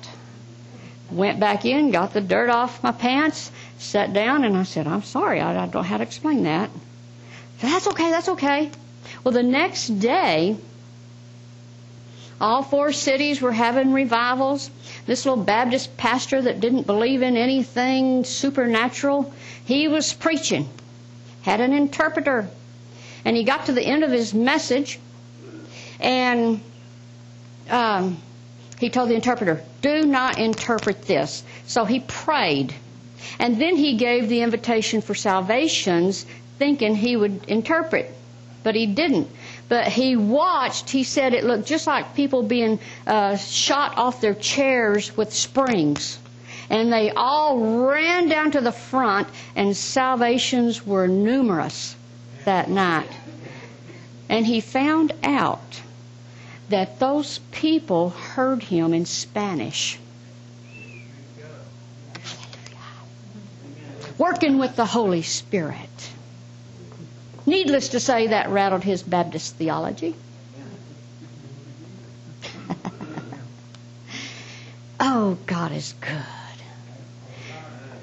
Went 1.10 1.40
back 1.40 1.64
in, 1.64 1.90
got 1.90 2.12
the 2.12 2.20
dirt 2.20 2.50
off 2.50 2.82
my 2.82 2.92
pants, 2.92 3.50
sat 3.78 4.12
down, 4.12 4.44
and 4.44 4.56
I 4.56 4.64
said, 4.64 4.86
I'm 4.86 5.02
sorry, 5.02 5.40
I, 5.40 5.50
I 5.50 5.54
don't 5.54 5.74
know 5.74 5.82
how 5.82 5.96
to 5.98 6.02
explain 6.02 6.42
that. 6.44 6.70
That's 7.60 7.86
okay, 7.88 8.10
that's 8.10 8.28
okay. 8.30 8.70
Well, 9.24 9.32
the 9.32 9.42
next 9.42 9.88
day, 9.98 10.56
all 12.40 12.62
four 12.62 12.92
cities 12.92 13.40
were 13.40 13.52
having 13.52 13.92
revivals. 13.92 14.70
This 15.06 15.26
little 15.26 15.42
Baptist 15.42 15.96
pastor 15.96 16.40
that 16.42 16.60
didn't 16.60 16.86
believe 16.86 17.22
in 17.22 17.36
anything 17.36 18.24
supernatural, 18.24 19.32
he 19.64 19.88
was 19.88 20.12
preaching, 20.12 20.68
had 21.42 21.60
an 21.60 21.72
interpreter. 21.72 22.48
And 23.24 23.36
he 23.36 23.42
got 23.44 23.66
to 23.66 23.72
the 23.72 23.82
end 23.84 24.04
of 24.04 24.12
his 24.12 24.32
message, 24.32 25.00
and 25.98 26.60
um, 27.68 28.18
he 28.78 28.88
told 28.88 29.08
the 29.08 29.14
interpreter, 29.14 29.62
Do 29.82 30.06
not 30.06 30.38
interpret 30.38 31.02
this. 31.02 31.42
So 31.66 31.84
he 31.84 32.00
prayed. 32.00 32.72
And 33.40 33.60
then 33.60 33.76
he 33.76 33.96
gave 33.96 34.28
the 34.28 34.42
invitation 34.42 35.00
for 35.00 35.14
salvations, 35.14 36.24
thinking 36.58 36.94
he 36.94 37.16
would 37.16 37.44
interpret. 37.48 38.14
But 38.62 38.76
he 38.76 38.86
didn't 38.86 39.28
but 39.68 39.88
he 39.88 40.16
watched. 40.16 40.90
He 40.90 41.04
said 41.04 41.34
it 41.34 41.44
looked 41.44 41.66
just 41.66 41.86
like 41.86 42.14
people 42.14 42.42
being 42.42 42.78
uh, 43.06 43.36
shot 43.36 43.98
off 43.98 44.20
their 44.20 44.34
chairs 44.34 45.16
with 45.16 45.32
springs. 45.32 46.18
And 46.70 46.92
they 46.92 47.10
all 47.10 47.86
ran 47.86 48.28
down 48.28 48.50
to 48.52 48.60
the 48.60 48.72
front, 48.72 49.28
and 49.56 49.76
salvations 49.76 50.86
were 50.86 51.08
numerous 51.08 51.96
that 52.44 52.68
night. 52.68 53.10
And 54.28 54.46
he 54.46 54.60
found 54.60 55.12
out 55.22 55.80
that 56.68 56.98
those 56.98 57.38
people 57.50 58.10
heard 58.10 58.62
him 58.62 58.92
in 58.92 59.06
Spanish. 59.06 59.98
Working 64.18 64.58
with 64.58 64.76
the 64.76 64.84
Holy 64.84 65.22
Spirit. 65.22 66.10
Needless 67.48 67.88
to 67.90 68.00
say, 68.00 68.26
that 68.26 68.50
rattled 68.50 68.84
his 68.84 69.02
Baptist 69.02 69.54
theology. 69.54 70.14
oh, 75.00 75.38
God 75.46 75.72
is 75.72 75.94
good. 75.98 76.12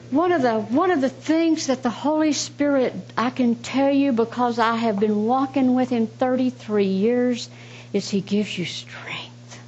One 0.09 0.31
of 0.31 0.41
the 0.41 0.59
one 0.59 0.89
of 0.89 1.01
the 1.01 1.09
things 1.09 1.67
that 1.67 1.83
the 1.83 1.91
Holy 1.91 2.33
Spirit 2.33 2.95
I 3.15 3.29
can 3.29 3.53
tell 3.53 3.91
you 3.91 4.13
because 4.13 4.57
I 4.57 4.77
have 4.77 4.99
been 4.99 5.25
walking 5.25 5.75
with 5.75 5.89
him 5.89 6.07
33 6.07 6.85
years 6.85 7.47
is 7.93 8.09
he 8.09 8.21
gives 8.21 8.57
you 8.57 8.65
strength. 8.65 9.59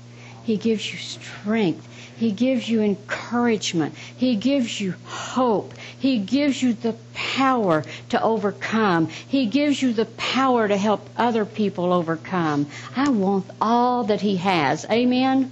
He 0.44 0.58
gives 0.58 0.92
you 0.92 0.98
strength. 0.98 1.88
He 2.18 2.32
gives 2.32 2.68
you 2.68 2.82
encouragement. 2.82 3.94
He 3.96 4.36
gives 4.36 4.82
you 4.82 4.96
hope. 5.06 5.74
He 6.00 6.18
gives 6.18 6.62
you 6.64 6.74
the 6.74 6.96
power 7.14 7.84
to 8.10 8.22
overcome. 8.22 9.08
He 9.08 9.46
gives 9.46 9.82
you 9.82 9.94
the 9.94 10.06
power 10.06 10.68
to 10.68 10.78
help 10.78 11.08
other 11.16 11.46
people 11.46 11.94
overcome. 11.94 12.66
I 12.96 13.10
want 13.10 13.46
all 13.62 14.06
that 14.06 14.22
He 14.22 14.38
has. 14.38 14.86
Amen? 14.90 15.52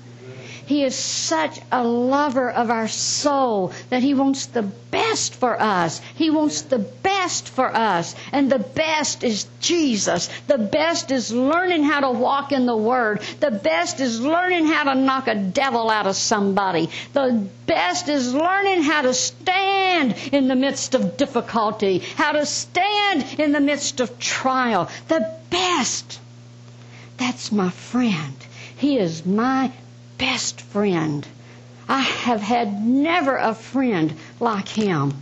He 0.65 0.83
is 0.83 0.95
such 0.95 1.59
a 1.71 1.83
lover 1.83 2.49
of 2.49 2.71
our 2.71 2.87
soul 2.87 3.71
that 3.89 4.01
He 4.01 4.15
wants 4.15 4.47
the 4.47 4.63
best 4.63 5.35
for 5.35 5.61
us. 5.61 6.01
He 6.15 6.31
wants 6.31 6.63
the 6.63 6.79
best 6.79 7.49
for 7.49 7.75
us. 7.75 8.15
And 8.31 8.51
the 8.51 8.59
best 8.59 9.23
is 9.23 9.45
Jesus. 9.59 10.27
The 10.47 10.57
best 10.57 11.11
is 11.11 11.31
learning 11.31 11.83
how 11.83 11.99
to 11.99 12.11
walk 12.11 12.51
in 12.51 12.65
the 12.65 12.75
Word. 12.75 13.21
The 13.39 13.51
best 13.51 13.99
is 13.99 14.21
learning 14.21 14.65
how 14.65 14.85
to 14.85 14.95
knock 14.95 15.27
a 15.27 15.35
devil 15.35 15.91
out 15.91 16.07
of 16.07 16.15
somebody. 16.15 16.89
The 17.13 17.47
best 17.67 18.09
is 18.09 18.33
learning 18.33 18.83
how 18.83 19.03
to 19.03 19.13
stand 19.13 20.15
in 20.31 20.47
the 20.47 20.55
midst 20.55 20.95
of 20.95 21.15
difficulty, 21.15 21.99
how 21.99 22.31
to 22.31 22.45
stand 22.45 23.39
in 23.39 23.51
the 23.51 23.59
midst 23.59 23.99
of 23.99 24.17
trial. 24.17 24.89
The 25.09 25.31
best. 25.51 26.19
That's 27.17 27.51
my 27.51 27.69
friend. 27.69 28.35
He 28.77 28.97
is 28.97 29.25
my 29.25 29.71
best 30.17 30.61
friend. 30.61 31.27
I 31.87 32.01
have 32.01 32.41
had 32.41 32.85
never 32.85 33.37
a 33.37 33.53
friend 33.53 34.13
like 34.39 34.67
him. 34.67 35.13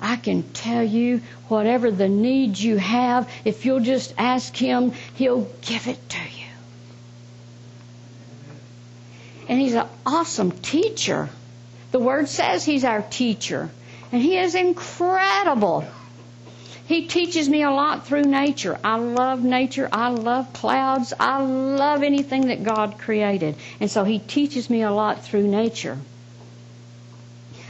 I 0.00 0.16
can 0.16 0.42
tell 0.42 0.82
you 0.82 1.22
whatever 1.48 1.90
the 1.90 2.08
need 2.08 2.58
you 2.58 2.76
have, 2.76 3.30
if 3.44 3.64
you'll 3.64 3.80
just 3.80 4.14
ask 4.18 4.54
him, 4.56 4.92
he'll 5.14 5.48
give 5.62 5.86
it 5.86 6.08
to 6.10 6.18
you. 6.18 6.46
And 9.48 9.60
he's 9.60 9.74
an 9.74 9.86
awesome 10.04 10.50
teacher. 10.50 11.28
The 11.92 11.98
word 11.98 12.28
says 12.28 12.64
he's 12.64 12.84
our 12.84 13.02
teacher. 13.02 13.70
And 14.10 14.20
he 14.20 14.38
is 14.38 14.54
incredible. 14.54 15.84
He 16.86 17.06
teaches 17.06 17.48
me 17.48 17.62
a 17.62 17.70
lot 17.70 18.06
through 18.06 18.24
nature. 18.24 18.78
I 18.82 18.96
love 18.96 19.42
nature. 19.42 19.88
I 19.92 20.08
love 20.08 20.52
clouds. 20.52 21.12
I 21.18 21.40
love 21.42 22.02
anything 22.02 22.48
that 22.48 22.64
God 22.64 22.98
created. 22.98 23.56
And 23.80 23.90
so 23.90 24.04
He 24.04 24.18
teaches 24.18 24.68
me 24.68 24.82
a 24.82 24.90
lot 24.90 25.24
through 25.24 25.46
nature. 25.46 25.98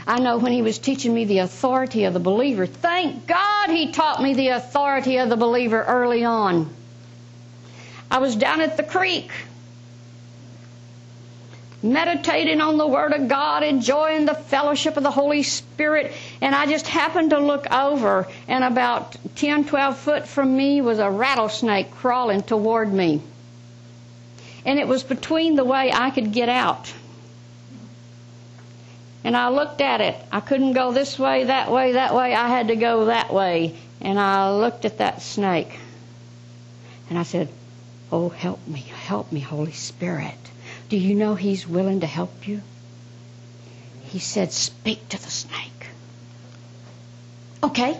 I 0.07 0.19
know 0.19 0.37
when 0.37 0.51
He 0.51 0.61
was 0.61 0.79
teaching 0.79 1.13
me 1.13 1.25
the 1.25 1.39
authority 1.39 2.05
of 2.05 2.13
the 2.13 2.19
believer, 2.19 2.65
thank 2.65 3.27
God 3.27 3.69
He 3.69 3.91
taught 3.91 4.21
me 4.21 4.33
the 4.33 4.49
authority 4.49 5.17
of 5.17 5.29
the 5.29 5.37
believer 5.37 5.81
early 5.81 6.25
on. 6.25 6.73
I 8.09 8.17
was 8.17 8.35
down 8.35 8.61
at 8.61 8.77
the 8.77 8.83
creek 8.83 9.31
meditating 11.83 12.61
on 12.61 12.77
the 12.77 12.87
Word 12.87 13.11
of 13.11 13.27
God, 13.27 13.61
enjoying 13.61 14.25
the 14.25 14.33
fellowship 14.33 14.95
of 14.95 15.03
the 15.03 15.11
Holy 15.11 15.43
Spirit, 15.43 16.13
and 16.43 16.53
I 16.53 16.65
just 16.65 16.89
happened 16.89 17.29
to 17.29 17.39
look 17.39 17.71
over, 17.71 18.27
and 18.49 18.65
about 18.65 19.15
10, 19.37 19.63
12 19.63 19.97
foot 19.97 20.27
from 20.27 20.57
me 20.57 20.81
was 20.81 20.99
a 20.99 21.09
rattlesnake 21.09 21.91
crawling 21.91 22.43
toward 22.43 22.91
me. 22.91 23.21
And 24.65 24.77
it 24.77 24.85
was 24.85 25.03
between 25.03 25.55
the 25.55 25.63
way 25.63 25.89
I 25.93 26.09
could 26.09 26.33
get 26.33 26.49
out. 26.49 26.93
And 29.23 29.37
I 29.37 29.47
looked 29.47 29.79
at 29.79 30.01
it. 30.01 30.17
I 30.33 30.41
couldn't 30.41 30.73
go 30.73 30.91
this 30.91 31.17
way, 31.17 31.45
that 31.45 31.71
way, 31.71 31.93
that 31.93 32.13
way. 32.13 32.35
I 32.35 32.49
had 32.49 32.67
to 32.67 32.75
go 32.75 33.05
that 33.05 33.33
way. 33.33 33.77
And 34.01 34.19
I 34.19 34.51
looked 34.51 34.83
at 34.83 34.97
that 34.97 35.21
snake. 35.21 35.79
And 37.09 37.17
I 37.17 37.23
said, 37.23 37.47
Oh, 38.11 38.27
help 38.27 38.67
me, 38.67 38.81
help 38.81 39.31
me, 39.31 39.39
Holy 39.39 39.71
Spirit. 39.71 40.35
Do 40.89 40.97
you 40.97 41.15
know 41.15 41.35
He's 41.35 41.65
willing 41.65 42.01
to 42.01 42.07
help 42.07 42.49
you? 42.49 42.59
He 44.07 44.19
said, 44.19 44.51
Speak 44.51 45.07
to 45.07 45.23
the 45.23 45.31
snake. 45.31 45.72
Okay. 47.63 47.97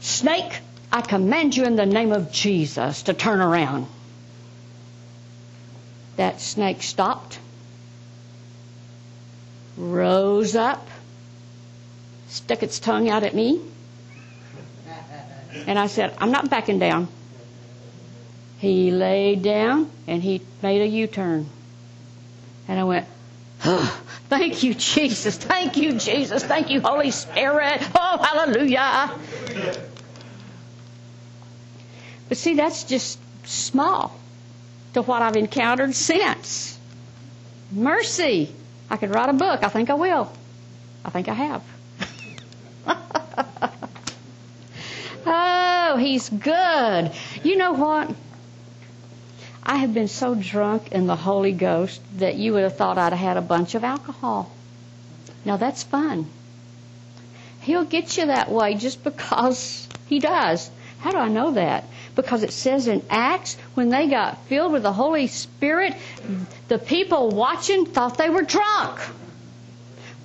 Snake, 0.00 0.60
I 0.92 1.00
command 1.00 1.56
you 1.56 1.64
in 1.64 1.76
the 1.76 1.86
name 1.86 2.12
of 2.12 2.30
Jesus 2.30 3.04
to 3.04 3.14
turn 3.14 3.40
around. 3.40 3.86
That 6.16 6.40
snake 6.40 6.82
stopped, 6.82 7.38
rose 9.76 10.54
up, 10.54 10.86
stuck 12.28 12.62
its 12.62 12.78
tongue 12.78 13.08
out 13.08 13.22
at 13.22 13.34
me, 13.34 13.60
and 15.66 15.78
I 15.78 15.86
said, 15.86 16.14
I'm 16.18 16.30
not 16.30 16.50
backing 16.50 16.78
down. 16.78 17.08
He 18.58 18.90
laid 18.90 19.42
down 19.42 19.90
and 20.06 20.22
he 20.22 20.42
made 20.62 20.82
a 20.82 20.86
U 20.86 21.06
turn. 21.06 21.48
And 22.66 22.78
I 22.78 22.84
went, 22.84 23.06
Thank 24.28 24.62
you, 24.62 24.74
Jesus. 24.74 25.36
Thank 25.36 25.76
you, 25.76 25.98
Jesus. 25.98 26.42
Thank 26.42 26.70
you, 26.70 26.80
Holy 26.80 27.10
Spirit. 27.10 27.82
Oh, 27.94 28.22
hallelujah. 28.22 29.10
But 32.28 32.38
see, 32.38 32.54
that's 32.54 32.84
just 32.84 33.18
small 33.46 34.18
to 34.94 35.02
what 35.02 35.22
I've 35.22 35.36
encountered 35.36 35.94
since. 35.94 36.78
Mercy. 37.70 38.54
I 38.90 38.96
could 38.96 39.10
write 39.10 39.28
a 39.28 39.34
book. 39.34 39.62
I 39.62 39.68
think 39.68 39.90
I 39.90 39.94
will. 39.94 40.32
I 41.04 41.10
think 41.10 41.28
I 41.28 41.34
have. 41.34 41.62
oh, 45.26 45.96
he's 45.98 46.28
good. 46.28 47.12
You 47.42 47.56
know 47.56 47.72
what? 47.72 48.10
I 49.68 49.76
have 49.76 49.92
been 49.92 50.08
so 50.08 50.34
drunk 50.34 50.92
in 50.92 51.06
the 51.06 51.14
Holy 51.14 51.52
Ghost 51.52 52.00
that 52.20 52.36
you 52.36 52.54
would 52.54 52.62
have 52.62 52.78
thought 52.78 52.96
I'd 52.96 53.12
have 53.12 53.18
had 53.20 53.36
a 53.36 53.42
bunch 53.42 53.74
of 53.74 53.84
alcohol. 53.84 54.50
Now 55.44 55.58
that's 55.58 55.82
fun. 55.82 56.24
He'll 57.60 57.84
get 57.84 58.16
you 58.16 58.26
that 58.26 58.50
way 58.50 58.76
just 58.76 59.04
because 59.04 59.86
He 60.06 60.20
does. 60.20 60.70
How 61.00 61.10
do 61.10 61.18
I 61.18 61.28
know 61.28 61.50
that? 61.50 61.84
Because 62.14 62.42
it 62.44 62.52
says 62.52 62.88
in 62.88 63.02
Acts, 63.10 63.58
when 63.74 63.90
they 63.90 64.06
got 64.08 64.42
filled 64.46 64.72
with 64.72 64.84
the 64.84 64.92
Holy 64.94 65.26
Spirit, 65.26 65.94
the 66.68 66.78
people 66.78 67.28
watching 67.28 67.84
thought 67.84 68.16
they 68.16 68.30
were 68.30 68.42
drunk. 68.42 68.98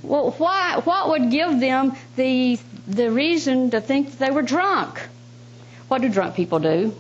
Well, 0.04 0.32
why, 0.38 0.80
what 0.86 1.10
would 1.10 1.32
give 1.32 1.60
them 1.60 1.98
the, 2.16 2.58
the 2.88 3.12
reason 3.12 3.72
to 3.72 3.82
think 3.82 4.12
that 4.12 4.20
they 4.20 4.32
were 4.32 4.42
drunk? 4.42 5.02
What 5.90 6.02
do 6.02 6.08
drunk 6.08 6.36
people 6.36 6.60
do? 6.60 6.96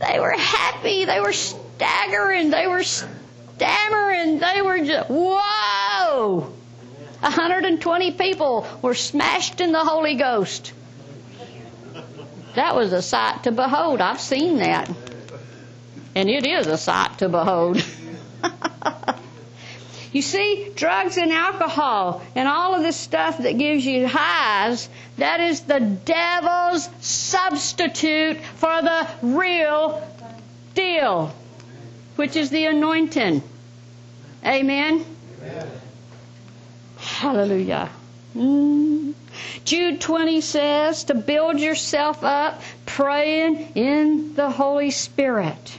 They 0.00 0.18
were 0.18 0.32
happy. 0.32 1.04
They 1.04 1.20
were 1.20 1.34
staggering. 1.34 2.48
They 2.50 2.66
were 2.66 2.84
stammering. 2.84 4.38
They 4.38 4.62
were 4.62 4.78
just, 4.78 5.10
whoa! 5.10 6.54
120 7.20 8.12
people 8.12 8.66
were 8.80 8.94
smashed 8.94 9.60
in 9.60 9.72
the 9.72 9.84
Holy 9.84 10.14
Ghost. 10.14 10.72
That 12.54 12.74
was 12.74 12.94
a 12.94 13.02
sight 13.02 13.44
to 13.44 13.52
behold. 13.52 14.00
I've 14.00 14.22
seen 14.22 14.56
that. 14.56 14.90
And 16.14 16.30
it 16.30 16.46
is 16.46 16.66
a 16.66 16.78
sight 16.78 17.18
to 17.18 17.28
behold. 17.28 17.84
you 20.12 20.20
see, 20.20 20.70
drugs 20.76 21.16
and 21.16 21.32
alcohol 21.32 22.22
and 22.36 22.46
all 22.46 22.74
of 22.74 22.82
this 22.82 22.96
stuff 22.96 23.38
that 23.38 23.56
gives 23.58 23.84
you 23.84 24.06
highs, 24.06 24.88
that 25.16 25.40
is 25.40 25.62
the 25.62 25.80
devil's 25.80 26.88
substitute 27.00 28.38
for 28.56 28.82
the 28.82 29.08
real 29.22 30.06
deal, 30.74 31.34
which 32.16 32.36
is 32.36 32.50
the 32.50 32.66
anointing. 32.66 33.42
Amen? 34.44 35.04
Amen. 35.40 35.70
Hallelujah. 36.98 37.88
Mm. 38.36 39.14
Jude 39.64 40.00
20 40.00 40.40
says 40.40 41.04
to 41.04 41.14
build 41.14 41.58
yourself 41.58 42.22
up 42.22 42.60
praying 42.84 43.72
in 43.74 44.34
the 44.34 44.50
Holy 44.50 44.90
Spirit. 44.90 45.78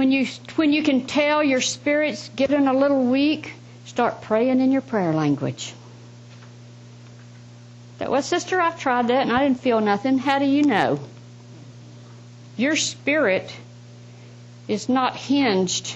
When 0.00 0.10
you, 0.12 0.26
when 0.56 0.72
you 0.72 0.82
can 0.82 1.04
tell 1.06 1.44
your 1.44 1.60
spirit's 1.60 2.30
getting 2.34 2.66
a 2.66 2.72
little 2.72 3.04
weak, 3.04 3.52
start 3.84 4.22
praying 4.22 4.58
in 4.58 4.72
your 4.72 4.80
prayer 4.80 5.12
language. 5.12 5.74
That, 7.98 8.10
well, 8.10 8.22
sister, 8.22 8.58
I've 8.58 8.80
tried 8.80 9.08
that 9.08 9.20
and 9.20 9.30
I 9.30 9.46
didn't 9.46 9.60
feel 9.60 9.78
nothing. 9.82 10.16
How 10.16 10.38
do 10.38 10.46
you 10.46 10.62
know? 10.62 11.00
Your 12.56 12.76
spirit 12.76 13.54
is 14.68 14.88
not 14.88 15.16
hinged 15.16 15.94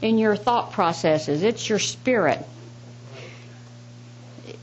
in 0.00 0.16
your 0.16 0.34
thought 0.34 0.72
processes. 0.72 1.42
It's 1.42 1.68
your 1.68 1.80
spirit 1.80 2.42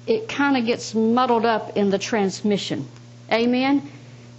it 0.08 0.28
kind 0.28 0.58
of 0.58 0.66
gets 0.66 0.96
muddled 0.96 1.46
up 1.46 1.78
in 1.78 1.92
the 1.92 2.00
transmission. 2.00 2.88
Amen? 3.32 3.92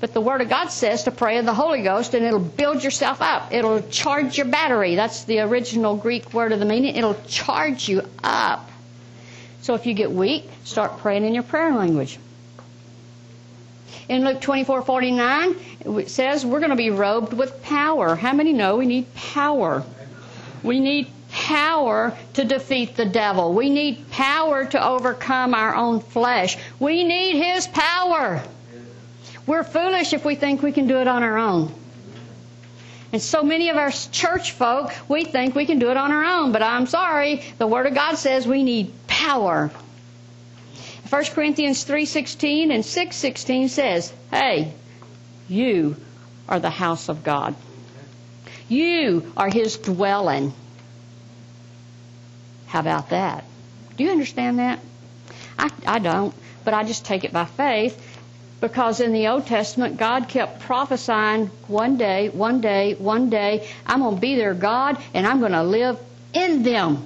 But 0.07 0.15
the 0.15 0.21
Word 0.21 0.41
of 0.41 0.49
God 0.49 0.69
says 0.69 1.03
to 1.03 1.11
pray 1.11 1.37
in 1.37 1.47
the 1.47 1.53
Holy 1.53 1.83
Ghost 1.83 2.15
and 2.15 2.25
it'll 2.25 2.39
build 2.39 2.85
yourself 2.85 3.21
up. 3.21 3.53
It'll 3.53 3.83
charge 3.89 4.39
your 4.39 4.47
battery. 4.47 4.95
That's 4.95 5.25
the 5.25 5.41
original 5.41 5.97
Greek 5.97 6.33
word 6.33 6.53
of 6.53 6.61
the 6.61 6.65
meaning. 6.65 6.95
It'll 6.95 7.21
charge 7.27 7.89
you 7.89 8.03
up. 8.23 8.71
So 9.63 9.75
if 9.75 9.85
you 9.85 9.95
get 9.95 10.13
weak, 10.13 10.49
start 10.63 10.99
praying 10.99 11.25
in 11.25 11.35
your 11.35 11.43
prayer 11.43 11.75
language. 11.75 12.21
In 14.09 14.25
Luke 14.25 14.41
24:49, 14.41 15.99
it 15.99 16.09
says 16.09 16.47
we're 16.47 16.61
going 16.61 16.71
to 16.71 16.77
be 16.77 16.91
robed 16.91 17.33
with 17.33 17.65
power. 17.65 18.15
How 18.15 18.33
many 18.33 18.53
know 18.53 18.77
we 18.77 18.87
need 18.87 19.13
power? 19.13 19.83
We 20.63 20.79
need 20.79 21.09
power 21.33 22.17
to 22.35 22.45
defeat 22.45 22.95
the 22.95 23.07
devil. 23.07 23.55
We 23.55 23.71
need 23.71 24.09
power 24.13 24.67
to 24.67 24.87
overcome 24.87 25.53
our 25.53 25.75
own 25.75 25.99
flesh. 25.99 26.59
We 26.79 27.03
need 27.03 27.43
His 27.43 27.67
power. 27.67 28.45
We're 29.47 29.63
foolish 29.63 30.13
if 30.13 30.25
we 30.25 30.35
think 30.35 30.63
we 30.63 30.73
can 30.73 30.87
do 30.89 31.01
it 31.01 31.07
on 31.07 31.23
our 31.23 31.39
own. 31.39 31.73
And 33.13 33.23
so 33.23 33.43
many 33.43 33.69
of 33.71 33.77
our 33.77 33.91
church 33.91 34.53
folk, 34.53 34.93
we 35.09 35.25
think 35.25 35.55
we 35.55 35.67
can 35.67 35.79
do 35.79 35.91
it 35.91 35.97
on 35.97 36.11
our 36.11 36.25
own. 36.25 36.53
But 36.53 36.63
I'm 36.63 36.87
sorry, 36.87 37.43
the 37.59 37.67
Word 37.67 37.87
of 37.87 37.95
God 37.95 38.17
says 38.17 38.47
we 38.47 38.65
need 38.65 38.93
power. 39.07 39.71
1 41.09 41.25
Corinthians 41.27 41.85
3.16 41.85 42.75
and 42.75 42.83
6.16 42.83 43.69
says, 43.69 44.13
Hey, 44.31 44.75
you 45.49 45.97
are 46.49 46.59
the 46.59 46.71
house 46.71 47.09
of 47.09 47.23
God. 47.23 47.55
You 48.69 49.33
are 49.37 49.49
His 49.49 49.77
dwelling. 49.77 50.53
How 52.67 52.81
about 52.81 53.11
that? 53.11 53.45
Do 53.97 54.03
you 54.03 54.11
understand 54.11 54.59
that? 54.59 54.81
I, 55.57 55.71
I 55.87 55.99
don't, 56.01 56.35
but 56.65 56.75
I 56.75 56.83
just 56.83 57.05
take 57.05 57.23
it 57.23 57.33
by 57.33 57.45
faith 57.45 58.06
because 58.61 59.01
in 59.01 59.13
the 59.13 59.29
Old 59.29 59.47
Testament, 59.47 59.99
God 59.99 60.29
kept 60.29 60.61
prophesying 60.61 61.47
one 61.69 61.97
day, 61.97 62.31
one 62.31 62.61
day, 62.61 62.95
one 62.95 63.29
day, 63.29 63.69
I'm 63.87 64.01
going 64.01 64.15
to 64.15 64.21
be 64.21 64.37
their 64.37 64.55
God 64.55 64.99
and 65.13 65.27
I'm 65.27 65.41
going 65.41 65.53
to 65.53 65.63
live 65.63 65.99
in 66.33 66.63
them. 66.63 67.05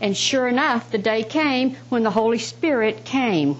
And 0.00 0.16
sure 0.16 0.48
enough, 0.48 0.90
the 0.90 0.98
day 0.98 1.22
came 1.22 1.76
when 1.88 2.02
the 2.02 2.10
Holy 2.10 2.38
Spirit 2.38 3.04
came. 3.04 3.58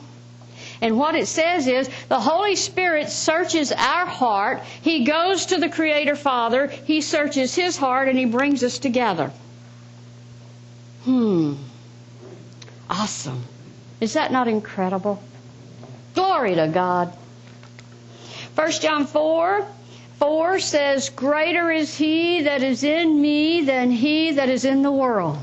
And 0.80 0.98
what 0.98 1.14
it 1.14 1.26
says 1.26 1.66
is 1.66 1.88
the 2.08 2.20
Holy 2.20 2.56
Spirit 2.56 3.08
searches 3.08 3.72
our 3.72 4.06
heart. 4.06 4.62
He 4.82 5.04
goes 5.04 5.46
to 5.46 5.56
the 5.56 5.68
Creator 5.68 6.16
Father. 6.16 6.66
He 6.66 7.00
searches 7.00 7.54
His 7.54 7.76
heart 7.76 8.08
and 8.08 8.18
He 8.18 8.26
brings 8.26 8.62
us 8.62 8.78
together. 8.78 9.32
Hmm. 11.04 11.54
Awesome. 12.90 13.42
Is 14.00 14.12
that 14.12 14.30
not 14.30 14.46
incredible? 14.46 15.22
Glory 16.14 16.54
to 16.54 16.68
God. 16.68 17.12
1 18.54 18.70
John 18.72 19.06
4 19.06 19.66
4 20.18 20.60
says, 20.60 21.10
Greater 21.10 21.70
is 21.70 21.96
he 21.96 22.42
that 22.42 22.62
is 22.62 22.84
in 22.84 23.20
me 23.20 23.62
than 23.62 23.90
he 23.90 24.32
that 24.32 24.48
is 24.48 24.64
in 24.64 24.82
the 24.82 24.92
world. 24.92 25.38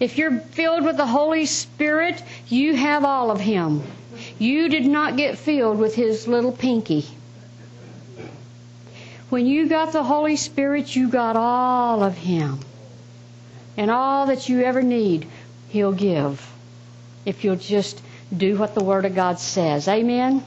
If 0.00 0.16
you're 0.16 0.38
filled 0.38 0.84
with 0.84 0.96
the 0.96 1.06
Holy 1.06 1.46
Spirit, 1.46 2.22
you 2.48 2.76
have 2.76 3.04
all 3.04 3.30
of 3.30 3.40
him. 3.40 3.82
You 4.38 4.68
did 4.68 4.86
not 4.86 5.16
get 5.16 5.36
filled 5.36 5.78
with 5.78 5.94
his 5.96 6.28
little 6.28 6.52
pinky. 6.52 7.06
When 9.30 9.46
you 9.46 9.68
got 9.68 9.92
the 9.92 10.04
Holy 10.04 10.36
Spirit, 10.36 10.94
you 10.94 11.08
got 11.08 11.36
all 11.36 12.02
of 12.02 12.16
him. 12.16 12.60
And 13.76 13.90
all 13.90 14.26
that 14.26 14.48
you 14.48 14.62
ever 14.62 14.82
need, 14.82 15.26
He'll 15.68 15.92
give. 15.92 16.50
If 17.26 17.44
you'll 17.44 17.56
just 17.56 18.00
do 18.36 18.56
what 18.56 18.74
the 18.74 18.84
Word 18.84 19.04
of 19.04 19.14
God 19.14 19.38
says. 19.38 19.88
Amen? 19.88 20.44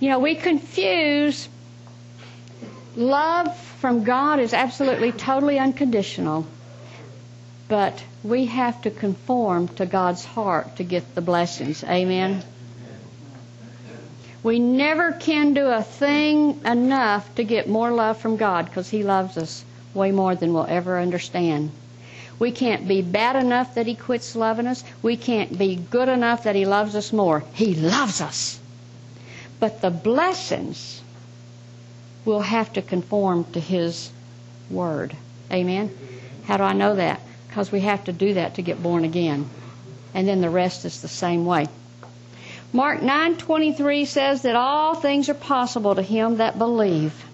You 0.00 0.10
know, 0.10 0.18
we 0.18 0.34
confuse 0.34 1.48
love 2.96 3.56
from 3.56 4.04
God 4.04 4.40
is 4.40 4.52
absolutely 4.52 5.12
totally 5.12 5.58
unconditional. 5.58 6.46
But 7.68 8.02
we 8.22 8.46
have 8.46 8.82
to 8.82 8.90
conform 8.90 9.68
to 9.68 9.86
God's 9.86 10.24
heart 10.24 10.76
to 10.76 10.84
get 10.84 11.14
the 11.14 11.20
blessings. 11.20 11.82
Amen? 11.82 12.42
We 14.42 14.60
never 14.60 15.12
can 15.12 15.54
do 15.54 15.66
a 15.66 15.82
thing 15.82 16.60
enough 16.64 17.34
to 17.34 17.42
get 17.42 17.68
more 17.68 17.90
love 17.90 18.18
from 18.18 18.36
God 18.36 18.66
because 18.66 18.88
He 18.88 19.02
loves 19.02 19.36
us 19.36 19.64
way 19.94 20.12
more 20.12 20.36
than 20.36 20.52
we'll 20.52 20.66
ever 20.66 21.00
understand. 21.00 21.72
We 22.38 22.50
can't 22.52 22.86
be 22.86 23.02
bad 23.02 23.36
enough 23.36 23.74
that 23.74 23.86
He 23.86 23.94
quits 23.94 24.36
loving 24.36 24.66
us. 24.66 24.84
We 25.02 25.16
can't 25.16 25.56
be 25.56 25.76
good 25.76 26.08
enough 26.08 26.44
that 26.44 26.54
He 26.54 26.66
loves 26.66 26.94
us 26.94 27.12
more. 27.12 27.44
He 27.54 27.74
loves 27.74 28.20
us. 28.20 28.58
But 29.58 29.80
the 29.80 29.90
blessings 29.90 31.00
will 32.24 32.42
have 32.42 32.72
to 32.74 32.82
conform 32.82 33.44
to 33.52 33.60
His 33.60 34.10
Word. 34.70 35.16
Amen? 35.50 35.96
How 36.44 36.56
do 36.58 36.62
I 36.64 36.72
know 36.74 36.96
that? 36.96 37.20
Because 37.48 37.72
we 37.72 37.80
have 37.80 38.04
to 38.04 38.12
do 38.12 38.34
that 38.34 38.56
to 38.56 38.62
get 38.62 38.82
born 38.82 39.04
again. 39.04 39.48
And 40.12 40.28
then 40.28 40.40
the 40.40 40.50
rest 40.50 40.84
is 40.84 41.00
the 41.00 41.08
same 41.08 41.46
way. 41.46 41.66
Mark 42.72 43.00
9:23 43.00 44.04
says 44.06 44.42
that 44.42 44.56
all 44.56 44.94
things 44.94 45.28
are 45.28 45.34
possible 45.34 45.94
to 45.94 46.02
him 46.02 46.36
that 46.38 46.58
believe. 46.58 47.24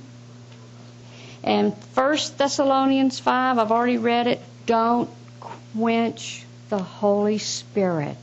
And 1.42 1.72
1 1.94 2.18
Thessalonians 2.36 3.18
5, 3.18 3.58
I've 3.58 3.72
already 3.72 3.98
read 3.98 4.26
it. 4.28 4.40
Don't 4.66 5.10
quench 5.40 6.44
the 6.68 6.78
Holy 6.78 7.38
Spirit. 7.38 8.16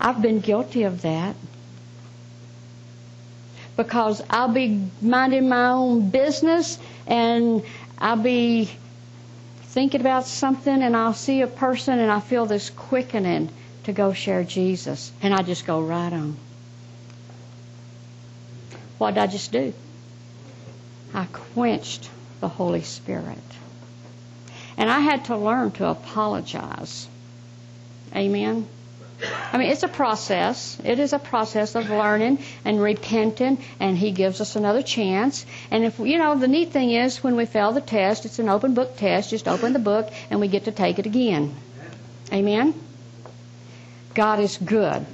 I've 0.00 0.20
been 0.20 0.40
guilty 0.40 0.82
of 0.84 1.02
that. 1.02 1.36
Because 3.76 4.22
I'll 4.28 4.52
be 4.52 4.86
minding 5.00 5.48
my 5.48 5.68
own 5.68 6.10
business 6.10 6.78
and 7.06 7.62
I'll 7.98 8.16
be 8.16 8.70
thinking 9.62 10.00
about 10.00 10.26
something 10.26 10.82
and 10.82 10.96
I'll 10.96 11.14
see 11.14 11.40
a 11.40 11.46
person 11.46 11.98
and 11.98 12.10
I 12.10 12.20
feel 12.20 12.46
this 12.46 12.68
quickening 12.68 13.50
to 13.84 13.92
go 13.92 14.12
share 14.12 14.44
Jesus. 14.44 15.12
And 15.22 15.32
I 15.32 15.42
just 15.42 15.64
go 15.66 15.80
right 15.80 16.12
on. 16.12 16.36
What 18.98 19.14
did 19.14 19.20
I 19.20 19.26
just 19.26 19.50
do? 19.50 19.72
I 21.14 21.24
quenched 21.24 22.08
the 22.40 22.48
Holy 22.48 22.82
Spirit. 22.82 23.38
And 24.76 24.90
I 24.90 25.00
had 25.00 25.26
to 25.26 25.36
learn 25.36 25.70
to 25.72 25.86
apologize. 25.88 27.08
Amen. 28.14 28.66
I 29.52 29.58
mean, 29.58 29.70
it's 29.70 29.82
a 29.82 29.88
process. 29.88 30.78
It 30.84 30.98
is 30.98 31.12
a 31.12 31.18
process 31.18 31.74
of 31.74 31.88
learning 31.90 32.38
and 32.64 32.80
repenting, 32.80 33.58
and 33.78 33.96
He 33.96 34.10
gives 34.10 34.40
us 34.40 34.56
another 34.56 34.82
chance. 34.82 35.46
And 35.70 35.84
if, 35.84 35.98
you 35.98 36.18
know, 36.18 36.36
the 36.36 36.48
neat 36.48 36.70
thing 36.72 36.90
is 36.90 37.22
when 37.22 37.36
we 37.36 37.46
fail 37.46 37.72
the 37.72 37.80
test, 37.80 38.24
it's 38.24 38.38
an 38.38 38.48
open 38.48 38.74
book 38.74 38.96
test. 38.96 39.30
Just 39.30 39.46
open 39.46 39.72
the 39.72 39.78
book 39.78 40.10
and 40.30 40.40
we 40.40 40.48
get 40.48 40.64
to 40.64 40.72
take 40.72 40.98
it 40.98 41.06
again. 41.06 41.54
Amen? 42.32 42.74
God 44.14 44.40
is 44.40 44.58
good, 44.58 45.06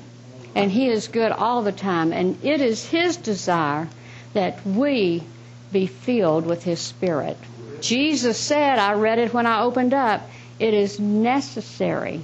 and 0.54 0.70
He 0.72 0.88
is 0.88 1.08
good 1.08 1.30
all 1.32 1.62
the 1.62 1.72
time, 1.72 2.12
and 2.12 2.38
it 2.44 2.60
is 2.60 2.84
His 2.88 3.16
desire 3.16 3.88
that 4.32 4.64
we 4.66 5.22
be 5.70 5.86
filled 5.86 6.46
with 6.46 6.64
His 6.64 6.80
Spirit. 6.80 7.36
Jesus 7.80 8.38
said, 8.38 8.78
I 8.78 8.94
read 8.94 9.18
it 9.18 9.34
when 9.34 9.46
I 9.46 9.62
opened 9.62 9.94
up, 9.94 10.28
it 10.58 10.74
is 10.74 10.98
necessary 10.98 12.22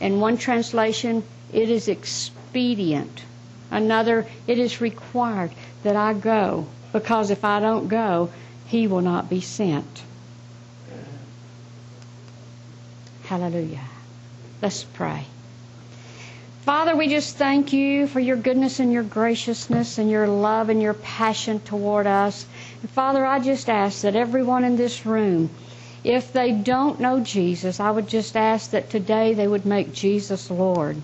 in 0.00 0.20
one 0.20 0.36
translation, 0.36 1.24
it 1.52 1.70
is 1.70 1.88
expedient. 1.88 3.22
Another, 3.70 4.26
it 4.46 4.58
is 4.58 4.80
required 4.80 5.52
that 5.82 5.96
I 5.96 6.12
go, 6.12 6.66
because 6.92 7.30
if 7.30 7.44
I 7.44 7.60
don't 7.60 7.88
go, 7.88 8.30
he 8.66 8.86
will 8.86 9.00
not 9.00 9.28
be 9.28 9.40
sent. 9.40 10.02
Hallelujah. 13.24 13.84
Let's 14.62 14.84
pray. 14.84 15.26
Father, 16.66 16.96
we 16.96 17.06
just 17.06 17.36
thank 17.36 17.72
you 17.72 18.08
for 18.08 18.18
your 18.18 18.36
goodness 18.36 18.80
and 18.80 18.92
your 18.92 19.04
graciousness 19.04 19.98
and 19.98 20.10
your 20.10 20.26
love 20.26 20.68
and 20.68 20.82
your 20.82 20.94
passion 20.94 21.60
toward 21.60 22.08
us. 22.08 22.44
And 22.82 22.90
Father, 22.90 23.24
I 23.24 23.38
just 23.38 23.68
ask 23.68 24.00
that 24.00 24.16
everyone 24.16 24.64
in 24.64 24.74
this 24.74 25.06
room, 25.06 25.48
if 26.02 26.32
they 26.32 26.50
don't 26.50 26.98
know 26.98 27.20
Jesus, 27.20 27.78
I 27.78 27.92
would 27.92 28.08
just 28.08 28.36
ask 28.36 28.72
that 28.72 28.90
today 28.90 29.32
they 29.32 29.46
would 29.46 29.64
make 29.64 29.92
Jesus 29.92 30.50
Lord. 30.50 30.96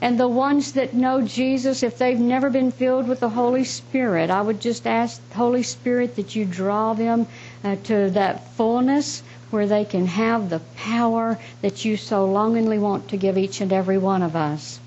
And 0.00 0.18
the 0.18 0.28
ones 0.28 0.72
that 0.72 0.94
know 0.94 1.20
Jesus, 1.20 1.82
if 1.82 1.98
they've 1.98 2.18
never 2.18 2.48
been 2.48 2.70
filled 2.70 3.06
with 3.06 3.20
the 3.20 3.28
Holy 3.28 3.64
Spirit, 3.64 4.30
I 4.30 4.40
would 4.40 4.62
just 4.62 4.86
ask, 4.86 5.20
Holy 5.34 5.62
Spirit, 5.62 6.16
that 6.16 6.34
you 6.34 6.46
draw 6.46 6.94
them 6.94 7.26
uh, 7.62 7.76
to 7.84 8.08
that 8.12 8.48
fullness 8.54 9.22
where 9.50 9.66
they 9.66 9.84
can 9.84 10.06
have 10.06 10.48
the 10.48 10.60
power 10.74 11.38
that 11.60 11.84
you 11.84 11.98
so 11.98 12.24
longingly 12.24 12.78
want 12.78 13.08
to 13.10 13.18
give 13.18 13.36
each 13.36 13.60
and 13.60 13.74
every 13.74 13.98
one 13.98 14.22
of 14.22 14.34
us. 14.34 14.80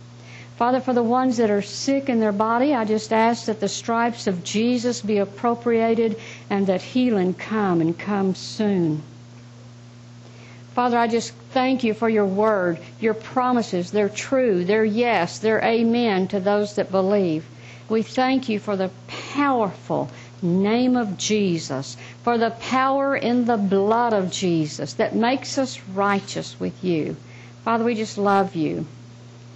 Father, 0.59 0.81
for 0.81 0.91
the 0.91 1.01
ones 1.01 1.37
that 1.37 1.49
are 1.49 1.61
sick 1.61 2.09
in 2.09 2.19
their 2.19 2.33
body, 2.33 2.75
I 2.75 2.83
just 2.83 3.13
ask 3.13 3.45
that 3.45 3.61
the 3.61 3.69
stripes 3.69 4.27
of 4.27 4.43
Jesus 4.43 5.01
be 5.01 5.17
appropriated 5.17 6.19
and 6.49 6.67
that 6.67 6.81
healing 6.81 7.33
come 7.33 7.79
and 7.79 7.97
come 7.97 8.35
soon. 8.35 9.01
Father, 10.73 10.97
I 10.97 11.07
just 11.07 11.31
thank 11.51 11.85
you 11.85 11.93
for 11.93 12.09
your 12.09 12.25
word, 12.25 12.77
your 12.99 13.13
promises. 13.13 13.91
They're 13.91 14.09
true, 14.09 14.65
they're 14.65 14.83
yes, 14.83 15.39
they're 15.39 15.63
amen 15.63 16.27
to 16.27 16.41
those 16.41 16.75
that 16.75 16.91
believe. 16.91 17.45
We 17.87 18.01
thank 18.01 18.49
you 18.49 18.59
for 18.59 18.75
the 18.75 18.91
powerful 19.07 20.09
name 20.41 20.97
of 20.97 21.17
Jesus, 21.17 21.95
for 22.23 22.37
the 22.37 22.51
power 22.51 23.15
in 23.15 23.45
the 23.45 23.55
blood 23.55 24.11
of 24.11 24.29
Jesus 24.29 24.91
that 24.95 25.15
makes 25.15 25.57
us 25.57 25.79
righteous 25.93 26.59
with 26.59 26.83
you. 26.83 27.15
Father, 27.63 27.85
we 27.85 27.95
just 27.95 28.17
love 28.17 28.55
you. 28.55 28.85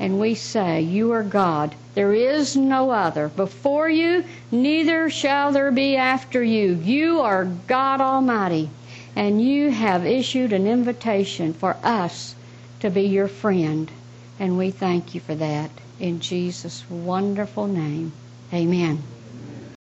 And 0.03 0.19
we 0.19 0.35
say, 0.35 0.81
You 0.81 1.13
are 1.13 1.23
God. 1.23 1.75
There 1.95 2.13
is 2.13 2.57
no 2.57 2.89
other. 2.89 3.29
Before 3.29 3.89
you, 3.89 4.25
neither 4.51 5.09
shall 5.09 5.53
there 5.53 5.71
be 5.71 5.95
after 5.95 6.43
you. 6.43 6.73
You 6.83 7.21
are 7.21 7.45
God 7.45 8.01
Almighty 8.01 8.69
and 9.15 9.41
you 9.41 9.71
have 9.71 10.05
issued 10.05 10.51
an 10.51 10.67
invitation 10.67 11.53
for 11.53 11.77
us 11.83 12.35
to 12.81 12.89
be 12.89 13.03
your 13.03 13.29
friend. 13.29 13.89
And 14.37 14.57
we 14.57 14.71
thank 14.71 15.15
you 15.15 15.21
for 15.21 15.35
that. 15.35 15.71
In 16.01 16.19
Jesus' 16.19 16.83
wonderful 16.89 17.67
name, 17.67 18.11
amen. 18.51 19.03